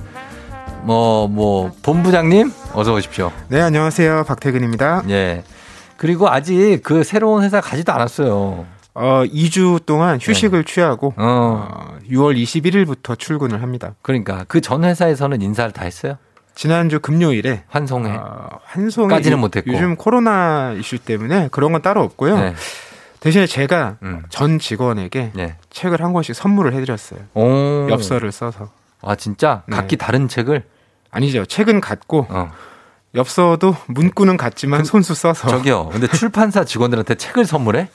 뭐 0.84 1.28
뭐 1.28 1.72
본부장님 1.84 2.52
어서 2.74 2.94
오십시오. 2.94 3.32
네, 3.50 3.62
안녕하세요. 3.62 4.24
박태근입니다. 4.28 5.04
예. 5.10 5.44
그리고 5.98 6.30
아직 6.30 6.80
그 6.84 7.04
새로운 7.04 7.44
회사 7.44 7.62
가지도 7.62 7.92
않았어요. 7.94 8.66
어, 8.94 9.24
2주 9.26 9.86
동안 9.86 10.20
휴식을 10.22 10.64
취하고 10.66 11.14
네. 11.18 11.24
어. 11.24 11.68
어, 11.70 11.98
6월 12.10 12.36
21일부터 12.42 13.18
출근을 13.18 13.62
합니다. 13.62 13.94
그러니까 14.02 14.44
그 14.48 14.60
전 14.60 14.84
회사에서는 14.84 15.42
인사를 15.42 15.72
다 15.72 15.86
했어요. 15.86 16.18
지난주 16.56 17.00
금요일에 17.00 17.64
환송회. 17.70 18.12
어, 18.12 18.50
환송에 18.66 19.08
까지는 19.08 19.38
요- 19.38 19.42
못했고. 19.42 19.72
요즘 19.72 19.96
코로나 19.96 20.74
이슈 20.78 20.98
때문에 20.98 21.48
그런 21.52 21.72
건 21.72 21.82
따로 21.82 22.02
없고요. 22.04 22.38
네. 22.38 22.54
대신에 23.22 23.46
제가 23.46 23.98
음. 24.02 24.24
전 24.30 24.58
직원에게 24.60 25.32
네. 25.36 25.56
책을 25.70 26.02
한 26.04 26.12
권씩 26.12 26.36
선물을 26.36 26.74
해드렸어요. 26.74 27.20
오. 27.36 27.88
엽서를 27.90 28.32
써서. 28.32 28.70
아 29.04 29.16
진짜 29.16 29.64
네. 29.68 29.76
각기 29.76 29.98
다른 29.98 30.28
책을 30.28 30.64
아니죠. 31.12 31.46
책은 31.46 31.82
같고 31.82 32.28
어. 32.30 32.52
엽서도 33.16 33.76
문구는 33.88 34.38
같지만 34.38 34.84
손수 34.86 35.14
써서. 35.14 35.48
저기요. 35.50 35.90
근데 35.90 36.08
출판사 36.08 36.64
직원들한테 36.64 37.16
책을 37.16 37.46
선물해? 37.46 37.90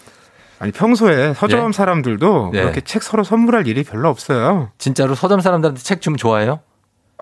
아니 0.59 0.73
평소에 0.73 1.35
서점 1.35 1.69
예? 1.69 1.73
사람들도 1.73 2.51
네. 2.53 2.63
그렇게 2.63 2.81
책 2.81 3.03
서로 3.03 3.25
선물할 3.25 3.67
일이 3.67 3.83
별로 3.85 4.09
없어요. 4.09 4.71
진짜로 4.79 5.15
서점 5.15 5.41
사람들한테 5.41 5.81
책 5.83 6.01
좀 6.01 6.17
좋아해요? 6.17 6.61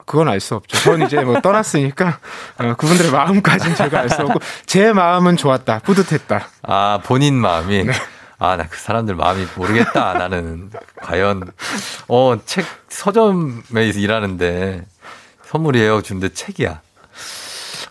그건 0.07 0.28
알 0.28 0.39
수 0.41 0.55
없죠. 0.57 0.76
저는 0.78 1.07
이제 1.07 1.20
뭐 1.22 1.41
떠났으니까 1.41 2.18
어, 2.59 2.74
그분들의 2.74 3.11
마음까지는 3.11 3.74
제가 3.76 4.01
알 4.01 4.11
수 4.11 4.22
없고 4.22 4.39
제 4.66 4.93
마음은 4.93 5.37
좋았다, 5.37 5.78
뿌듯했다. 5.80 6.47
아 6.62 7.01
본인 7.05 7.35
마음이. 7.35 7.85
네. 7.85 7.93
아 8.51 8.57
나 8.57 8.66
그 8.68 8.78
사람들 8.78 9.14
마음이 9.14 9.47
모르겠다. 9.57 10.14
나는 10.18 10.70
과연 11.03 11.51
어 12.09 12.36
책 12.47 12.64
서점에 12.88 13.88
일하는데 13.95 14.84
선물이에요. 15.47 16.03
준데 16.03 16.32
책이야. 16.32 16.80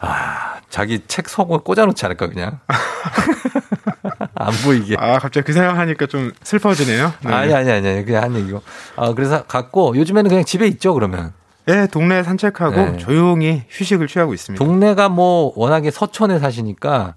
아 0.01 0.55
자기 0.69 1.01
책 1.07 1.29
속을 1.29 1.59
꽂아놓지 1.59 2.05
않을까 2.05 2.27
그냥 2.27 2.59
안 4.35 4.51
보이게. 4.63 4.95
아 4.97 5.19
갑자기 5.19 5.45
그 5.45 5.53
생각하니까 5.53 6.05
좀 6.07 6.31
슬퍼지네요. 6.43 7.13
네. 7.25 7.33
아니 7.33 7.53
아니 7.53 7.71
아니 7.71 8.05
그냥 8.05 8.23
한 8.23 8.35
얘기고. 8.35 8.61
아 8.95 9.13
그래서 9.13 9.43
갔고 9.43 9.95
요즘에는 9.95 10.29
그냥 10.29 10.43
집에 10.45 10.67
있죠 10.67 10.93
그러면. 10.93 11.33
예, 11.69 11.87
동네 11.89 12.23
산책하고 12.23 12.75
네. 12.75 12.97
조용히 12.97 13.63
휴식을 13.69 14.07
취하고 14.07 14.33
있습니다. 14.33 14.63
동네가 14.63 15.07
뭐 15.07 15.53
워낙에 15.55 15.91
서촌에 15.91 16.39
사시니까 16.39 17.13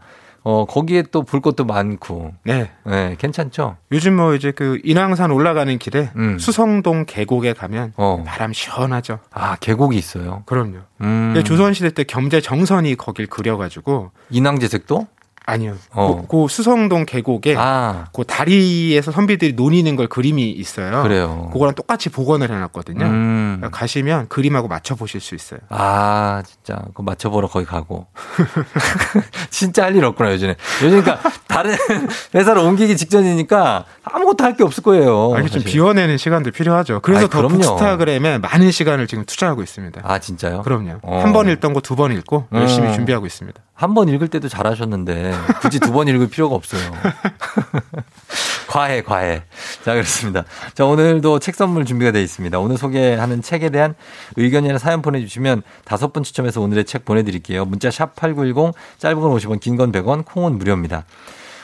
어 0.49 0.64
거기에 0.64 1.03
또 1.11 1.22
볼 1.24 1.40
것도 1.40 1.64
많고. 1.64 2.32
네. 2.44 2.70
네, 2.84 3.16
괜찮죠. 3.18 3.78
요즘 3.90 4.14
뭐 4.14 4.34
이제 4.34 4.53
그 4.53 4.78
인왕산 4.84 5.32
올라가는 5.32 5.76
길에 5.76 6.11
음. 6.14 6.38
수성동 6.38 7.05
계곡에 7.07 7.53
가면 7.53 7.94
어. 7.97 8.22
바람 8.24 8.53
시원하죠. 8.53 9.18
아 9.32 9.57
계곡이 9.57 9.97
있어요. 9.99 10.44
그럼요. 10.47 10.78
음. 11.01 11.34
예, 11.36 11.42
조선시대 11.42 11.90
때 11.90 12.05
겸재 12.05 12.40
정선이 12.40 12.94
거길 12.94 13.26
그려가지고 13.26 14.12
인왕제색도? 14.30 15.09
아니요. 15.47 15.76
어. 15.92 16.26
그, 16.28 16.42
그 16.42 16.49
수성동 16.49 17.07
계곡에 17.07 17.55
아. 17.57 18.07
그 18.12 18.24
다리에서 18.24 19.12
선비들이 19.12 19.53
논이는 19.55 19.94
걸 19.97 20.09
그림이 20.09 20.51
있어요. 20.51 21.03
그래요. 21.05 21.49
그거랑 21.53 21.74
똑같이 21.74 22.09
복원을 22.11 22.51
해놨거든요. 22.51 23.05
음. 23.07 23.62
가시면 23.70 24.26
그림하고 24.28 24.66
맞춰 24.68 24.94
보실 24.97 25.20
수 25.20 25.34
있어요. 25.36 25.61
아, 25.68 26.42
진짜. 26.44 26.82
그거 26.88 27.03
맞춰 27.05 27.30
보러 27.30 27.47
거기 27.49 27.64
가고. 27.64 28.07
진짜 29.51 29.84
할 29.84 29.97
일 29.97 30.05
없구나, 30.05 30.32
요즘에. 30.32 30.57
요즘 30.82 31.01
그러니까 31.03 31.30
다른 31.49 31.74
회사로 32.34 32.64
옮기기 32.66 32.97
직전이니까 32.99 33.84
아무것도 34.05 34.44
할 34.44 34.57
게 34.57 34.64
없을 34.64 34.82
거예요. 34.82 35.34
아, 35.34 35.40
이게 35.40 35.49
좀. 35.49 35.62
비워내는 35.62 36.16
시간도 36.18 36.51
필요하죠. 36.51 37.01
그래서 37.03 37.22
아이, 37.24 37.28
더. 37.28 37.47
북스타그램에 37.49 38.38
많은 38.38 38.70
시간을 38.70 39.07
지금 39.07 39.24
투자하고 39.26 39.62
있습니다. 39.62 40.01
아, 40.05 40.18
진짜요? 40.18 40.62
그럼요. 40.62 40.99
어. 41.03 41.20
한번 41.22 41.49
읽던 41.49 41.72
거 41.72 41.80
두 41.80 41.94
번 41.97 42.11
읽고 42.12 42.47
열심히 42.53 42.88
어. 42.88 42.92
준비하고 42.92 43.26
있습니다. 43.26 43.61
한 43.77 43.95
번 43.95 44.09
읽을 44.09 44.29
때도 44.29 44.49
잘하셨는데 44.49 45.33
굳이 45.61 45.79
두 45.81 45.93
번 45.93 46.09
읽을 46.09 46.29
필요가 46.29 46.55
없어요. 46.55 46.81
과해, 48.68 49.03
과해. 49.03 49.43
자, 49.85 49.93
그렇습니다. 49.93 50.45
자, 50.74 50.85
오늘도 50.85 51.39
책 51.39 51.55
선물 51.55 51.85
준비가 51.85 52.11
되어 52.11 52.20
있습니다. 52.22 52.59
오늘 52.59 52.77
소개하는 52.77 53.41
책에 53.43 53.70
대한 53.70 53.95
의견이나 54.37 54.79
사연 54.79 55.03
보내주시면 55.03 55.62
다섯 55.85 56.12
분 56.12 56.22
추첨해서 56.22 56.61
오늘의 56.61 56.85
책 56.85 57.05
보내드릴게요. 57.05 57.64
문자 57.64 57.91
샵 57.91 58.14
8910, 58.16 58.72
짧은 58.99 59.20
건 59.20 59.31
50원, 59.33 59.61
긴 59.61 59.77
건 59.77 59.93
100원, 59.93 60.24
콩은 60.24 60.59
무료입니다. 60.59 61.05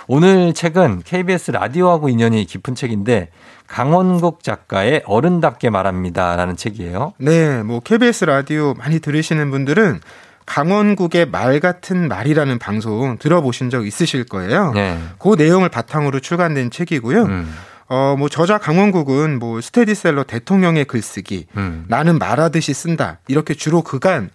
오늘 0.07 0.53
책은 0.53 1.03
KBS 1.05 1.53
라디오하고 1.53 2.09
인연이 2.09 2.45
깊은 2.45 2.75
책인데 2.75 3.31
강원국 3.67 4.43
작가의 4.43 5.03
어른답게 5.07 5.71
말합니다. 5.71 6.37
라는 6.37 6.57
책이에요. 6.57 7.15
네, 7.19 7.63
뭐 7.63 7.81
KBS 7.81 8.25
라디오 8.27 8.75
많이 8.75 9.01
들으시는 9.01 9.51
분들은 9.51 10.01
강원국의 10.47 11.31
말 11.31 11.61
같은 11.61 12.09
말이라는 12.09 12.59
방송 12.59 13.19
들어보신 13.19 13.71
적 13.71 13.87
있으실 13.87 14.25
거예요. 14.25 14.73
네. 14.73 14.99
그 15.19 15.35
내용을 15.37 15.69
바탕으로 15.69 16.21
출간된 16.21 16.71
책이고요. 16.71 17.23
음. 17.25 17.55
어, 17.89 18.17
뭐 18.19 18.29
저자 18.29 18.59
강원국은 18.59 19.39
뭐 19.39 19.61
스테디셀러 19.61 20.25
대통령의 20.25 20.87
글쓰기, 20.87 21.47
음. 21.57 21.85
나는 21.89 22.19
말하듯이 22.19 22.73
쓴다. 22.73 23.19
이렇게 23.29 23.55
주로 23.55 23.83
그간 23.83 24.31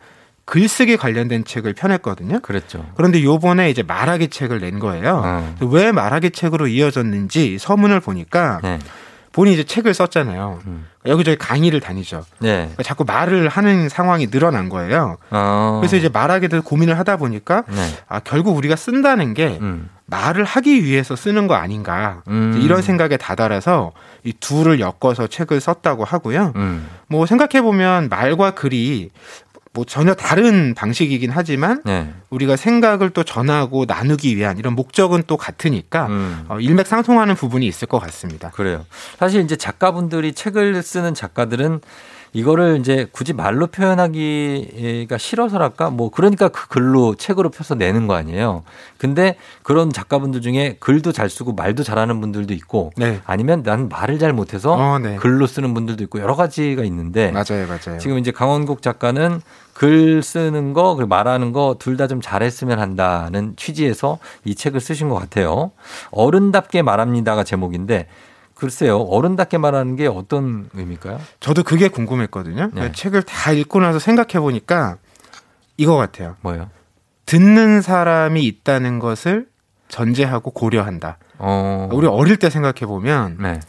글쓰기 0.45 0.95
관련된 0.95 1.43
책을 1.43 1.74
펴냈거든요. 1.74 2.39
그랬죠. 2.39 2.86
그런데 2.95 3.22
요번에 3.22 3.70
이제 3.70 3.84
말하기 3.84 4.30
책을 4.30 4.62
낸 4.62 4.80
거예요. 4.80 5.22
어. 5.26 5.55
왜 5.62 5.91
말하기 5.91 6.32
책으로 6.32 6.68
이어졌는지 6.68 7.58
서문을 7.60 7.99
보니까 7.99 8.60
네. 8.64 8.80
본인이 9.38 9.54
이제 9.54 9.64
책을 9.64 9.94
썼잖아요. 9.94 10.62
음. 10.66 10.88
여기저기 11.06 11.38
강의를 11.38 11.80
다니죠. 11.80 12.26
네. 12.40 12.56
그러니까 12.56 12.82
자꾸 12.82 13.04
말을 13.06 13.50
하는 13.50 13.88
상황이 13.88 14.32
늘어난 14.32 14.68
거예요. 14.68 15.18
어. 15.30 15.78
그래서 15.80 15.96
이제 15.96 16.10
말하게 16.10 16.48
될 16.48 16.62
고민을 16.62 16.98
하다 16.98 17.18
보니까 17.18 17.64
네. 17.68 17.88
아, 18.08 18.20
결국 18.20 18.58
우리가 18.58 18.76
쓴다는 18.76 19.36
게 19.36 19.60
음. 19.62 19.92
말을 20.08 20.44
하기 20.44 20.84
위해서 20.84 21.16
쓰는 21.16 21.46
거 21.46 21.54
아닌가 21.54 22.24
음. 22.30 22.60
이런 22.64 22.82
생각에 22.82 23.16
다다라서 23.18 23.92
이 24.24 24.34
둘을 24.34 24.80
엮어서 24.80 25.28
책을 25.28 25.62
썼다고 25.62 26.04
하고요. 26.04 26.54
음. 26.56 26.88
뭐 27.08 27.28
생각해 27.28 27.62
보면 27.62 28.10
말과 28.10 28.52
글이 28.52 29.12
뭐 29.78 29.86
전혀 29.86 30.16
다른 30.16 30.74
방식이긴 30.74 31.30
하지만 31.30 31.84
네. 31.86 32.12
우리가 32.32 32.56
생각을 32.56 33.12
또 33.12 33.24
전하고 33.24 33.86
나누기 33.86 34.36
위한 34.36 34.58
이런 34.58 34.74
목적은 34.74 35.26
또 35.28 35.38
같으니까 35.38 36.08
음. 36.08 36.46
어, 36.50 36.60
일맥상통하는 36.60 37.36
부분이 37.36 37.68
있을 37.68 37.88
것 37.88 38.00
같습니다. 38.00 38.50
그래요. 38.50 38.86
사실 39.20 39.44
이제 39.44 39.56
작가분들이 39.56 40.34
책을 40.34 40.82
쓰는 40.82 41.14
작가들은 41.14 41.82
이거를 42.34 42.78
이제 42.80 43.08
굳이 43.12 43.34
말로 43.34 43.68
표현하기가 43.68 45.18
싫어서랄까? 45.18 45.90
뭐 45.90 46.10
그러니까 46.10 46.50
그 46.50 46.68
글로 46.68 47.16
책으로 47.16 47.50
펴서 47.50 47.76
내는 47.76 48.08
거 48.08 48.16
아니에요. 48.16 48.64
근데 48.98 49.38
그런 49.64 49.92
작가분들 49.92 50.42
중에 50.42 50.78
글도 50.80 51.14
잘 51.14 51.30
쓰고 51.30 51.54
말도 51.54 51.84
잘하는 51.84 52.20
분들도 52.20 52.54
있고 52.54 52.92
네. 52.98 53.22
아니면 53.26 53.64
난 53.64 53.90
말을 53.90 54.20
잘 54.20 54.34
못해서 54.34 54.74
어, 54.74 55.00
네. 55.00 55.16
글로 55.16 55.48
쓰는 55.48 55.74
분들도 55.74 56.04
있고 56.04 56.20
여러 56.20 56.36
가지가 56.36 56.84
있는데 56.84 57.32
맞아요, 57.32 57.66
맞아요. 57.68 58.00
지금 58.00 58.18
이제 58.18 58.32
강원국 58.32 58.82
작가는 58.82 59.42
글 59.78 60.24
쓰는 60.24 60.74
거, 60.74 60.96
그리고 60.96 61.08
말하는 61.10 61.52
거 61.52 61.76
둘 61.78 61.98
다 61.98 62.08
좀 62.08 62.20
잘했으면 62.20 62.80
한다는 62.80 63.54
취지에서 63.58 64.18
이 64.44 64.56
책을 64.56 64.80
쓰신 64.80 65.08
것 65.10 65.16
같아요. 65.16 65.72
어른답게 66.12 66.82
말합니다가 66.82 67.44
제목인데 67.44 68.08
글쎄요, 68.56 68.98
어른답게 69.02 69.60
말하는 69.60 69.96
게 69.96 70.08
어떤 70.08 70.68
의미일까요? 70.74 71.20
저도 71.40 71.62
그게 71.62 71.90
궁금했거든요. 71.90 72.72
네. 72.74 72.92
책을 72.92 73.22
다 73.22 73.52
읽고 73.52 73.80
나서 73.80 74.00
생각해 74.00 74.40
보니까 74.40 74.98
이거 75.78 75.96
같아요. 75.96 76.38
뭐예요? 76.42 76.72
듣는 77.28 77.82
사람이 77.82 78.44
있다는 78.46 78.98
것을 78.98 79.46
전제하고 79.90 80.52
고려한다. 80.52 81.18
어, 81.38 81.88
우리 81.92 82.08
어릴 82.08 82.38
때 82.38 82.50
생각해 82.50 82.88
보면 82.88 83.38
네, 83.40 83.60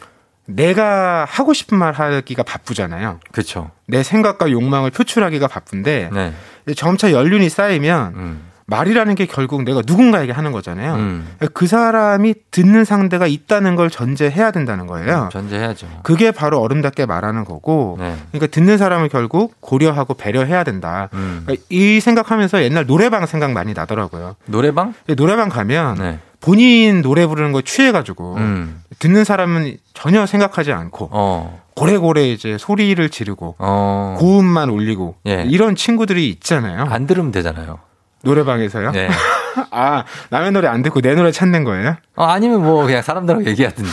내가 0.49 1.27
하고 1.29 1.53
싶은 1.53 1.79
말 1.79 1.93
하기가 1.93 2.43
바쁘잖아요. 2.43 3.21
그렇죠. 3.33 3.71
내 3.87 4.03
생각과 4.03 4.51
욕망을 4.51 4.91
표출하기가 4.91 5.47
바쁜데 5.47 6.11
네, 6.13 6.33
점차 6.75 7.13
연륜이 7.13 7.49
쌓이면 7.51 8.13
음, 8.17 8.41
말이라는 8.65 9.15
게 9.15 9.27
결국 9.27 9.63
내가 9.65 9.83
누군가에게 9.87 10.33
하는 10.33 10.53
거잖아요. 10.53 10.95
음, 10.95 11.37
그 11.53 11.67
사람이 11.67 12.35
듣는 12.51 12.85
상대가 12.85 13.27
있다는 13.27 13.77
걸 13.77 13.91
전제해야 13.91 14.51
된다는 14.51 14.87
거예요. 14.87 15.29
전제해야죠. 15.33 15.87
그게 16.03 16.31
바로 16.31 16.61
어른답게 16.61 17.07
말하는 17.07 17.45
거고, 17.45 17.97
네, 17.99 18.15
그러니까 18.31 18.47
듣는 18.51 18.77
사람을 18.77 19.09
결국 19.09 19.55
고려하고 19.61 20.15
배려해야 20.15 20.65
된다. 20.65 21.09
음. 21.15 21.43
그러니까 21.45 21.65
이 21.71 22.01
생각하면서 22.01 22.63
옛날 22.63 22.87
노래방 22.87 23.25
생각 23.27 23.53
많이 23.53 23.73
나더라고요. 23.73 24.37
노래방? 24.47 24.95
노래방 25.17 25.49
가면 25.49 25.97
네, 25.99 26.19
본인 26.41 27.01
노래 27.01 27.27
부르는 27.27 27.53
거 27.53 27.63
취해가지고 27.63 28.35
음, 28.37 28.83
듣는 28.99 29.25
사람은 29.25 29.77
전혀 29.95 30.27
생각하지 30.27 30.73
않고 30.73 31.09
어, 31.13 31.61
고래고래 31.77 32.29
이제 32.29 32.57
소리를 32.59 33.09
지르고 33.11 33.55
어, 33.59 34.17
고음만 34.19 34.71
올리고 34.71 35.17
예. 35.27 35.45
이런 35.49 35.77
친구들이 35.77 36.29
있잖아요. 36.31 36.85
안 36.89 37.07
들으면 37.07 37.31
되잖아요. 37.33 37.79
노래방에서요. 38.23 38.91
네. 38.93 39.09
아 39.71 40.05
남의 40.31 40.53
노래 40.53 40.69
안 40.69 40.83
듣고 40.83 41.01
내 41.01 41.15
노래 41.15 41.31
찾는 41.31 41.65
거예요? 41.65 41.97
어, 42.17 42.25
아니면 42.25 42.63
뭐 42.63 42.85
그냥 42.85 43.03
사람들하고 43.03 43.45
얘기하든지. 43.47 43.91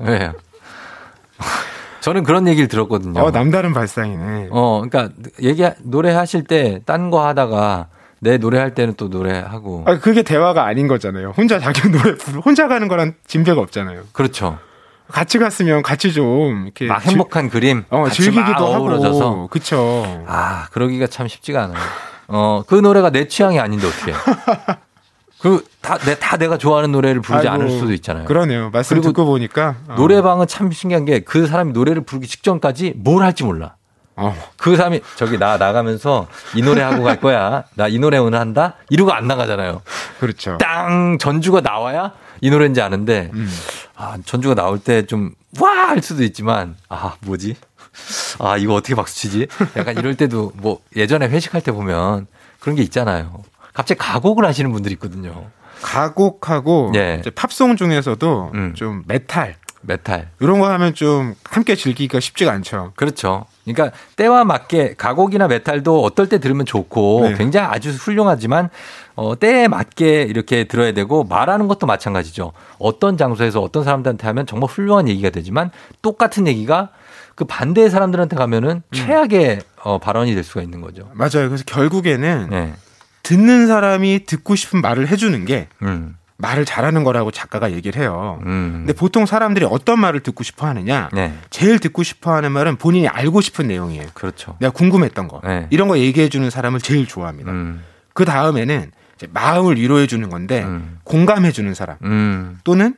왜요? 0.00 0.32
저는 2.00 2.22
그런 2.22 2.46
얘기를 2.46 2.68
들었거든요. 2.68 3.20
어 3.20 3.30
남다른 3.30 3.72
발상이네. 3.72 4.48
어, 4.50 4.82
그러니까 4.88 5.14
얘기 5.42 5.64
노래하실 5.82 6.44
때 6.44 6.80
딴 6.86 7.10
거 7.10 7.26
하다가 7.26 7.86
내 8.26 8.38
노래할 8.38 8.74
때는 8.74 8.94
또 8.96 9.06
노래하고. 9.08 9.84
아 9.86 9.98
그게 10.00 10.22
대화가 10.22 10.64
아닌 10.66 10.88
거잖아요. 10.88 11.32
혼자 11.36 11.60
자기 11.60 11.80
노래 11.90 12.16
부르 12.16 12.40
혼자 12.40 12.66
가는 12.66 12.88
거랑 12.88 13.14
진배가 13.26 13.60
없잖아요. 13.60 14.02
그렇죠. 14.12 14.58
같이 15.08 15.38
갔으면 15.38 15.82
같이 15.82 16.12
좀 16.12 16.64
이렇게 16.64 16.86
막 16.86 17.00
즐- 17.00 17.12
행복한 17.12 17.48
그림. 17.48 17.84
어 17.90 18.08
즐기기도 18.10 18.50
하고 18.74 18.84
어우러져서. 18.86 19.48
그쵸. 19.50 20.24
아, 20.26 20.66
그러기가 20.72 21.06
참 21.06 21.28
쉽지가 21.28 21.62
않아요. 21.64 21.78
어, 22.26 22.62
그 22.66 22.74
노래가 22.74 23.10
내 23.10 23.28
취향이 23.28 23.60
아닌데 23.60 23.86
어떻게? 23.86 24.12
그, 25.38 25.62
다, 25.80 25.96
내, 25.98 26.18
다 26.18 26.36
내가 26.38 26.58
좋아하는 26.58 26.90
노래를 26.90 27.20
부르지 27.20 27.46
아이고, 27.46 27.62
않을 27.62 27.78
수도 27.78 27.92
있잖아요. 27.92 28.24
그러네요. 28.24 28.70
말씀 28.70 29.00
듣고 29.00 29.26
보니까 29.26 29.76
어. 29.86 29.94
노래방은 29.96 30.48
참 30.48 30.72
신기한 30.72 31.04
게 31.04 31.20
그 31.20 31.46
사람이 31.46 31.72
노래를 31.72 32.02
부르기 32.02 32.26
직전까지 32.26 32.94
뭘 32.96 33.22
할지 33.22 33.44
몰라. 33.44 33.75
어. 34.16 34.34
그 34.56 34.76
사람이 34.76 35.00
저기 35.16 35.38
나 35.38 35.56
나가면서 35.58 36.26
이 36.54 36.62
노래 36.62 36.82
하고 36.82 37.02
갈 37.04 37.20
거야. 37.20 37.64
나 37.74 37.88
이 37.88 37.98
노래 37.98 38.18
오늘 38.18 38.38
한다. 38.40 38.74
이러고 38.90 39.12
안 39.12 39.26
나가잖아요. 39.26 39.82
그렇죠. 40.20 40.58
땅 40.58 41.18
전주가 41.18 41.60
나와야 41.60 42.12
이 42.40 42.50
노래인지 42.50 42.80
아는데 42.82 43.30
음. 43.34 43.48
아, 43.96 44.16
전주가 44.24 44.54
나올 44.54 44.78
때 44.78 45.02
좀 45.06 45.32
와 45.58 45.88
할 45.88 46.02
수도 46.02 46.22
있지만 46.24 46.76
아 46.90 47.14
뭐지? 47.20 47.56
아 48.40 48.56
이거 48.58 48.74
어떻게 48.74 48.94
박수 48.94 49.14
치지? 49.16 49.46
약간 49.76 49.96
이럴 49.96 50.14
때도 50.16 50.52
뭐 50.56 50.80
예전에 50.94 51.28
회식할 51.28 51.62
때 51.62 51.72
보면 51.72 52.26
그런 52.60 52.76
게 52.76 52.82
있잖아요. 52.82 53.42
갑자기 53.72 53.98
가곡을 53.98 54.44
하시는 54.44 54.70
분들이 54.72 54.92
있거든요. 54.94 55.46
가곡하고 55.80 56.92
예. 56.96 57.18
이제 57.20 57.30
팝송 57.30 57.76
중에서도 57.76 58.50
음. 58.54 58.74
좀 58.74 59.02
메탈 59.06 59.54
메탈. 59.82 60.28
이런 60.40 60.58
거 60.60 60.68
하면 60.70 60.94
좀 60.94 61.34
함께 61.44 61.74
즐기기가 61.76 62.20
쉽지가 62.20 62.50
않죠. 62.52 62.92
그렇죠. 62.96 63.46
그러니까 63.66 63.96
때와 64.14 64.44
맞게 64.44 64.94
가곡이나 64.96 65.48
메탈도 65.48 66.02
어떨 66.02 66.28
때 66.28 66.38
들으면 66.38 66.66
좋고 66.66 67.20
네. 67.22 67.34
굉장히 67.34 67.68
아주 67.68 67.90
훌륭하지만 67.90 68.70
어, 69.16 69.38
때에 69.38 69.66
맞게 69.66 70.22
이렇게 70.22 70.64
들어야 70.64 70.92
되고 70.92 71.24
말하는 71.24 71.66
것도 71.68 71.86
마찬가지죠. 71.86 72.52
어떤 72.78 73.16
장소에서 73.16 73.60
어떤 73.60 73.82
사람들한테 73.82 74.26
하면 74.26 74.46
정말 74.46 74.68
훌륭한 74.70 75.08
얘기가 75.08 75.30
되지만 75.30 75.70
똑같은 76.02 76.46
얘기가 76.46 76.90
그 77.34 77.44
반대의 77.44 77.90
사람들한테 77.90 78.36
가면은 78.36 78.82
최악의 78.92 79.60
어, 79.82 79.98
발언이 79.98 80.34
될 80.34 80.44
수가 80.44 80.62
있는 80.62 80.80
거죠. 80.80 81.10
맞아요. 81.12 81.48
그래서 81.48 81.64
결국에는 81.66 82.48
네. 82.50 82.74
듣는 83.22 83.66
사람이 83.66 84.24
듣고 84.26 84.54
싶은 84.54 84.80
말을 84.80 85.08
해주는 85.08 85.44
게 85.44 85.68
음. 85.82 86.16
말을 86.38 86.64
잘하는 86.64 87.02
거라고 87.04 87.30
작가가 87.30 87.72
얘기를 87.72 88.00
해요. 88.00 88.40
음. 88.44 88.84
근데 88.84 88.92
보통 88.92 89.24
사람들이 89.26 89.66
어떤 89.68 89.98
말을 89.98 90.20
듣고 90.20 90.44
싶어 90.44 90.66
하느냐? 90.66 91.08
네. 91.12 91.32
제일 91.50 91.78
듣고 91.78 92.02
싶어 92.02 92.34
하는 92.34 92.52
말은 92.52 92.76
본인이 92.76 93.08
알고 93.08 93.40
싶은 93.40 93.68
내용이에요. 93.68 94.08
그렇죠. 94.14 94.56
내가 94.60 94.72
궁금했던 94.72 95.28
거. 95.28 95.40
네. 95.44 95.66
이런 95.70 95.88
거 95.88 95.98
얘기해 95.98 96.28
주는 96.28 96.48
사람을 96.50 96.80
제일 96.80 97.06
좋아합니다. 97.06 97.50
음. 97.50 97.82
그 98.12 98.24
다음에는 98.24 98.92
마음을 99.30 99.78
위로해 99.78 100.06
주는 100.06 100.28
건데 100.28 100.66
공감해 101.04 101.52
주는 101.52 101.72
사람 101.72 101.96
음. 102.02 102.58
또는 102.64 102.94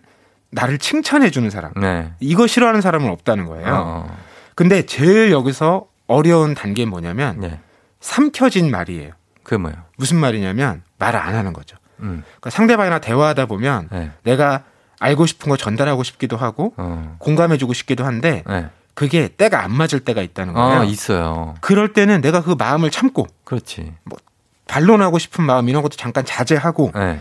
나를 0.51 0.79
칭찬해 0.79 1.31
주는 1.31 1.51
사람 1.51 1.73
네. 1.77 2.13
이거 2.21 2.47
싫어하는 2.47 2.81
사람은 2.81 3.09
없다는 3.11 3.47
거예요. 3.47 3.67
어. 3.69 4.19
근데 4.55 4.85
제일 4.87 5.31
여기서 5.31 5.87
어려운 6.09 6.55
단계는 6.55 6.91
뭐냐면 6.91 7.39
네. 7.39 7.61
삼켜진 8.01 8.71
말이에요. 8.71 9.13
그게 9.45 9.57
뭐예요? 9.57 9.79
무슨 9.97 10.19
말이냐면 10.19 10.83
말을 10.99 11.21
안 11.21 11.35
하는 11.35 11.53
거죠. 11.53 11.77
음. 12.01 12.23
그러니까 12.27 12.51
상대방이랑 12.51 13.01
대화하다 13.01 13.47
보면 13.47 13.89
네. 13.91 14.11
내가 14.23 14.63
알고 15.01 15.27
싶은 15.27 15.49
거 15.49 15.57
전달하고 15.57 16.03
싶기도 16.03 16.37
하고 16.37 16.73
어. 16.77 17.17
공감해주고 17.19 17.73
싶기도 17.73 18.05
한데 18.05 18.43
네. 18.47 18.67
그게 18.95 19.29
때가 19.29 19.63
안 19.63 19.73
맞을 19.73 20.01
때가 20.01 20.23
있다는 20.23 20.55
거예요. 20.55 20.81
아, 20.81 20.85
있어요. 20.85 21.55
그럴 21.61 21.93
때는 21.93 22.21
내가 22.21 22.43
그 22.43 22.57
마음을 22.59 22.91
참고 22.91 23.27
그렇지. 23.45 23.95
반론하고 24.67 25.19
싶은 25.19 25.45
마음 25.45 25.69
이런 25.69 25.83
것도 25.83 25.97
잠깐 25.97 26.25
자제하고 26.25 26.93
네. 26.95 27.21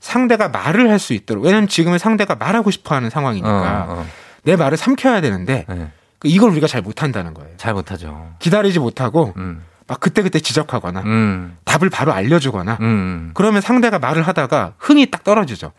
상대가 0.00 0.48
말을 0.48 0.90
할 0.90 0.98
수 0.98 1.12
있도록 1.12 1.44
왜냐면 1.44 1.68
지금은 1.68 1.98
상대가 1.98 2.34
말하고 2.34 2.70
싶어하는 2.70 3.10
상황이니까 3.10 3.86
어, 3.88 3.92
어. 4.00 4.06
내 4.42 4.56
말을 4.56 4.76
삼켜야 4.78 5.20
되는데 5.20 5.64
네. 5.68 5.90
그 6.18 6.28
이걸 6.28 6.50
우리가 6.50 6.66
잘 6.66 6.80
못한다는 6.82 7.34
거예요. 7.34 7.50
잘 7.56 7.74
못하죠. 7.74 8.32
기다리지 8.38 8.78
못하고 8.80 9.32
음. 9.36 9.62
막 9.88 10.00
그때그때 10.00 10.38
지적하거나 10.38 11.00
음. 11.00 11.56
답을 11.64 11.90
바로 11.90 12.12
알려주거나 12.12 12.78
음. 12.80 13.30
그러면 13.34 13.60
상대가 13.62 13.98
말을 13.98 14.22
하다가 14.22 14.74
흥이 14.78 15.10
딱 15.10 15.24
떨어지죠. 15.24 15.72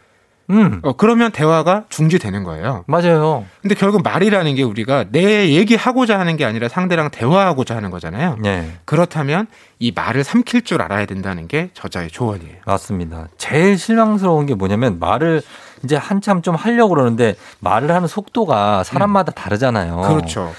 음. 0.49 0.79
어, 0.81 0.93
그러면 0.93 1.31
대화가 1.31 1.83
중지되는 1.89 2.43
거예요. 2.43 2.83
맞아요. 2.87 3.45
근데 3.61 3.75
결국 3.75 4.01
말이라는 4.01 4.55
게 4.55 4.63
우리가 4.63 5.05
내 5.11 5.49
얘기하고자 5.49 6.19
하는 6.19 6.37
게 6.37 6.45
아니라 6.45 6.67
상대랑 6.67 7.11
대화하고자 7.11 7.75
하는 7.75 7.91
거잖아요. 7.91 8.37
네. 8.41 8.79
그렇다면 8.85 9.45
이 9.77 9.91
말을 9.95 10.23
삼킬 10.23 10.63
줄 10.63 10.81
알아야 10.81 11.05
된다는 11.05 11.47
게 11.47 11.69
저자의 11.75 12.09
조언이에요. 12.09 12.55
맞습니다. 12.65 13.27
제일 13.37 13.77
실망스러운 13.77 14.47
게 14.47 14.55
뭐냐면 14.55 14.97
말을 14.99 15.43
이제 15.83 15.95
한참 15.95 16.41
좀 16.41 16.55
하려고 16.55 16.95
그러는데 16.95 17.35
말을 17.59 17.91
하는 17.91 18.07
속도가 18.07 18.83
사람마다 18.83 19.31
다르잖아요. 19.31 20.01
그렇죠. 20.01 20.51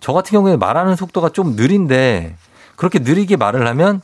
저 0.00 0.12
같은 0.12 0.32
경우에 0.32 0.56
말하는 0.56 0.96
속도가 0.96 1.28
좀 1.30 1.54
느린데 1.54 2.34
그렇게 2.76 2.98
느리게 2.98 3.36
말을 3.36 3.66
하면 3.68 4.00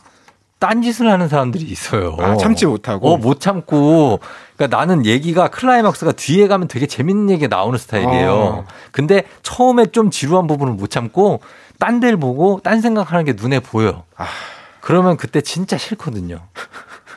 딴짓을 0.59 1.11
하는 1.11 1.29
사람들이 1.29 1.65
있어요. 1.65 2.17
아, 2.21 2.37
참지 2.37 2.67
못하고. 2.67 3.13
어, 3.13 3.17
못 3.17 3.41
참고. 3.41 4.21
그러니까 4.57 4.77
나는 4.77 5.05
얘기가 5.05 5.49
클라이막스가 5.49 6.13
뒤에 6.13 6.47
가면 6.47 6.69
되게 6.69 6.87
재밌는 6.87 7.31
얘기가 7.31 7.55
나오는 7.55 7.77
스타일이에요. 7.77 8.33
어. 8.33 8.65
근데 8.93 9.25
처음에 9.43 9.87
좀 9.87 10.11
지루한 10.11 10.47
부분을 10.47 10.75
못 10.75 10.89
참고 10.89 11.41
딴 11.81 11.99
데를 11.99 12.17
보고 12.17 12.61
딴 12.63 12.81
생각하는 12.81 13.25
게 13.25 13.33
눈에 13.33 13.59
보여. 13.59 14.05
아. 14.17 14.27
그러면 14.81 15.17
그때 15.17 15.41
진짜 15.41 15.77
싫거든요. 15.77 16.39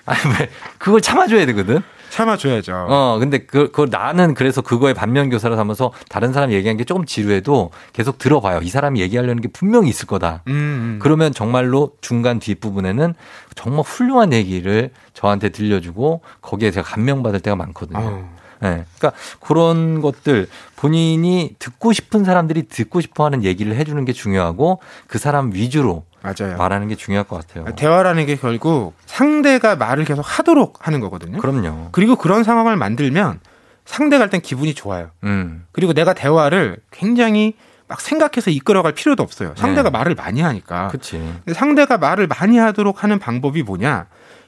아니 0.08 0.20
왜 0.40 0.50
그걸 0.80 1.02
참아줘야 1.02 1.46
되거든. 1.48 1.82
참아줘야죠. 2.16 2.88
어, 2.90 3.18
근데 3.20 3.40
그, 3.40 3.72
그 3.72 3.88
나는 3.92 4.36
그래서 4.36 4.62
그거에 4.62 4.94
반면 4.94 5.30
교사를 5.30 5.58
하면서 5.58 5.92
다른 6.08 6.32
사람 6.32 6.54
얘기한 6.54 6.78
게 6.78 6.86
조금 6.86 7.04
지루해도 7.06 7.72
계속 7.92 8.18
들어봐요. 8.18 8.62
이 8.62 8.70
사람이 8.70 9.02
얘기하려는 9.02 9.42
게 9.42 9.50
분명히 9.50 9.90
있을 9.90 10.08
거다. 10.08 10.42
음, 10.48 10.54
음. 10.54 11.00
그러면 11.02 11.34
정말로 11.34 11.92
중간 12.00 12.40
뒷부분에는 12.40 13.16
정말 13.56 13.84
훌륭한 13.86 14.32
얘기를 14.32 14.92
저한테 15.14 15.50
들려주고 15.50 16.22
거기에 16.42 16.72
제가 16.72 16.88
감명받을 16.88 17.42
때가 17.42 17.58
많거든요. 17.58 18.00
어. 18.00 18.36
네. 18.62 18.86
그러니까 18.98 19.12
그런 19.42 20.00
것들 20.00 20.48
본인이 20.78 21.56
듣고 21.60 21.92
싶은 21.92 22.24
사람들이 22.24 22.64
듣고 22.70 23.02
싶어 23.02 23.26
하는 23.26 23.44
얘기를 23.44 23.76
해주는 23.76 24.06
게 24.06 24.14
중요하고 24.14 24.80
그 25.08 25.18
사람 25.18 25.52
위주로 25.54 26.06
맞아요. 26.26 26.58
말하는 26.58 26.88
게 26.88 26.96
중요할 26.96 27.26
것 27.28 27.36
같아요. 27.48 27.66
대화라는 27.76 28.26
게 28.26 28.36
결국 28.36 28.94
상대가 29.06 29.76
말을 29.76 30.06
계속 30.06 30.22
하도록 30.26 30.86
하는 30.86 31.00
거거든요. 31.00 31.38
그럼요. 31.40 31.90
그리고 31.92 32.16
그런 32.16 32.44
상황을 32.44 32.76
만들면 32.76 33.40
상대가 33.86 34.24
할땐 34.24 34.42
기분이 34.42 34.74
좋아요. 34.74 35.12
음. 35.24 35.66
그리고 35.72 35.94
내가 35.94 36.14
대화를 36.14 36.78
굉장히 36.92 37.54
막 37.88 38.02
생각해서 38.02 38.50
이끌어갈 38.50 38.94
필요도 38.94 39.22
없어요. 39.22 39.54
상대가 39.56 39.90
네. 39.90 39.98
말을 39.98 40.16
많이 40.16 40.42
하니까. 40.42 40.88
그치. 40.88 41.22
상대가 41.54 41.98
말을 41.98 42.26
많이 42.28 42.58
하도록 42.58 43.04
하는 43.04 43.20
방법이 43.20 43.62
뭐냐? 43.64 44.08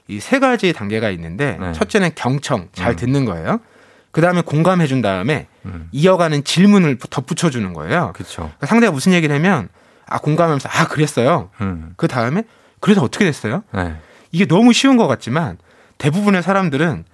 이 0.10 0.20
세 0.20 0.40
가지 0.40 0.72
단계가 0.74 1.10
있는데 1.12 1.58
네. 1.60 1.74
첫째는 1.74 2.12
경청, 2.16 2.70
잘 2.74 2.94
음. 2.94 2.96
듣는 2.96 3.26
거예요. 3.26 3.60
그 4.12 4.22
다음에 4.22 4.42
공감해 4.42 4.88
준 4.88 5.02
다음에 5.02 5.48
음. 5.66 5.90
이어가는 5.92 6.44
질문을 6.46 6.98
덧붙여 7.10 7.50
주는 7.50 7.74
거예요. 7.74 8.14
그렇죠. 8.16 8.44
그러니까 8.44 8.66
상대가 8.68 8.92
무슨 8.92 9.12
얘기를 9.14 9.36
하면 9.36 9.70
아 10.10 10.20
공감하면서 10.20 10.70
아 10.72 10.88
그랬어요. 10.88 11.49
음. 11.62 11.93
그 11.97 12.08
다음에 12.08 12.43
그래서 12.80 13.01
어떻게 13.01 13.26
됐어요? 13.26 13.64
네. 13.74 13.95
이게 14.32 14.45
너무 14.45 14.74
쉬운 14.74 14.97
것 14.97 15.08
같지만 15.08 15.58
대부분의 15.97 16.43
사람들은 16.43 17.05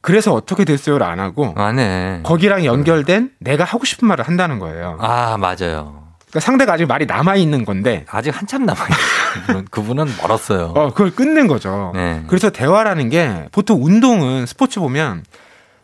그래서 0.00 0.32
어떻게 0.32 0.64
됐어요를 0.64 1.04
안 1.06 1.18
하고 1.20 1.52
안 1.56 1.78
해. 1.78 2.20
거기랑 2.22 2.64
연결된 2.64 3.32
내가 3.40 3.64
하고 3.64 3.84
싶은 3.84 4.06
말을 4.08 4.26
한다는 4.26 4.58
거예요. 4.58 4.98
아, 5.00 5.36
맞아요. 5.38 6.04
그러니까 6.28 6.40
상대가 6.40 6.74
아직 6.74 6.86
말이 6.86 7.06
남아 7.06 7.36
있는 7.36 7.64
건데 7.64 8.04
아직 8.08 8.36
한참 8.36 8.64
남아 8.66 8.78
있어요. 8.78 9.34
그분은, 9.46 9.64
그분은 9.70 10.06
멀었어요. 10.22 10.66
어, 10.76 10.88
그걸 10.90 11.10
끊는 11.10 11.46
거죠. 11.46 11.92
네. 11.94 12.22
그래서 12.28 12.50
대화라는 12.50 13.08
게 13.08 13.48
보통 13.52 13.84
운동은 13.84 14.46
스포츠 14.46 14.78
보면 14.80 15.24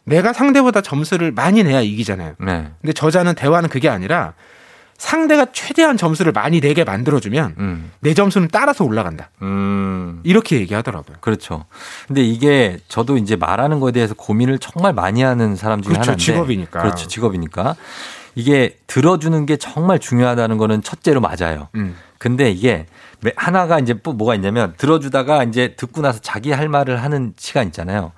내가 0.05 0.33
상대보다 0.33 0.81
점수를 0.83 1.33
많이 1.33 1.63
내야 1.65 1.81
이기잖아요. 1.81 2.35
네. 2.39 2.71
근데 2.81 2.93
저자는 2.93 3.35
대화는 3.35 3.69
그게 3.69 3.89
아니라 3.89 4.35
상대가 5.07 5.47
최대한 5.53 5.97
점수를 5.97 6.31
많이 6.31 6.61
내게 6.61 6.85
만들어주면 6.85 7.57
음. 7.59 7.91
내 7.99 8.15
점수는 8.15 8.47
따라서 8.53 8.85
올라간다. 8.85 9.31
음. 9.43 10.21
이렇게 10.23 10.61
얘기하더라고요. 10.61 11.17
그렇죠. 11.21 11.65
근데 12.07 12.23
이게 12.23 12.79
저도 12.87 13.17
이제 13.17 13.35
말하는 13.35 13.81
거에 13.81 13.91
대해서 13.91 14.15
고민을 14.15 14.61
정말 14.61 14.93
많이 14.93 15.23
하는 15.23 15.57
사람 15.57 15.83
중에 15.83 15.95
그렇죠. 15.95 16.13
하나인데. 16.13 16.25
직업이니까. 16.25 16.83
그렇죠. 16.83 17.09
직업이니까. 17.09 17.75
이게 18.37 18.79
들어주는 18.87 19.45
게 19.45 19.57
정말 19.57 19.99
중요하다는 19.99 20.57
거는 20.57 20.83
첫째로 20.85 21.21
맞아요. 21.21 21.67
음. 21.75 21.97
근데 22.19 22.53
이게 22.53 22.87
매- 23.23 23.33
하나가 23.35 23.81
이제 23.81 23.99
또 24.05 24.13
뭐가 24.13 24.37
있냐면 24.37 24.75
들어주다가 24.79 25.43
이제 25.43 25.75
듣고 25.75 26.01
나서 26.03 26.21
자기 26.21 26.53
할 26.53 26.69
말을 26.69 27.03
하는 27.03 27.33
시간 27.37 27.67
있잖아요. 27.67 28.13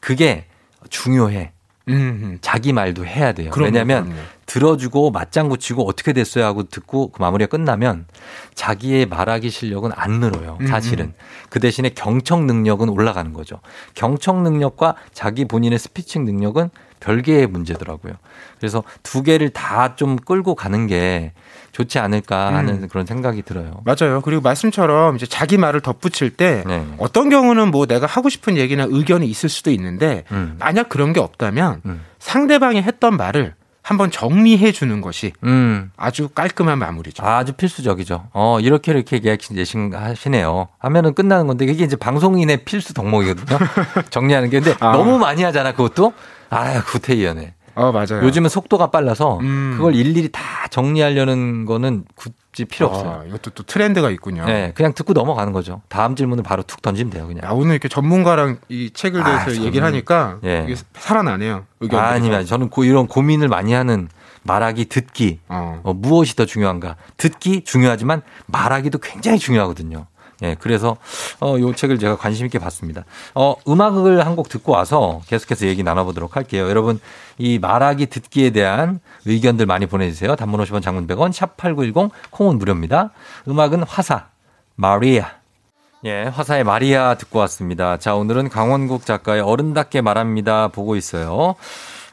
그게 0.00 0.44
중요해. 0.90 1.52
음, 1.88 2.38
자기 2.40 2.72
말도 2.72 3.06
해야 3.06 3.32
돼요. 3.32 3.50
그럼요, 3.50 3.66
왜냐하면 3.66 4.04
그럼요. 4.06 4.20
들어주고 4.46 5.10
맞장구 5.12 5.58
치고 5.58 5.86
어떻게 5.88 6.12
됐어요 6.12 6.44
하고 6.44 6.64
듣고 6.64 7.12
그 7.12 7.22
마무리가 7.22 7.48
끝나면 7.48 8.06
자기의 8.54 9.06
말하기 9.06 9.50
실력은 9.50 9.92
안 9.94 10.18
늘어요. 10.18 10.58
음, 10.60 10.66
사실은. 10.66 11.14
그 11.48 11.60
대신에 11.60 11.90
경청 11.90 12.46
능력은 12.46 12.88
올라가는 12.88 13.32
거죠. 13.32 13.60
경청 13.94 14.42
능력과 14.42 14.96
자기 15.12 15.44
본인의 15.44 15.78
스피칭 15.78 16.24
능력은 16.24 16.70
별개의 16.98 17.46
문제더라고요. 17.46 18.14
그래서 18.58 18.82
두 19.02 19.22
개를 19.22 19.50
다 19.50 19.94
좀 19.96 20.16
끌고 20.16 20.54
가는 20.56 20.86
게 20.88 21.32
좋지 21.76 21.98
않을까 21.98 22.54
하는 22.54 22.84
음. 22.84 22.88
그런 22.88 23.04
생각이 23.04 23.42
들어요. 23.42 23.82
맞아요. 23.84 24.22
그리고 24.22 24.40
말씀처럼 24.40 25.16
이제 25.16 25.26
자기 25.26 25.58
말을 25.58 25.82
덧붙일 25.82 26.30
때 26.30 26.64
네. 26.66 26.86
어떤 26.96 27.28
경우는 27.28 27.70
뭐 27.70 27.84
내가 27.84 28.06
하고 28.06 28.30
싶은 28.30 28.56
얘기나 28.56 28.86
의견이 28.88 29.26
있을 29.26 29.50
수도 29.50 29.70
있는데 29.70 30.24
음. 30.32 30.56
만약 30.58 30.88
그런 30.88 31.12
게 31.12 31.20
없다면 31.20 31.82
음. 31.84 32.00
상대방이 32.18 32.80
했던 32.80 33.18
말을 33.18 33.52
한번 33.82 34.10
정리해 34.10 34.72
주는 34.72 35.02
것이 35.02 35.32
음. 35.44 35.92
아주 35.98 36.28
깔끔한 36.30 36.78
마무리죠. 36.78 37.22
아 37.24 37.44
주 37.44 37.52
필수적이죠. 37.52 38.28
어, 38.32 38.58
이렇게 38.60 38.92
이렇게 38.92 39.20
얘기하시네요. 39.22 40.68
하면은 40.78 41.12
끝나는 41.14 41.46
건데 41.46 41.66
이게 41.66 41.84
이제 41.84 41.94
방송인의 41.94 42.64
필수 42.64 42.94
덕목이거든요. 42.94 43.58
정리하는 44.08 44.48
게. 44.48 44.60
근데 44.60 44.76
아. 44.80 44.92
너무 44.92 45.18
많이 45.18 45.42
하잖아, 45.42 45.72
그것도. 45.72 46.14
아, 46.48 46.82
구태의연해. 46.84 47.52
어, 47.76 47.92
맞아요. 47.92 48.22
요즘은 48.24 48.48
속도가 48.48 48.90
빨라서 48.90 49.38
음. 49.40 49.74
그걸 49.76 49.94
일일이 49.94 50.30
다 50.32 50.40
정리하려는 50.70 51.64
거는 51.66 52.04
굳이 52.14 52.64
필요 52.64 52.88
없어요. 52.88 53.20
아, 53.22 53.24
이것도 53.26 53.50
또 53.50 53.62
트렌드가 53.62 54.10
있군요. 54.10 54.44
네, 54.46 54.72
그냥 54.74 54.92
듣고 54.94 55.12
넘어가는 55.12 55.52
거죠. 55.52 55.82
다음 55.88 56.16
질문을 56.16 56.42
바로 56.42 56.62
툭 56.62 56.80
던지면 56.82 57.10
돼요, 57.12 57.26
그냥. 57.26 57.44
야, 57.44 57.50
오늘 57.52 57.72
이렇게 57.72 57.88
전문가랑 57.88 58.58
이 58.68 58.90
책을 58.92 59.22
대해서 59.22 59.50
아, 59.50 59.52
얘기를 59.64 59.82
저는- 59.86 59.92
하니까 59.92 60.38
예. 60.44 60.64
이게 60.68 60.74
살아나네요. 60.94 61.64
의견. 61.80 62.02
아니면 62.02 62.46
저는 62.46 62.70
고- 62.70 62.84
이런 62.84 63.06
고민을 63.06 63.48
많이 63.48 63.72
하는 63.74 64.08
말하기, 64.42 64.86
듣기. 64.86 65.40
어. 65.48 65.80
어, 65.82 65.92
무엇이 65.92 66.34
더 66.36 66.46
중요한가? 66.46 66.96
듣기 67.16 67.64
중요하지만 67.64 68.22
말하기도 68.46 68.98
굉장히 68.98 69.38
중요하거든요. 69.38 70.06
예, 70.42 70.54
그래서 70.58 70.96
어, 71.40 71.56
요 71.58 71.74
책을 71.74 71.98
제가 71.98 72.16
관심 72.16 72.46
있게 72.46 72.58
봤습니다. 72.58 73.04
어, 73.34 73.54
음악을 73.66 74.24
한 74.24 74.36
곡 74.36 74.50
듣고 74.50 74.72
와서 74.72 75.22
계속해서 75.28 75.66
얘기 75.66 75.82
나눠보도록 75.82 76.36
할게요. 76.36 76.68
여러분, 76.68 77.00
이 77.38 77.58
말하기 77.58 78.06
듣기에 78.06 78.50
대한 78.50 79.00
의견들 79.24 79.64
많이 79.64 79.86
보내주세요. 79.86 80.36
단문 80.36 80.60
50원, 80.62 80.82
장문 80.82 81.06
100원, 81.06 81.32
샵 81.32 81.56
8910, 81.56 82.10
콩은 82.30 82.58
무료입니다. 82.58 83.12
음악은 83.48 83.84
화사, 83.84 84.26
마리아. 84.74 85.30
예, 86.04 86.24
화사의 86.24 86.64
마리아 86.64 87.14
듣고 87.14 87.38
왔습니다. 87.40 87.96
자, 87.96 88.14
오늘은 88.14 88.50
강원국 88.50 89.06
작가의 89.06 89.40
어른답게 89.40 90.02
말합니다. 90.02 90.68
보고 90.68 90.94
있어요. 90.96 91.54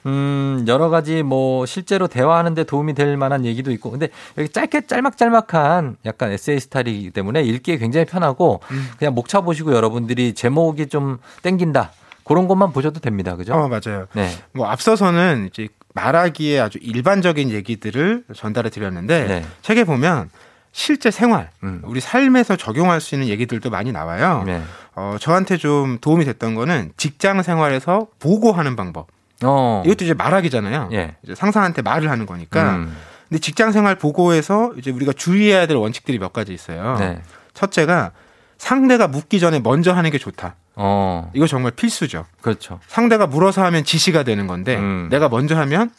음, 0.05 0.65
여러 0.67 0.89
가지 0.89 1.23
뭐 1.23 1.65
실제로 1.65 2.07
대화하는데 2.07 2.63
도움이 2.63 2.93
될 2.93 3.17
만한 3.17 3.45
얘기도 3.45 3.71
있고. 3.71 3.91
근데 3.91 4.09
여기 4.37 4.49
짧게 4.49 4.87
짤막짤막한 4.87 5.97
약간 6.05 6.31
에세이 6.31 6.59
스타일이기 6.59 7.11
때문에 7.11 7.41
읽기에 7.41 7.77
굉장히 7.77 8.05
편하고 8.05 8.61
음. 8.71 8.89
그냥 8.97 9.13
목차 9.13 9.41
보시고 9.41 9.73
여러분들이 9.73 10.33
제목이 10.33 10.87
좀 10.87 11.17
땡긴다. 11.41 11.91
그런 12.23 12.47
것만 12.47 12.71
보셔도 12.71 12.99
됩니다. 12.99 13.35
그죠? 13.35 13.53
어, 13.53 13.67
맞아요. 13.67 14.07
네. 14.13 14.29
뭐 14.53 14.67
앞서서는 14.67 15.49
이제 15.51 15.67
말하기에 15.93 16.59
아주 16.59 16.79
일반적인 16.81 17.51
얘기들을 17.51 18.23
전달해 18.35 18.69
드렸는데 18.69 19.27
네. 19.27 19.45
책에 19.61 19.83
보면 19.83 20.29
실제 20.71 21.11
생활, 21.11 21.51
음. 21.61 21.81
우리 21.85 21.99
삶에서 21.99 22.55
적용할 22.55 22.99
수 22.99 23.13
있는 23.13 23.27
얘기들도 23.27 23.69
많이 23.69 23.91
나와요. 23.91 24.43
네. 24.45 24.61
어, 24.95 25.17
저한테 25.19 25.57
좀 25.57 25.99
도움이 26.01 26.25
됐던 26.25 26.55
거는 26.55 26.93
직장 26.97 27.43
생활에서 27.43 28.07
보고하는 28.19 28.75
방법. 28.75 29.07
어. 29.43 29.83
이것도 29.85 30.05
이제 30.05 30.13
말하기잖아요. 30.13 30.89
예. 30.93 31.15
이제 31.23 31.35
상사한테 31.35 31.81
말을 31.81 32.09
하는 32.09 32.25
거니까. 32.25 32.75
음. 32.75 32.95
근데 33.29 33.39
직장 33.39 33.71
생활 33.71 33.95
보고에서 33.95 34.73
이제 34.77 34.91
우리가 34.91 35.13
주의해야 35.13 35.65
될 35.65 35.77
원칙들이 35.77 36.19
몇 36.19 36.33
가지 36.33 36.53
있어요. 36.53 36.97
네. 36.99 37.21
첫째가 37.53 38.11
상대가 38.57 39.07
묻기 39.07 39.39
전에 39.39 39.59
먼저 39.59 39.91
하는 39.91 40.09
게 40.11 40.17
좋다. 40.17 40.55
어. 40.75 41.29
이거 41.33 41.45
정말 41.47 41.71
필수죠. 41.71 42.25
그렇죠. 42.41 42.79
상대가 42.87 43.27
물어서 43.27 43.63
하면 43.65 43.83
지시가 43.83 44.23
되는 44.23 44.47
건데 44.47 44.75
음. 44.75 45.07
내가 45.11 45.29
먼저 45.29 45.57
하면 45.57 45.91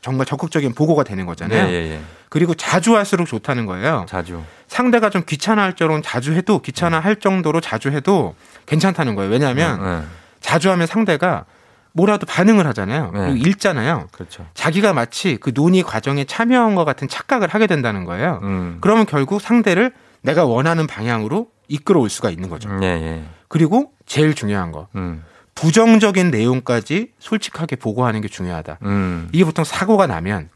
정말 0.00 0.26
적극적인 0.26 0.74
보고가 0.74 1.04
되는 1.04 1.26
거잖아요. 1.26 1.66
네, 1.66 1.72
예, 1.72 1.92
예. 1.94 2.00
그리고 2.28 2.54
자주 2.54 2.96
할수록 2.96 3.26
좋다는 3.26 3.66
거예요. 3.66 4.06
자주. 4.08 4.42
상대가 4.68 5.10
좀 5.10 5.22
귀찮아할 5.26 5.74
정도로 5.74 6.00
자주 6.00 6.32
해도 6.32 6.60
귀찮아할 6.60 7.16
정도로 7.16 7.60
자주 7.60 7.90
해도 7.90 8.34
괜찮다는 8.66 9.14
거예요. 9.14 9.30
왜냐하면 9.30 9.82
네. 9.82 10.06
자주 10.40 10.70
하면 10.70 10.86
상대가 10.86 11.44
뭐라도 11.92 12.26
반응을 12.26 12.66
하잖아요. 12.68 13.10
네. 13.12 13.20
그리고 13.20 13.48
읽잖아요. 13.48 14.08
그렇죠. 14.12 14.46
자기가 14.54 14.92
마치 14.92 15.36
그 15.36 15.52
논의 15.52 15.82
과정에 15.82 16.24
참여한 16.24 16.74
것 16.74 16.84
같은 16.84 17.08
착각을 17.08 17.48
하게 17.48 17.66
된다는 17.66 18.04
거예요. 18.04 18.40
음. 18.42 18.78
그러면 18.80 19.06
결국 19.06 19.40
상대를 19.40 19.92
내가 20.22 20.44
원하는 20.44 20.86
방향으로 20.86 21.48
이끌어올 21.68 22.08
수가 22.08 22.30
있는 22.30 22.48
거죠. 22.48 22.70
예, 22.82 22.86
예. 22.86 23.22
그리고 23.48 23.92
제일 24.06 24.34
중요한 24.34 24.72
거 24.72 24.88
음. 24.94 25.24
부정적인 25.54 26.30
내용까지 26.30 27.12
솔직하게 27.18 27.76
보고하는 27.76 28.20
게 28.20 28.28
중요하다. 28.28 28.78
음. 28.82 29.28
이게 29.32 29.44
보통 29.44 29.64
사고가 29.64 30.06
나면 30.06 30.48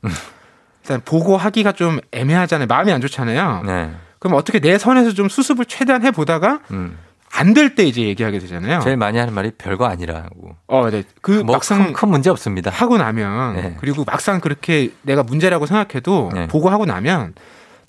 일단 0.82 1.00
보고하기가 1.04 1.72
좀 1.72 2.00
애매하잖아요. 2.12 2.66
마음이 2.66 2.92
안 2.92 3.00
좋잖아요. 3.00 3.62
네. 3.66 3.94
그럼 4.18 4.38
어떻게 4.38 4.58
내 4.58 4.78
선에서 4.78 5.12
좀 5.12 5.28
수습을 5.28 5.66
최대한 5.66 6.02
해 6.04 6.10
보다가 6.10 6.60
음. 6.70 6.96
안 7.38 7.54
될 7.54 7.74
때 7.74 7.84
이제 7.84 8.02
얘기하게 8.02 8.38
되잖아요. 8.38 8.80
제일 8.80 8.96
많이 8.96 9.18
하는 9.18 9.34
말이 9.34 9.50
별거 9.52 9.84
아니라고. 9.86 10.56
어, 10.68 10.90
네. 10.90 11.02
그 11.20 11.42
뭐 11.44 11.54
막상 11.56 11.84
큰, 11.86 11.92
큰 11.92 12.08
문제 12.08 12.30
없습니다. 12.30 12.70
하고 12.70 12.96
나면 12.98 13.56
네. 13.56 13.76
그리고 13.78 14.04
막상 14.04 14.40
그렇게 14.40 14.90
내가 15.02 15.22
문제라고 15.22 15.66
생각해도 15.66 16.30
네. 16.34 16.46
보고하고 16.48 16.86
나면 16.86 17.34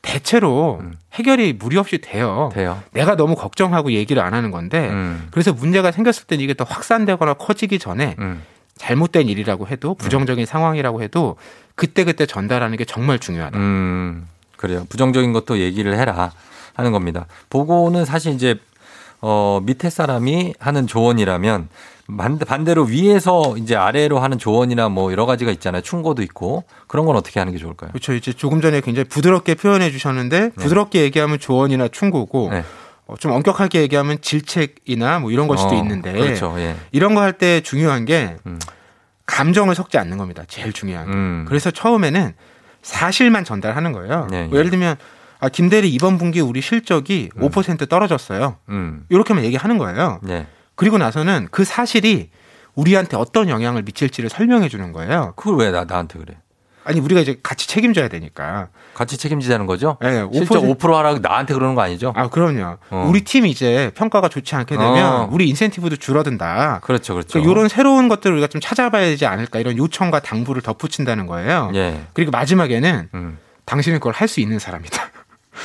대체로 0.01 0.81
해결이 1.13 1.53
무리 1.53 1.77
없이 1.77 1.97
돼요. 1.99 2.49
음. 2.51 2.55
돼요. 2.55 2.81
내가 2.91 3.15
너무 3.15 3.35
걱정하고 3.35 3.91
얘기를 3.91 4.21
안 4.21 4.33
하는 4.33 4.51
건데 4.51 4.89
음. 4.89 5.27
그래서 5.31 5.53
문제가 5.53 5.91
생겼을 5.91 6.25
때 6.27 6.35
이게 6.35 6.53
더 6.53 6.63
확산되거나 6.63 7.33
커지기 7.35 7.79
전에 7.79 8.15
음. 8.19 8.41
잘못된 8.77 9.27
일이라고 9.27 9.67
해도 9.67 9.95
부정적인 9.95 10.45
상황이라고 10.45 11.01
해도 11.01 11.35
그때그때 11.75 12.25
전달하는 12.25 12.77
게 12.77 12.85
정말 12.85 13.17
중요하다. 13.17 13.57
음, 13.57 14.27
그래요. 14.55 14.85
부정적인 14.89 15.33
것도 15.33 15.57
얘기를 15.59 15.97
해라 15.97 16.31
하는 16.75 16.91
겁니다. 16.91 17.25
보고는 17.49 18.05
사실 18.05 18.33
이제 18.33 18.59
어, 19.22 19.59
밑에 19.63 19.89
사람이 19.89 20.53
하는 20.59 20.88
조언이라면 20.88 21.70
반- 22.18 22.38
반대로 22.39 22.84
위에서 22.84 23.55
이제 23.57 23.76
아래로 23.76 24.20
하는 24.20 24.38
조언이나 24.38 24.88
뭐 24.89 25.11
여러 25.11 25.26
가지가 25.26 25.51
있잖아요. 25.51 25.82
충고도 25.82 26.22
있고 26.24 26.63
그런 26.88 27.05
건 27.05 27.15
어떻게 27.18 27.39
하는 27.39 27.51
게 27.51 27.59
좋을까요? 27.59 27.89
그렇죠. 27.91 28.13
이제 28.13 28.32
조금 28.32 28.61
전에 28.61 28.80
굉장히 28.82 29.09
부드럽게 29.09 29.55
표현해 29.55 29.91
주셨는데 29.91 30.51
부드럽게 30.51 31.01
얘기하면 31.01 31.39
조언이나 31.39 31.88
충고고 31.89 32.49
네. 32.51 32.63
어, 33.07 33.15
좀 33.18 33.32
엄격하게 33.32 33.82
얘기하면 33.82 34.20
질책이나 34.22 35.20
뭐 35.20 35.32
이런 35.32 35.47
걸 35.47 35.57
수도 35.57 35.72
어, 35.72 35.78
있는데 35.80 36.13
그렇죠. 36.13 36.55
예. 36.59 36.76
이런 36.91 37.13
거 37.15 37.22
할 37.22 37.34
때 37.34 37.59
중요한 37.61 38.05
게 38.05 38.36
감정을 39.26 39.76
섞지 39.76 39.97
않는 39.97 40.18
겁니다. 40.18 40.43
제일 40.47 40.72
중요한 40.72 41.05
게. 41.07 41.11
음. 41.11 41.45
그래서 41.47 41.72
처음에는 41.72 42.34
사실만 42.82 43.43
전달하는 43.43 43.91
거예요. 43.91 44.28
네, 44.32 44.45
뭐 44.45 44.57
예를 44.59 44.70
들면 44.72 44.95
아, 45.39 45.49
김대리 45.49 45.89
이번 45.89 46.17
분기 46.17 46.41
우리 46.41 46.61
실적이 46.61 47.29
5% 47.38 47.89
떨어졌어요. 47.89 48.57
음. 48.69 49.05
이렇게만 49.09 49.43
얘기하는 49.43 49.77
거예요. 49.77 50.19
네. 50.23 50.47
그리고 50.75 50.97
나서는 50.97 51.47
그 51.51 51.63
사실이 51.63 52.29
우리한테 52.75 53.17
어떤 53.17 53.49
영향을 53.49 53.81
미칠지를 53.83 54.29
설명해 54.29 54.69
주는 54.69 54.91
거예요. 54.91 55.33
그걸 55.35 55.57
왜 55.57 55.71
나, 55.71 55.83
나한테 55.85 56.19
그래? 56.19 56.35
아니 56.83 57.01
우리가 57.01 57.19
이제 57.19 57.38
같이 57.43 57.67
책임져야 57.67 58.07
되니까. 58.07 58.69
같이 58.93 59.17
책임지자는 59.17 59.65
거죠? 59.65 59.97
네, 60.01 60.23
5% 60.23 60.33
실적 60.33 60.61
5% 60.63 60.93
하라고 60.93 61.19
나한테 61.19 61.53
그러는 61.53 61.75
거 61.75 61.81
아니죠? 61.81 62.13
아 62.15 62.29
그럼요. 62.29 62.77
어. 62.89 63.05
우리 63.09 63.25
팀이 63.25 63.49
이제 63.49 63.91
평가가 63.95 64.29
좋지 64.29 64.55
않게 64.55 64.77
되면 64.77 65.05
어. 65.05 65.29
우리 65.31 65.49
인센티브도 65.49 65.97
줄어든다. 65.97 66.79
그렇죠, 66.83 67.13
그렇죠. 67.13 67.39
이런 67.39 67.67
새로운 67.67 68.07
것들을 68.07 68.33
우리가 68.35 68.47
좀 68.47 68.61
찾아봐야 68.61 69.01
되지 69.05 69.25
않을까 69.25 69.59
이런 69.59 69.77
요청과 69.77 70.21
당부를 70.21 70.61
덧붙인다는 70.61 71.25
거예요. 71.27 71.71
예. 71.75 72.03
그리고 72.13 72.31
마지막에는 72.31 73.09
음. 73.13 73.38
당신은 73.65 73.99
그걸 73.99 74.13
할 74.13 74.27
수 74.29 74.39
있는 74.39 74.57
사람이다. 74.59 75.09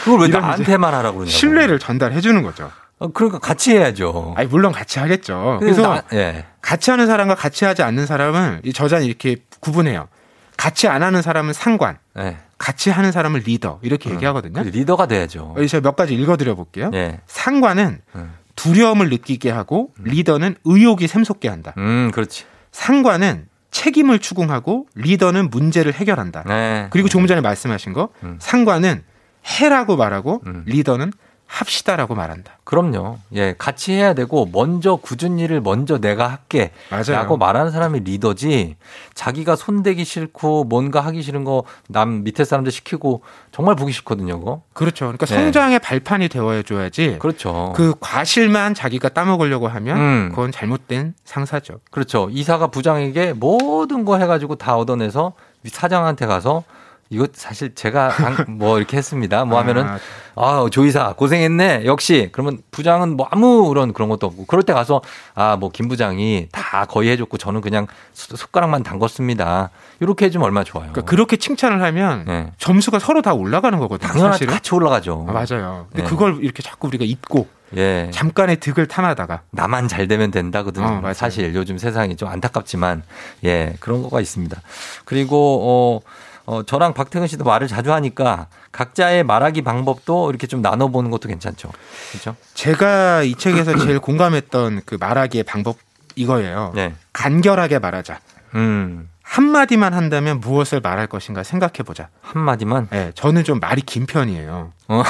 그걸 0.04 0.20
왜 0.20 0.28
나한테만 0.28 0.92
하라고 0.94 1.18
그러냐고. 1.18 1.30
신뢰를 1.36 1.78
전달해 1.78 2.20
주는 2.20 2.42
거죠. 2.42 2.70
어, 2.98 3.08
그러니까 3.08 3.38
같이 3.38 3.72
해야죠. 3.76 4.34
아니 4.36 4.48
물론 4.48 4.72
같이 4.72 4.98
하겠죠. 4.98 5.58
그래서 5.60 5.82
나- 5.82 6.02
예. 6.12 6.46
같이 6.60 6.90
하는 6.90 7.06
사람과 7.06 7.34
같이 7.34 7.64
하지 7.64 7.82
않는 7.82 8.06
사람을 8.06 8.60
이 8.64 8.72
저자는 8.72 9.06
이렇게 9.06 9.36
구분해요. 9.60 10.08
같이 10.56 10.86
안 10.86 11.02
하는 11.02 11.22
사람은 11.22 11.52
상관, 11.52 11.98
예. 12.18 12.36
같이 12.58 12.90
하는 12.90 13.10
사람을 13.10 13.40
리더 13.44 13.80
이렇게 13.82 14.10
얘기하거든요. 14.10 14.62
그 14.62 14.68
리더가 14.68 15.06
돼야죠. 15.06 15.54
어, 15.56 15.66
제가 15.66 15.80
몇 15.82 15.96
가지 15.96 16.14
읽어드려 16.14 16.54
볼게요. 16.54 16.90
예. 16.94 17.20
상관은 17.26 18.00
음. 18.14 18.34
두려움을 18.54 19.08
느끼게 19.08 19.50
하고 19.50 19.90
리더는 20.04 20.56
의욕이 20.64 21.08
샘솟게 21.08 21.48
한다. 21.48 21.72
음, 21.78 22.10
그렇지. 22.12 22.44
상관은 22.70 23.46
책임을 23.72 24.18
추궁하고 24.18 24.86
리더는 24.94 25.48
문제를 25.50 25.94
해결한다. 25.94 26.44
네. 26.46 26.86
그리고 26.90 27.08
조금 27.08 27.26
전에 27.26 27.40
말씀하신 27.40 27.94
거 27.94 28.10
음. 28.22 28.36
상관은 28.38 29.02
해라고 29.46 29.96
말하고 29.96 30.42
리더는 30.66 31.12
합시다라고 31.52 32.14
말한다. 32.14 32.60
그럼요. 32.64 33.18
예, 33.34 33.54
같이 33.58 33.92
해야 33.92 34.14
되고 34.14 34.48
먼저 34.50 34.96
굳은 34.96 35.38
일을 35.38 35.60
먼저 35.60 35.98
내가 35.98 36.26
할게. 36.28 36.70
맞아요. 36.90 37.10
라고 37.10 37.36
말하는 37.36 37.70
사람이 37.70 38.00
리더지. 38.00 38.76
자기가 39.12 39.56
손대기 39.56 40.02
싫고 40.06 40.64
뭔가 40.64 41.02
하기 41.02 41.20
싫은 41.20 41.44
거 41.44 41.64
남 41.88 42.24
밑에 42.24 42.46
사람들 42.46 42.72
시키고 42.72 43.20
정말 43.50 43.76
보기 43.76 43.92
싫거든요, 43.92 44.38
그거. 44.38 44.62
그렇죠. 44.72 45.04
그러니까 45.04 45.26
네. 45.26 45.34
성장의 45.34 45.80
발판이 45.80 46.28
되어 46.30 46.62
줘야지. 46.62 47.16
그렇죠. 47.18 47.74
그 47.76 47.96
과실만 48.00 48.72
자기가 48.72 49.10
따먹으려고 49.10 49.68
하면 49.68 49.98
음. 49.98 50.28
그건 50.30 50.52
잘못된 50.52 51.12
상사죠. 51.26 51.80
그렇죠. 51.90 52.28
이사가 52.30 52.68
부장에게 52.68 53.34
모든 53.34 54.06
거 54.06 54.16
해 54.16 54.24
가지고 54.26 54.54
다 54.54 54.76
얻어내서 54.78 55.34
사장한테 55.66 56.24
가서 56.24 56.64
이거 57.12 57.26
사실 57.34 57.74
제가 57.74 58.08
한- 58.08 58.44
뭐 58.58 58.78
이렇게 58.78 58.96
했습니다. 58.96 59.44
뭐 59.44 59.58
하면은 59.58 59.84
아. 59.86 59.98
아 60.34 60.66
조이사 60.70 61.12
고생했네. 61.12 61.84
역시 61.84 62.30
그러면 62.32 62.62
부장은 62.70 63.16
뭐 63.18 63.28
아무런 63.30 63.92
그런 63.92 64.08
것도 64.08 64.26
없고 64.26 64.46
그럴 64.46 64.62
때 64.62 64.72
가서 64.72 65.02
아 65.34 65.56
뭐 65.60 65.70
김 65.70 65.88
부장이 65.88 66.48
다 66.50 66.86
거의 66.86 67.10
해줬고 67.10 67.36
저는 67.36 67.60
그냥 67.60 67.86
숟- 68.14 68.34
숟가락만 68.34 68.82
담궜습니다. 68.82 69.68
이렇게 70.00 70.24
해주면 70.24 70.44
얼마나 70.46 70.64
좋아요. 70.64 70.88
그러니까 70.92 71.02
그렇게 71.10 71.36
칭찬을 71.36 71.82
하면 71.82 72.24
네. 72.26 72.50
점수가 72.58 72.98
서로 72.98 73.20
다 73.20 73.34
올라가는 73.34 73.78
거거든요. 73.78 74.08
당연하지 74.08 74.32
사실은. 74.38 74.54
같이 74.54 74.74
올라가죠. 74.74 75.26
아, 75.28 75.32
맞아요. 75.32 75.86
근데 75.90 76.02
네. 76.04 76.08
그걸 76.08 76.38
이렇게 76.42 76.62
자꾸 76.62 76.88
우리가 76.88 77.04
잊고 77.04 77.46
예. 77.76 78.10
잠깐의 78.12 78.56
득을 78.60 78.86
탐하다가 78.86 79.42
나만 79.50 79.88
잘 79.88 80.08
되면 80.08 80.30
된다거든요. 80.30 81.02
어. 81.04 81.12
사실 81.14 81.54
요즘 81.54 81.76
세상이 81.78 82.16
좀 82.16 82.28
안타깝지만 82.28 83.02
예 83.44 83.74
그런 83.80 84.02
거가 84.02 84.20
있습니다. 84.20 84.60
그리고 85.04 85.60
어, 85.62 86.00
어 86.44 86.62
저랑 86.62 86.94
박태근 86.94 87.26
씨도 87.28 87.44
말을 87.44 87.68
자주 87.68 87.92
하니까 87.92 88.48
각자의 88.72 89.24
말하기 89.24 89.62
방법도 89.62 90.30
이렇게 90.30 90.46
좀 90.46 90.60
나눠보는 90.62 91.10
것도 91.10 91.28
괜찮죠. 91.28 91.70
그렇죠? 92.10 92.36
제가 92.54 93.22
이 93.22 93.34
책에서 93.34 93.76
제일 93.78 93.98
공감했던 94.00 94.82
그 94.84 94.96
말하기의 94.98 95.44
방법 95.44 95.76
이거예요. 96.16 96.72
네. 96.74 96.94
간결하게 97.12 97.78
말하자. 97.78 98.20
음 98.54 99.08
한마디만 99.32 99.94
한다면 99.94 100.40
무엇을 100.40 100.80
말할 100.80 101.06
것인가 101.06 101.42
생각해 101.42 101.84
보자. 101.86 102.10
한 102.20 102.42
마디만. 102.42 102.88
네, 102.90 103.12
저는 103.14 103.44
좀 103.44 103.60
말이 103.60 103.80
긴 103.80 104.04
편이에요. 104.04 104.72
어. 104.88 105.02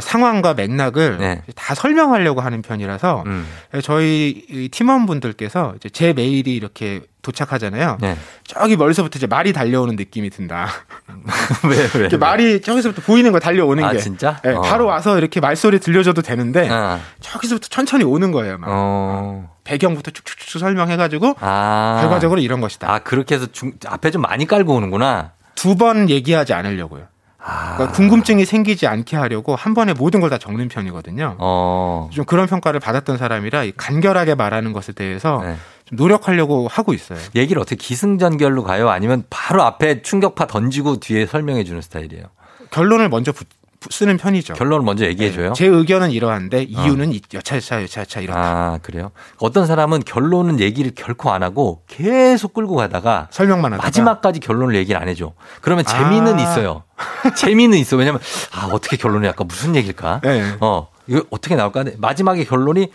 상황과 0.00 0.54
맥락을 0.54 1.18
네. 1.18 1.42
다 1.54 1.74
설명하려고 1.74 2.40
하는 2.40 2.62
편이라서 2.62 3.24
음. 3.26 3.46
저희 3.82 4.46
이 4.48 4.68
팀원분들께서 4.70 5.74
제 5.92 6.14
메일이 6.14 6.56
이렇게 6.56 7.02
도착하잖아요. 7.32 7.98
네. 8.00 8.16
저기 8.44 8.76
멀리서부터 8.76 9.18
이제 9.18 9.26
말이 9.26 9.52
달려오는 9.52 9.96
느낌이 9.96 10.30
든다. 10.30 10.68
왜, 11.68 11.76
왜? 11.76 12.00
이렇게 12.00 12.16
말이 12.16 12.60
저기서부터 12.62 13.02
보이는 13.02 13.30
거 13.32 13.38
달려오는 13.38 13.84
아, 13.84 13.92
게. 13.92 13.98
진짜? 13.98 14.40
예, 14.46 14.50
어. 14.50 14.62
바로 14.62 14.86
와서 14.86 15.18
이렇게 15.18 15.40
말소리 15.40 15.78
들려줘도 15.80 16.22
되는데 16.22 16.68
아. 16.70 17.00
저기서부터 17.20 17.68
천천히 17.68 18.04
오는 18.04 18.32
거예요. 18.32 18.56
막. 18.58 18.68
어. 18.70 19.50
배경부터 19.64 20.10
쭉쭉쭉 20.12 20.60
설명해가지고 20.60 21.36
아. 21.40 21.98
결과적으로 22.00 22.40
이런 22.40 22.60
것이다. 22.62 22.90
아, 22.90 22.98
그렇게 23.00 23.34
해서 23.34 23.46
중, 23.52 23.72
앞에 23.86 24.10
좀 24.10 24.22
많이 24.22 24.46
깔고 24.46 24.74
오는구나. 24.74 25.32
두 25.54 25.74
번 25.76 26.08
얘기하지 26.08 26.54
않으려고요. 26.54 27.02
아. 27.48 27.74
그러니까 27.76 27.96
궁금증이 27.96 28.44
생기지 28.44 28.86
않게 28.86 29.16
하려고 29.16 29.56
한 29.56 29.72
번에 29.74 29.92
모든 29.94 30.20
걸 30.20 30.28
다 30.28 30.36
적는 30.36 30.68
편이거든요. 30.68 31.36
어. 31.38 32.10
좀 32.12 32.24
그런 32.26 32.46
평가를 32.46 32.80
받았던 32.80 33.16
사람이라 33.16 33.64
이 33.64 33.72
간결하게 33.76 34.34
말하는 34.34 34.74
것에 34.74 34.92
대해서 34.92 35.40
네. 35.42 35.56
좀 35.86 35.96
노력하려고 35.96 36.68
하고 36.68 36.92
있어요. 36.92 37.18
얘기를 37.34 37.62
어떻게 37.62 37.76
기승전결로 37.76 38.62
가요? 38.62 38.90
아니면 38.90 39.24
바로 39.30 39.62
앞에 39.62 40.02
충격파 40.02 40.46
던지고 40.48 41.00
뒤에 41.00 41.24
설명해 41.24 41.64
주는 41.64 41.80
스타일이에요? 41.80 42.24
결론을 42.70 43.08
먼저 43.08 43.32
부- 43.32 43.44
부- 43.44 43.56
쓰는 43.90 44.16
편이죠. 44.16 44.54
결론을 44.54 44.84
먼저 44.84 45.06
얘기해 45.06 45.32
줘요? 45.32 45.52
제 45.54 45.66
의견은 45.66 46.10
이러한데 46.10 46.64
이유는 46.64 47.12
이- 47.12 47.20
여차여차 47.32 47.82
여차여차 47.82 48.20
이렇다. 48.20 48.38
아, 48.40 48.78
그래요? 48.82 49.12
어떤 49.38 49.66
사람은 49.66 50.00
결론은 50.04 50.58
얘기를 50.58 50.90
결코 50.94 51.30
안 51.30 51.42
하고 51.44 51.82
계속 51.86 52.54
끌고 52.54 52.74
가다가 52.74 53.28
설명만 53.30 53.72
하다가 53.74 53.86
마지막까지 53.86 54.40
결론을 54.40 54.74
얘기를 54.74 55.00
안 55.00 55.08
해줘. 55.08 55.32
그러면 55.60 55.84
재미는 55.84 56.38
아. 56.38 56.42
있어요. 56.42 56.82
재미는 57.36 57.78
있어. 57.78 57.96
왜냐면, 57.96 58.20
아, 58.52 58.68
어떻게 58.72 58.96
결론이 58.96 59.28
아까 59.28 59.44
무슨 59.44 59.76
얘기일까? 59.76 60.20
네. 60.24 60.56
어, 60.60 60.88
이거 61.06 61.24
어떻게 61.30 61.54
나올까? 61.54 61.84
마지막에 61.98 62.44
결론이 62.44 62.90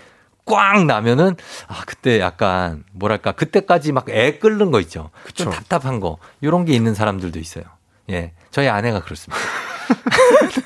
꽝 0.45 0.85
나면은, 0.87 1.37
아, 1.69 1.83
그때 1.85 2.19
약간, 2.19 2.83
뭐랄까, 2.91 3.31
그때까지 3.31 3.93
막 3.93 4.09
애 4.09 4.37
끓는 4.39 4.71
거 4.71 4.81
있죠. 4.81 5.11
좀 5.33 5.47
그쵸. 5.47 5.49
답답한 5.51 6.01
거. 6.01 6.17
이런 6.41 6.65
게 6.65 6.73
있는 6.73 6.93
사람들도 6.93 7.39
있어요. 7.39 7.63
예. 8.09 8.33
저희 8.51 8.67
아내가 8.67 8.99
그렇습니다. 8.99 9.41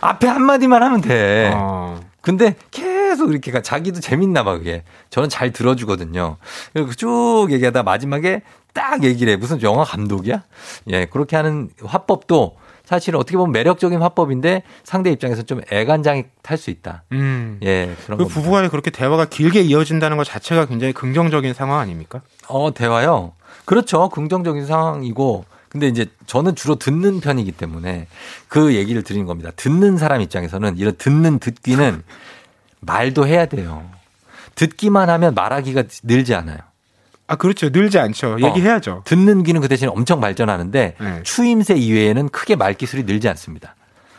앞에 0.00 0.26
한마디만 0.26 0.82
하면 0.82 1.00
돼. 1.00 1.52
어. 1.54 2.00
근데 2.20 2.56
계속 2.70 3.30
이렇게 3.30 3.50
가 3.50 3.62
자기도 3.62 4.00
재밌나 4.00 4.44
봐 4.44 4.58
그게. 4.58 4.84
저는 5.10 5.28
잘 5.28 5.52
들어주거든요. 5.52 6.36
그리고 6.72 6.92
쭉 6.94 7.48
얘기하다 7.50 7.82
마지막에 7.82 8.42
딱 8.72 9.02
얘기를 9.04 9.32
해. 9.32 9.36
무슨 9.36 9.60
영화 9.62 9.84
감독이야? 9.84 10.42
예, 10.88 11.06
그렇게 11.06 11.36
하는 11.36 11.70
화법도 11.84 12.56
사실 12.84 13.16
어떻게 13.16 13.36
보면 13.36 13.52
매력적인 13.52 14.00
화법인데 14.02 14.62
상대 14.84 15.10
입장에서 15.10 15.42
좀 15.42 15.60
애간장이 15.70 16.24
탈 16.42 16.58
수 16.58 16.70
있다. 16.70 17.02
음. 17.12 17.58
예, 17.62 17.94
그런 18.06 18.18
그 18.18 18.24
거. 18.24 18.30
부부간에 18.30 18.68
그렇게 18.68 18.90
대화가 18.90 19.24
길게 19.24 19.60
이어진다는 19.62 20.16
것 20.16 20.24
자체가 20.24 20.66
굉장히 20.66 20.92
긍정적인 20.92 21.54
상황 21.54 21.78
아닙니까? 21.80 22.22
어, 22.48 22.72
대화요. 22.74 23.32
그렇죠. 23.64 24.08
긍정적인 24.08 24.66
상황이고. 24.66 25.44
근데 25.72 25.88
이제 25.88 26.04
저는 26.26 26.54
주로 26.54 26.74
듣는 26.74 27.20
편이기 27.20 27.52
때문에 27.52 28.06
그 28.46 28.74
얘기를 28.74 29.02
드리는 29.02 29.24
겁니다. 29.24 29.50
듣는 29.56 29.96
사람 29.96 30.20
입장에서는 30.20 30.76
이런 30.76 30.94
듣는 30.98 31.38
듣기는 31.38 32.02
말도 32.80 33.26
해야 33.26 33.46
돼요. 33.46 33.88
듣기만 34.54 35.08
하면 35.08 35.34
말하기가 35.34 35.84
늘지 36.02 36.34
않아요. 36.34 36.58
아 37.26 37.36
그렇죠. 37.36 37.70
늘지 37.70 37.98
않죠. 37.98 38.36
얘기해야죠. 38.42 38.92
어, 38.92 39.02
듣는 39.06 39.44
귀는 39.44 39.62
그 39.62 39.68
대신 39.68 39.88
엄청 39.88 40.20
발전하는데 40.20 40.96
네. 41.00 41.22
추임새 41.22 41.76
이외에는 41.76 42.28
크게 42.28 42.54
말 42.54 42.74
기술이 42.74 43.04
늘지 43.04 43.30
않습니다. 43.30 43.74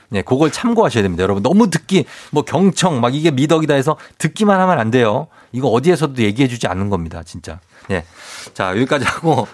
네, 0.09 0.23
그걸 0.23 0.51
참고하셔야 0.51 1.03
됩니다, 1.03 1.23
여러분. 1.23 1.41
너무 1.41 1.69
듣기, 1.69 2.05
뭐 2.31 2.43
경청, 2.43 3.01
막 3.01 3.15
이게 3.15 3.31
미덕이다 3.31 3.73
해서 3.73 3.97
듣기만 4.19 4.59
하면 4.59 4.79
안 4.79 4.91
돼요. 4.91 5.27
이거 5.51 5.67
어디에서도 5.69 6.21
얘기해 6.21 6.47
주지 6.47 6.67
않는 6.67 6.89
겁니다, 6.89 7.23
진짜. 7.23 7.59
네. 7.87 8.05
자, 8.53 8.71
여기까지 8.71 9.05
하고, 9.05 9.47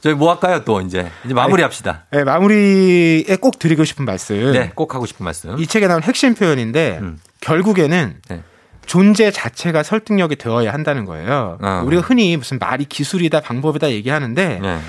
저희 0.00 0.14
뭐 0.14 0.30
할까요, 0.30 0.62
또 0.64 0.80
이제. 0.80 1.10
이제 1.24 1.34
마무리 1.34 1.62
합시다. 1.62 2.04
네, 2.10 2.24
마무리에 2.24 3.36
꼭 3.40 3.58
드리고 3.58 3.84
싶은 3.84 4.04
말씀. 4.04 4.52
네, 4.52 4.72
꼭 4.74 4.94
하고 4.94 5.06
싶은 5.06 5.24
말씀. 5.24 5.58
이 5.58 5.66
책에 5.66 5.86
나온 5.86 6.02
핵심 6.02 6.34
표현인데 6.34 6.98
음. 7.00 7.18
결국에는 7.40 8.20
네. 8.28 8.42
존재 8.86 9.30
자체가 9.30 9.82
설득력이 9.82 10.36
되어야 10.36 10.72
한다는 10.72 11.04
거예요. 11.04 11.58
어. 11.62 11.82
우리가 11.86 12.02
흔히 12.02 12.36
무슨 12.36 12.58
말이 12.58 12.84
기술이다 12.84 13.40
방법이다 13.40 13.90
얘기하는데 13.90 14.58
네. 14.60 14.80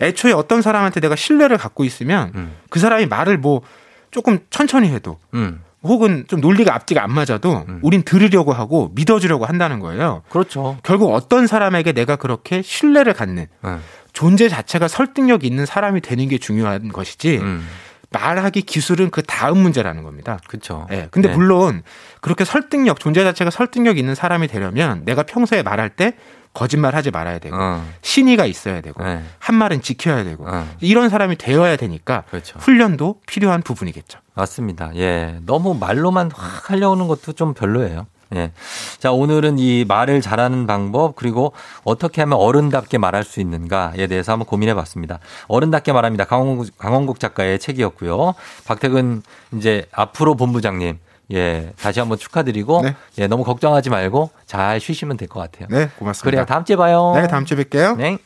애초에 0.00 0.32
어떤 0.32 0.62
사람한테 0.62 1.00
내가 1.00 1.16
신뢰를 1.16 1.58
갖고 1.58 1.84
있으면 1.84 2.32
음. 2.34 2.52
그 2.70 2.80
사람이 2.80 3.06
말을 3.06 3.36
뭐 3.38 3.62
조금 4.10 4.40
천천히 4.50 4.88
해도 4.88 5.18
음. 5.34 5.62
혹은 5.82 6.24
좀 6.28 6.40
논리가 6.40 6.74
앞뒤가 6.74 7.02
안 7.02 7.12
맞아도 7.12 7.64
우린 7.82 8.02
들으려고 8.02 8.52
하고 8.52 8.90
믿어주려고 8.94 9.46
한다는 9.46 9.80
거예요. 9.80 10.22
그렇죠. 10.28 10.78
결국 10.82 11.12
어떤 11.12 11.46
사람에게 11.46 11.92
내가 11.92 12.16
그렇게 12.16 12.62
신뢰를 12.62 13.12
갖는 13.12 13.46
네. 13.62 13.78
존재 14.12 14.48
자체가 14.48 14.88
설득력 14.88 15.44
있는 15.44 15.66
사람이 15.66 16.00
되는 16.00 16.28
게 16.28 16.38
중요한 16.38 16.88
것이지 16.88 17.38
음. 17.38 17.66
말하기 18.10 18.62
기술은 18.62 19.10
그 19.10 19.22
다음 19.22 19.58
문제라는 19.58 20.02
겁니다. 20.02 20.38
그렇죠. 20.46 20.86
예. 20.92 21.08
근데 21.10 21.28
네. 21.28 21.34
물론 21.34 21.82
그렇게 22.20 22.44
설득력, 22.44 23.00
존재 23.00 23.24
자체가 23.24 23.50
설득력 23.50 23.98
있는 23.98 24.14
사람이 24.14 24.48
되려면 24.48 25.04
내가 25.04 25.22
평소에 25.22 25.62
말할 25.62 25.90
때 25.90 26.14
거짓말 26.54 26.94
하지 26.94 27.10
말아야 27.10 27.38
되고 27.38 27.56
어. 27.58 27.82
신의가 28.02 28.44
있어야 28.44 28.82
되고 28.82 29.02
네. 29.02 29.22
한 29.38 29.56
말은 29.56 29.80
지켜야 29.80 30.22
되고 30.22 30.46
어. 30.46 30.68
이런 30.80 31.08
사람이 31.08 31.36
되어야 31.36 31.76
되니까 31.76 32.24
그렇죠. 32.30 32.58
훈련도 32.58 33.20
필요한 33.26 33.62
부분이겠죠. 33.62 34.18
맞습니다. 34.34 34.94
예. 34.96 35.38
너무 35.44 35.74
말로만 35.74 36.30
확 36.34 36.70
하려는 36.70 37.08
것도 37.08 37.32
좀 37.32 37.54
별로예요. 37.54 38.06
예. 38.34 38.50
자, 38.98 39.12
오늘은 39.12 39.58
이 39.58 39.84
말을 39.86 40.22
잘하는 40.22 40.66
방법, 40.66 41.16
그리고 41.16 41.52
어떻게 41.84 42.22
하면 42.22 42.38
어른답게 42.38 42.96
말할 42.96 43.24
수 43.24 43.40
있는가에 43.40 44.06
대해서 44.06 44.32
한번 44.32 44.46
고민해 44.46 44.72
봤습니다. 44.74 45.18
어른답게 45.48 45.92
말합니다. 45.92 46.24
강원국, 46.24 46.78
강원국 46.78 47.20
작가의 47.20 47.58
책이었고요. 47.58 48.34
박태근 48.64 49.22
이제 49.58 49.84
앞으로 49.92 50.34
본부장님, 50.34 50.98
예. 51.32 51.72
다시 51.78 52.00
한번 52.00 52.16
축하드리고, 52.16 52.82
네. 52.84 52.96
예. 53.18 53.26
너무 53.26 53.44
걱정하지 53.44 53.90
말고 53.90 54.30
잘 54.46 54.80
쉬시면 54.80 55.18
될 55.18 55.28
것 55.28 55.40
같아요. 55.40 55.68
네, 55.70 55.90
고맙습니다. 55.98 56.24
그래요. 56.30 56.46
다음 56.46 56.64
주에 56.64 56.76
봐요. 56.76 57.12
네, 57.14 57.26
다음 57.28 57.44
주에 57.44 57.58
뵐게요. 57.58 57.96
네. 57.98 58.16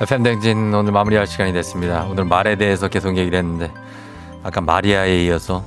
FM 0.00 0.22
댕진 0.22 0.72
오늘 0.74 0.92
마무리할 0.92 1.26
시간이 1.26 1.52
됐습니다. 1.52 2.06
오늘 2.08 2.24
말에 2.24 2.56
대해서 2.56 2.88
계속 2.88 3.16
얘기를 3.16 3.36
했는데 3.38 3.70
아까 4.44 4.60
마리아에 4.60 5.24
이어서 5.24 5.64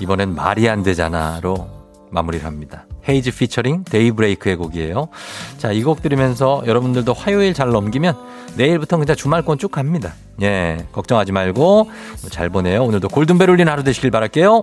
이번엔 0.00 0.34
말이 0.34 0.68
안 0.68 0.82
되잖아로 0.82 1.68
마무리를 2.10 2.44
합니다. 2.44 2.84
헤이즈 3.08 3.34
피처링 3.34 3.84
데이브레이크의 3.84 4.56
곡이에요. 4.56 5.08
자, 5.58 5.72
이 5.72 5.82
곡 5.82 6.02
들으면서 6.02 6.62
여러분들도 6.66 7.12
화요일 7.14 7.54
잘 7.54 7.70
넘기면 7.70 8.14
내일부터 8.56 8.98
그냥 8.98 9.16
주말권 9.16 9.58
쭉 9.58 9.70
갑니다. 9.70 10.12
예, 10.42 10.86
걱정하지 10.92 11.32
말고 11.32 11.90
잘 12.30 12.50
보내요. 12.50 12.84
오늘도 12.84 13.08
골든벨 13.08 13.48
울린 13.50 13.68
하루 13.68 13.82
되시길 13.84 14.10
바랄게요. 14.10 14.60